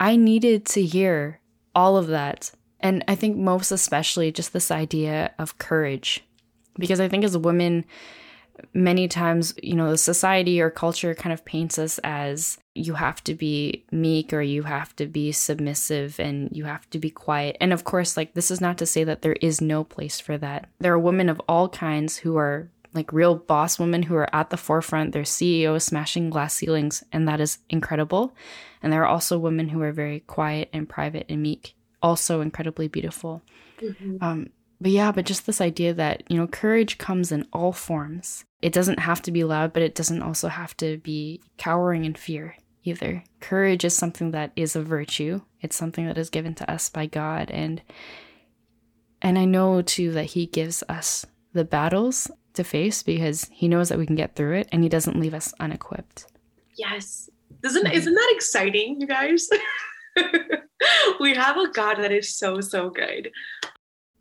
i 0.00 0.16
needed 0.16 0.66
to 0.66 0.82
hear 0.82 1.40
all 1.74 1.96
of 1.96 2.08
that 2.08 2.50
and 2.80 3.04
I 3.08 3.14
think 3.14 3.36
most 3.36 3.70
especially 3.70 4.32
just 4.32 4.52
this 4.52 4.70
idea 4.70 5.32
of 5.38 5.58
courage. 5.58 6.24
Because 6.78 7.00
I 7.00 7.08
think 7.08 7.24
as 7.24 7.36
women, 7.36 7.84
many 8.72 9.08
times, 9.08 9.54
you 9.62 9.74
know, 9.74 9.90
the 9.90 9.98
society 9.98 10.60
or 10.60 10.70
culture 10.70 11.14
kind 11.14 11.32
of 11.32 11.44
paints 11.44 11.78
us 11.78 11.98
as 12.04 12.58
you 12.74 12.94
have 12.94 13.22
to 13.24 13.34
be 13.34 13.84
meek 13.90 14.32
or 14.32 14.42
you 14.42 14.62
have 14.62 14.94
to 14.96 15.06
be 15.06 15.32
submissive 15.32 16.20
and 16.20 16.48
you 16.52 16.64
have 16.64 16.88
to 16.90 16.98
be 17.00 17.10
quiet. 17.10 17.56
And 17.60 17.72
of 17.72 17.82
course, 17.82 18.16
like, 18.16 18.34
this 18.34 18.50
is 18.50 18.60
not 18.60 18.78
to 18.78 18.86
say 18.86 19.02
that 19.04 19.22
there 19.22 19.36
is 19.40 19.60
no 19.60 19.82
place 19.82 20.20
for 20.20 20.38
that. 20.38 20.68
There 20.78 20.92
are 20.92 20.98
women 20.98 21.28
of 21.28 21.42
all 21.48 21.68
kinds 21.68 22.18
who 22.18 22.36
are 22.36 22.70
like 22.94 23.12
real 23.12 23.34
boss 23.34 23.78
women 23.78 24.02
who 24.04 24.14
are 24.14 24.34
at 24.34 24.50
the 24.50 24.56
forefront. 24.56 25.12
They're 25.12 25.24
CEOs 25.24 25.84
smashing 25.84 26.30
glass 26.30 26.54
ceilings, 26.54 27.02
and 27.12 27.28
that 27.28 27.40
is 27.40 27.58
incredible. 27.68 28.34
And 28.82 28.92
there 28.92 29.02
are 29.02 29.08
also 29.08 29.38
women 29.38 29.68
who 29.68 29.82
are 29.82 29.92
very 29.92 30.20
quiet 30.20 30.68
and 30.72 30.88
private 30.88 31.26
and 31.28 31.42
meek 31.42 31.74
also 32.02 32.40
incredibly 32.40 32.88
beautiful. 32.88 33.42
Mm-hmm. 33.80 34.16
Um, 34.20 34.50
but 34.80 34.92
yeah, 34.92 35.10
but 35.10 35.26
just 35.26 35.46
this 35.46 35.60
idea 35.60 35.92
that, 35.94 36.22
you 36.28 36.36
know, 36.36 36.46
courage 36.46 36.98
comes 36.98 37.32
in 37.32 37.46
all 37.52 37.72
forms. 37.72 38.44
It 38.62 38.72
doesn't 38.72 39.00
have 39.00 39.22
to 39.22 39.32
be 39.32 39.44
loud, 39.44 39.72
but 39.72 39.82
it 39.82 39.94
doesn't 39.94 40.22
also 40.22 40.48
have 40.48 40.76
to 40.78 40.98
be 40.98 41.40
cowering 41.56 42.04
in 42.04 42.14
fear 42.14 42.56
either. 42.84 43.24
Courage 43.40 43.84
is 43.84 43.94
something 43.94 44.30
that 44.30 44.52
is 44.54 44.76
a 44.76 44.82
virtue. 44.82 45.40
It's 45.60 45.76
something 45.76 46.06
that 46.06 46.18
is 46.18 46.30
given 46.30 46.54
to 46.56 46.70
us 46.70 46.88
by 46.88 47.06
God 47.06 47.50
and 47.50 47.82
and 49.20 49.38
I 49.38 49.46
know 49.46 49.82
too 49.82 50.12
that 50.12 50.26
he 50.26 50.46
gives 50.46 50.84
us 50.88 51.26
the 51.52 51.64
battles 51.64 52.30
to 52.58 52.64
face 52.64 53.02
because 53.02 53.48
he 53.50 53.66
knows 53.66 53.88
that 53.88 53.98
we 53.98 54.06
can 54.06 54.16
get 54.16 54.36
through 54.36 54.56
it 54.56 54.68
and 54.70 54.82
he 54.82 54.88
doesn't 54.88 55.18
leave 55.18 55.34
us 55.34 55.54
unequipped. 55.58 56.26
Yes. 56.76 57.30
Isn't 57.64 57.86
mm-hmm. 57.86 57.96
isn't 57.96 58.14
that 58.14 58.32
exciting, 58.34 59.00
you 59.00 59.06
guys? 59.06 59.48
we 61.20 61.34
have 61.34 61.56
a 61.56 61.68
God 61.68 61.96
that 61.96 62.12
is 62.12 62.36
so, 62.36 62.60
so 62.60 62.90
good. 62.90 63.30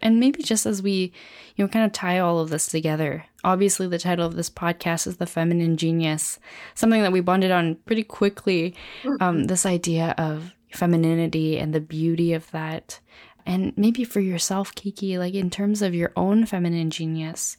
And 0.01 0.19
maybe 0.19 0.43
just 0.43 0.65
as 0.65 0.81
we, 0.81 1.11
you 1.55 1.65
know, 1.65 1.67
kind 1.67 1.85
of 1.85 1.91
tie 1.91 2.19
all 2.19 2.39
of 2.39 2.49
this 2.49 2.67
together, 2.67 3.25
obviously 3.43 3.87
the 3.87 3.97
title 3.97 4.25
of 4.25 4.35
this 4.35 4.49
podcast 4.49 5.07
is 5.07 5.17
The 5.17 5.25
Feminine 5.25 5.75
Genius, 5.75 6.39
something 6.75 7.01
that 7.01 7.11
we 7.11 7.19
bonded 7.19 7.51
on 7.51 7.75
pretty 7.85 8.03
quickly. 8.03 8.75
Um, 9.03 9.17
mm-hmm. 9.19 9.43
this 9.45 9.65
idea 9.65 10.13
of 10.17 10.53
femininity 10.71 11.57
and 11.57 11.73
the 11.73 11.81
beauty 11.81 12.33
of 12.33 12.49
that. 12.51 12.99
And 13.45 13.73
maybe 13.77 14.03
for 14.03 14.19
yourself, 14.19 14.75
Kiki, 14.75 15.17
like 15.17 15.33
in 15.33 15.49
terms 15.49 15.81
of 15.81 15.95
your 15.95 16.11
own 16.15 16.45
feminine 16.45 16.89
genius, 16.89 17.57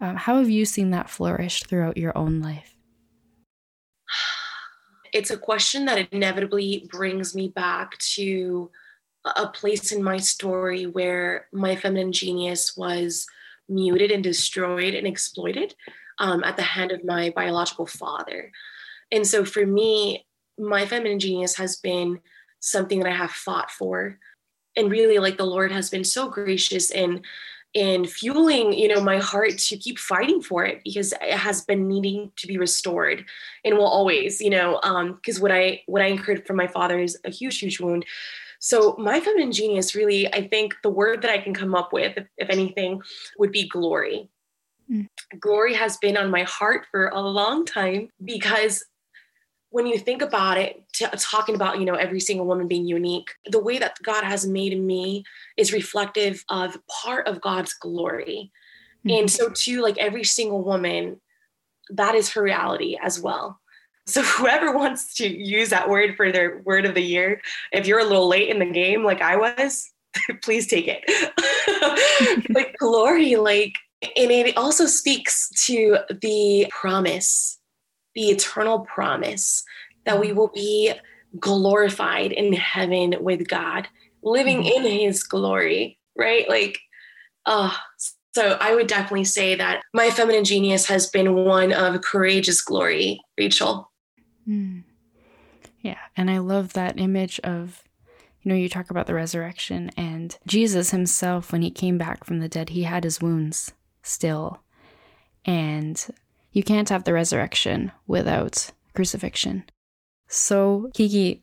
um, 0.00 0.16
how 0.16 0.38
have 0.38 0.50
you 0.50 0.64
seen 0.64 0.90
that 0.90 1.10
flourish 1.10 1.62
throughout 1.64 1.96
your 1.96 2.16
own 2.16 2.40
life? 2.40 2.74
It's 5.12 5.30
a 5.30 5.36
question 5.36 5.84
that 5.86 6.08
inevitably 6.12 6.88
brings 6.90 7.34
me 7.34 7.48
back 7.48 7.98
to 8.14 8.70
a 9.24 9.48
place 9.48 9.92
in 9.92 10.02
my 10.02 10.16
story 10.16 10.86
where 10.86 11.46
my 11.52 11.76
feminine 11.76 12.12
genius 12.12 12.76
was 12.76 13.26
muted 13.68 14.10
and 14.10 14.22
destroyed 14.22 14.94
and 14.94 15.06
exploited 15.06 15.74
um, 16.18 16.42
at 16.44 16.56
the 16.56 16.62
hand 16.62 16.92
of 16.92 17.04
my 17.04 17.32
biological 17.34 17.86
father. 17.86 18.50
And 19.12 19.26
so 19.26 19.44
for 19.44 19.66
me, 19.66 20.26
my 20.58 20.86
feminine 20.86 21.18
genius 21.18 21.56
has 21.56 21.76
been 21.76 22.20
something 22.60 23.00
that 23.00 23.08
I 23.08 23.16
have 23.16 23.30
fought 23.30 23.70
for. 23.70 24.18
And 24.76 24.90
really, 24.90 25.18
like 25.18 25.36
the 25.36 25.44
Lord 25.44 25.72
has 25.72 25.90
been 25.90 26.04
so 26.04 26.28
gracious 26.28 26.90
in 26.90 27.22
in 27.72 28.04
fueling 28.04 28.72
you 28.72 28.88
know 28.88 29.00
my 29.00 29.18
heart 29.18 29.56
to 29.56 29.76
keep 29.76 29.96
fighting 29.96 30.42
for 30.42 30.64
it 30.64 30.80
because 30.82 31.12
it 31.20 31.38
has 31.38 31.64
been 31.64 31.86
needing 31.86 32.32
to 32.36 32.48
be 32.48 32.58
restored 32.58 33.24
and 33.64 33.76
will 33.76 33.86
always 33.86 34.40
you 34.40 34.50
know 34.50 34.80
um 34.82 35.14
because 35.14 35.38
what 35.38 35.52
i 35.52 35.80
what 35.86 36.02
i 36.02 36.06
incurred 36.06 36.44
from 36.46 36.56
my 36.56 36.66
father 36.66 36.98
is 36.98 37.16
a 37.24 37.30
huge 37.30 37.60
huge 37.60 37.78
wound 37.78 38.04
so 38.60 38.94
my 38.98 39.20
feminine 39.20 39.52
genius 39.52 39.94
really, 39.94 40.32
I 40.32 40.46
think 40.46 40.74
the 40.82 40.90
word 40.90 41.22
that 41.22 41.30
I 41.30 41.38
can 41.38 41.54
come 41.54 41.74
up 41.74 41.92
with, 41.92 42.16
if, 42.16 42.26
if 42.36 42.50
anything, 42.50 43.00
would 43.38 43.50
be 43.50 43.66
glory. 43.66 44.28
Mm. 44.90 45.08
Glory 45.40 45.74
has 45.74 45.96
been 45.96 46.16
on 46.16 46.30
my 46.30 46.42
heart 46.42 46.86
for 46.90 47.08
a 47.08 47.20
long 47.20 47.64
time 47.64 48.10
because 48.22 48.84
when 49.70 49.86
you 49.86 49.98
think 49.98 50.20
about 50.20 50.58
it, 50.58 50.82
t- 50.92 51.06
talking 51.16 51.54
about 51.54 51.78
you 51.78 51.84
know 51.84 51.94
every 51.94 52.20
single 52.20 52.46
woman 52.46 52.68
being 52.68 52.86
unique, 52.86 53.30
the 53.46 53.62
way 53.62 53.78
that 53.78 53.98
God 54.02 54.24
has 54.24 54.46
made 54.46 54.78
me 54.80 55.24
is 55.56 55.72
reflective 55.72 56.44
of 56.48 56.76
part 56.88 57.26
of 57.26 57.40
God's 57.40 57.72
glory, 57.74 58.50
mm-hmm. 59.06 59.18
and 59.18 59.30
so 59.30 59.48
too, 59.48 59.82
like 59.82 59.98
every 59.98 60.24
single 60.24 60.62
woman, 60.62 61.20
that 61.90 62.14
is 62.14 62.30
her 62.30 62.42
reality 62.42 62.98
as 63.02 63.20
well. 63.20 63.60
So 64.06 64.22
whoever 64.38 64.76
wants 64.76 65.14
to 65.16 65.28
use 65.28 65.70
that 65.70 65.88
word 65.88 66.16
for 66.16 66.32
their 66.32 66.60
word 66.64 66.84
of 66.84 66.94
the 66.94 67.02
year, 67.02 67.40
if 67.72 67.86
you're 67.86 68.00
a 68.00 68.04
little 68.04 68.28
late 68.28 68.48
in 68.48 68.58
the 68.58 68.66
game 68.66 69.04
like 69.04 69.22
I 69.22 69.36
was, 69.36 69.90
please 70.42 70.66
take 70.66 70.86
it. 70.88 72.46
like 72.54 72.76
glory, 72.78 73.36
like, 73.36 73.74
and 74.02 74.30
it 74.30 74.56
also 74.56 74.86
speaks 74.86 75.50
to 75.66 75.98
the 76.22 76.66
promise, 76.70 77.59
the 78.14 78.28
eternal 78.28 78.80
promise 78.80 79.64
that 80.04 80.20
we 80.20 80.32
will 80.32 80.48
be 80.48 80.92
glorified 81.38 82.32
in 82.32 82.52
heaven 82.52 83.14
with 83.20 83.48
God, 83.48 83.88
living 84.22 84.62
mm-hmm. 84.62 84.84
in 84.84 85.00
his 85.00 85.22
glory, 85.22 85.98
right? 86.16 86.48
Like, 86.48 86.78
oh, 87.46 87.76
so 88.34 88.56
I 88.60 88.74
would 88.74 88.86
definitely 88.86 89.24
say 89.24 89.54
that 89.56 89.82
my 89.92 90.10
feminine 90.10 90.44
genius 90.44 90.86
has 90.86 91.08
been 91.08 91.34
one 91.34 91.72
of 91.72 92.00
courageous 92.02 92.60
glory, 92.60 93.20
Rachel. 93.36 93.90
Mm. 94.48 94.84
Yeah. 95.80 95.98
And 96.16 96.30
I 96.30 96.38
love 96.38 96.74
that 96.74 96.98
image 96.98 97.40
of, 97.40 97.82
you 98.42 98.48
know, 98.48 98.54
you 98.54 98.68
talk 98.68 98.90
about 98.90 99.06
the 99.06 99.14
resurrection 99.14 99.90
and 99.96 100.36
Jesus 100.46 100.90
himself, 100.90 101.52
when 101.52 101.62
he 101.62 101.70
came 101.70 101.98
back 101.98 102.24
from 102.24 102.40
the 102.40 102.48
dead, 102.48 102.70
he 102.70 102.84
had 102.84 103.04
his 103.04 103.20
wounds 103.20 103.72
still. 104.02 104.62
And 105.44 106.06
you 106.52 106.62
can't 106.62 106.88
have 106.88 107.04
the 107.04 107.12
resurrection 107.12 107.92
without 108.06 108.70
crucifixion. 108.94 109.64
So, 110.28 110.90
Kiki, 110.94 111.42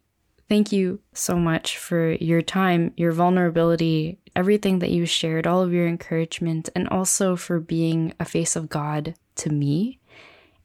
thank 0.50 0.72
you 0.72 1.00
so 1.14 1.38
much 1.38 1.78
for 1.78 2.12
your 2.14 2.42
time, 2.42 2.94
your 2.96 3.12
vulnerability, 3.12 4.20
everything 4.36 4.80
that 4.80 4.92
you 4.92 5.06
shared, 5.06 5.48
all 5.48 5.62
of 5.62 5.74
your 5.74 5.88
encouragement, 5.88 6.70
and 6.76 6.88
also 6.90 7.36
for 7.36 7.60
being 7.60 8.14
a 8.20 8.26
face 8.26 8.56
of 8.56 8.70
God 8.70 9.16
to 9.36 9.50
me 9.50 10.00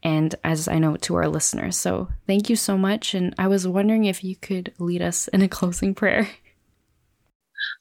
and 0.03 0.35
as 0.43 0.69
I 0.69 0.79
know 0.79 0.97
to 0.97 1.15
our 1.15 1.29
listeners. 1.29 1.77
So 1.77 2.09
thank 2.27 2.51
you 2.51 2.57
so 2.57 2.77
much. 2.77 3.15
And 3.15 3.35
I 3.39 3.49
was 3.49 3.69
wondering 3.69 4.05
if 4.05 4.25
you 4.25 4.37
could 4.37 4.73
lead 4.79 5.03
us 5.03 5.29
in 5.29 5.43
a 5.43 5.49
closing 5.49 5.95
prayer. 5.95 6.29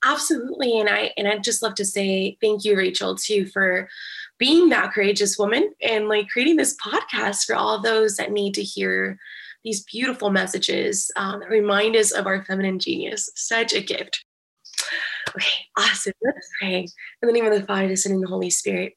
Absolutely. 0.04 0.80
And 0.80 0.90
I 0.90 1.12
and 1.18 1.28
I'd 1.28 1.44
just 1.44 1.62
love 1.62 1.76
to 1.76 1.86
say 1.86 2.38
thank 2.42 2.64
you, 2.64 2.78
Rachel, 2.78 3.16
too, 3.16 3.46
for 3.48 3.90
being 4.42 4.70
that 4.70 4.92
courageous 4.92 5.38
woman 5.38 5.72
and 5.84 6.10
like 6.10 6.28
creating 6.28 6.56
this 6.56 6.76
podcast 6.78 7.46
for 7.46 7.56
all 7.56 7.80
those 7.80 8.16
that 8.16 8.32
need 8.32 8.56
to 8.56 8.64
hear 8.64 9.20
these 9.64 9.84
beautiful 9.84 10.32
messages 10.32 11.12
um, 11.16 11.42
that 11.42 11.50
remind 11.50 11.96
us 11.96 12.12
of 12.12 12.26
our 12.26 12.44
feminine 12.44 12.80
genius. 12.80 13.30
Such 13.36 13.72
a 13.72 13.82
gift. 13.82 14.26
Okay, 15.30 15.48
awesome. 15.78 16.14
Let's 16.24 16.50
pray. 16.60 16.88
In 17.22 17.28
the 17.28 17.32
name 17.32 17.46
of 17.46 17.54
the 17.54 17.68
Father, 17.68 17.88
the 17.88 17.96
Son, 17.96 18.14
and 18.14 18.24
the 18.24 18.28
Holy 18.28 18.50
Spirit. 18.50 18.94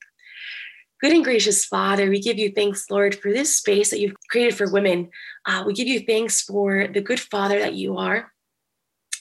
Good 1.02 1.12
and 1.12 1.22
gracious 1.22 1.66
Father, 1.66 2.08
we 2.08 2.22
give 2.22 2.38
you 2.38 2.50
thanks, 2.50 2.90
Lord, 2.90 3.14
for 3.14 3.30
this 3.30 3.54
space 3.54 3.90
that 3.90 4.00
you've 4.00 4.16
created 4.30 4.56
for 4.56 4.72
women. 4.72 5.10
Uh, 5.44 5.62
we 5.66 5.74
give 5.74 5.88
you 5.88 6.00
thanks 6.00 6.40
for 6.40 6.88
the 6.88 7.02
good 7.02 7.20
Father 7.20 7.58
that 7.58 7.74
you 7.74 7.98
are. 7.98 8.32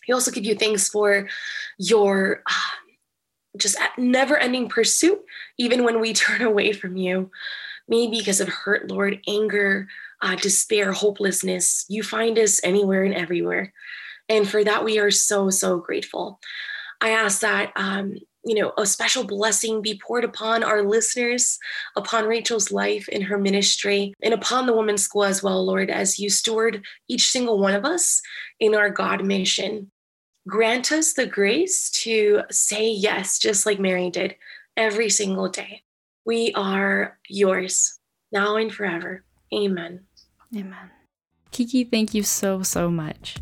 We 0.07 0.13
also 0.13 0.31
give 0.31 0.45
you 0.45 0.55
thanks 0.55 0.87
for 0.87 1.27
your 1.77 2.43
uh, 2.49 2.75
just 3.57 3.79
at 3.79 3.97
never 3.97 4.37
ending 4.37 4.69
pursuit, 4.69 5.23
even 5.57 5.83
when 5.83 5.99
we 5.99 6.13
turn 6.13 6.41
away 6.41 6.73
from 6.73 6.97
you. 6.97 7.31
Maybe 7.87 8.19
because 8.19 8.39
of 8.39 8.47
hurt, 8.47 8.89
Lord, 8.89 9.19
anger, 9.27 9.89
uh, 10.21 10.35
despair, 10.35 10.93
hopelessness. 10.93 11.85
You 11.89 12.01
find 12.01 12.39
us 12.39 12.61
anywhere 12.63 13.03
and 13.03 13.13
everywhere. 13.13 13.73
And 14.29 14.47
for 14.47 14.63
that, 14.63 14.85
we 14.85 14.99
are 14.99 15.11
so, 15.11 15.49
so 15.49 15.79
grateful. 15.79 16.39
I 17.01 17.09
ask 17.09 17.41
that 17.41 17.73
um, 17.75 18.15
you 18.45 18.55
know, 18.55 18.73
a 18.77 18.85
special 18.85 19.23
blessing 19.23 19.81
be 19.81 19.97
poured 19.97 20.23
upon 20.23 20.63
our 20.63 20.83
listeners, 20.83 21.59
upon 21.95 22.25
Rachel's 22.25 22.71
life 22.71 23.07
in 23.07 23.21
her 23.21 23.37
ministry, 23.37 24.13
and 24.21 24.33
upon 24.33 24.65
the 24.65 24.75
women's 24.75 25.03
school 25.03 25.23
as 25.23 25.41
well, 25.41 25.65
Lord, 25.65 25.89
as 25.89 26.19
you 26.19 26.29
steward 26.29 26.83
each 27.07 27.29
single 27.29 27.59
one 27.59 27.73
of 27.73 27.85
us 27.85 28.21
in 28.59 28.75
our 28.75 28.89
God 28.89 29.25
mission. 29.25 29.91
Grant 30.47 30.91
us 30.91 31.13
the 31.13 31.25
grace 31.25 31.89
to 31.91 32.41
say 32.51 32.89
yes, 32.89 33.39
just 33.39 33.65
like 33.65 33.79
Mary 33.79 34.09
did 34.09 34.35
every 34.75 35.09
single 35.09 35.47
day. 35.47 35.83
We 36.25 36.51
are 36.55 37.17
yours 37.29 37.99
now 38.31 38.57
and 38.57 38.73
forever. 38.73 39.23
Amen. 39.53 40.01
Amen. 40.55 40.91
Kiki, 41.51 41.83
thank 41.83 42.13
you 42.13 42.23
so, 42.23 42.63
so 42.63 42.89
much. 42.89 43.37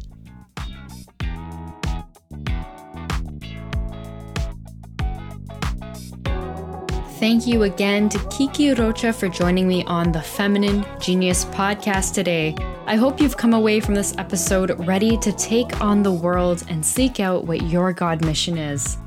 Thank 7.22 7.46
you 7.46 7.62
again 7.62 8.10
to 8.10 8.30
Kiki 8.30 8.74
Rocha 8.74 9.14
for 9.14 9.28
joining 9.28 9.68
me 9.68 9.84
on 9.84 10.12
the 10.12 10.24
Feminine 10.24 10.84
Genius 11.00 11.46
podcast 11.46 12.16
today. 12.16 12.56
I 12.88 12.96
hope 12.96 13.22
you've 13.22 13.38
come 13.38 13.54
away 13.54 13.80
from 13.80 13.94
this 13.94 14.16
episode 14.18 14.72
ready 14.88 15.18
to 15.18 15.32
take 15.32 15.82
on 15.82 16.02
the 16.02 16.12
world 16.12 16.64
and 16.68 16.84
seek 16.84 17.20
out 17.20 17.46
what 17.46 17.62
your 17.70 17.94
God 17.94 18.26
mission 18.26 18.58
is. 18.58 18.98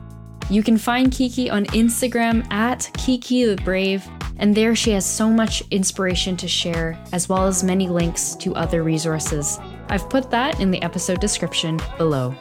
You 0.48 0.62
can 0.62 0.78
find 0.78 1.10
Kiki 1.10 1.50
on 1.50 1.66
Instagram 1.66 2.48
at 2.52 2.88
Kiki 2.96 3.46
the 3.46 3.60
Brave, 3.64 4.08
and 4.36 4.54
there 4.54 4.76
she 4.76 4.92
has 4.92 5.04
so 5.04 5.28
much 5.28 5.64
inspiration 5.72 6.36
to 6.36 6.46
share, 6.46 6.96
as 7.12 7.28
well 7.28 7.48
as 7.48 7.64
many 7.64 7.88
links 7.88 8.36
to 8.36 8.54
other 8.54 8.84
resources. 8.84 9.58
I've 9.88 10.08
put 10.08 10.30
that 10.30 10.60
in 10.60 10.70
the 10.70 10.80
episode 10.82 11.18
description 11.18 11.80
below. 11.98 12.32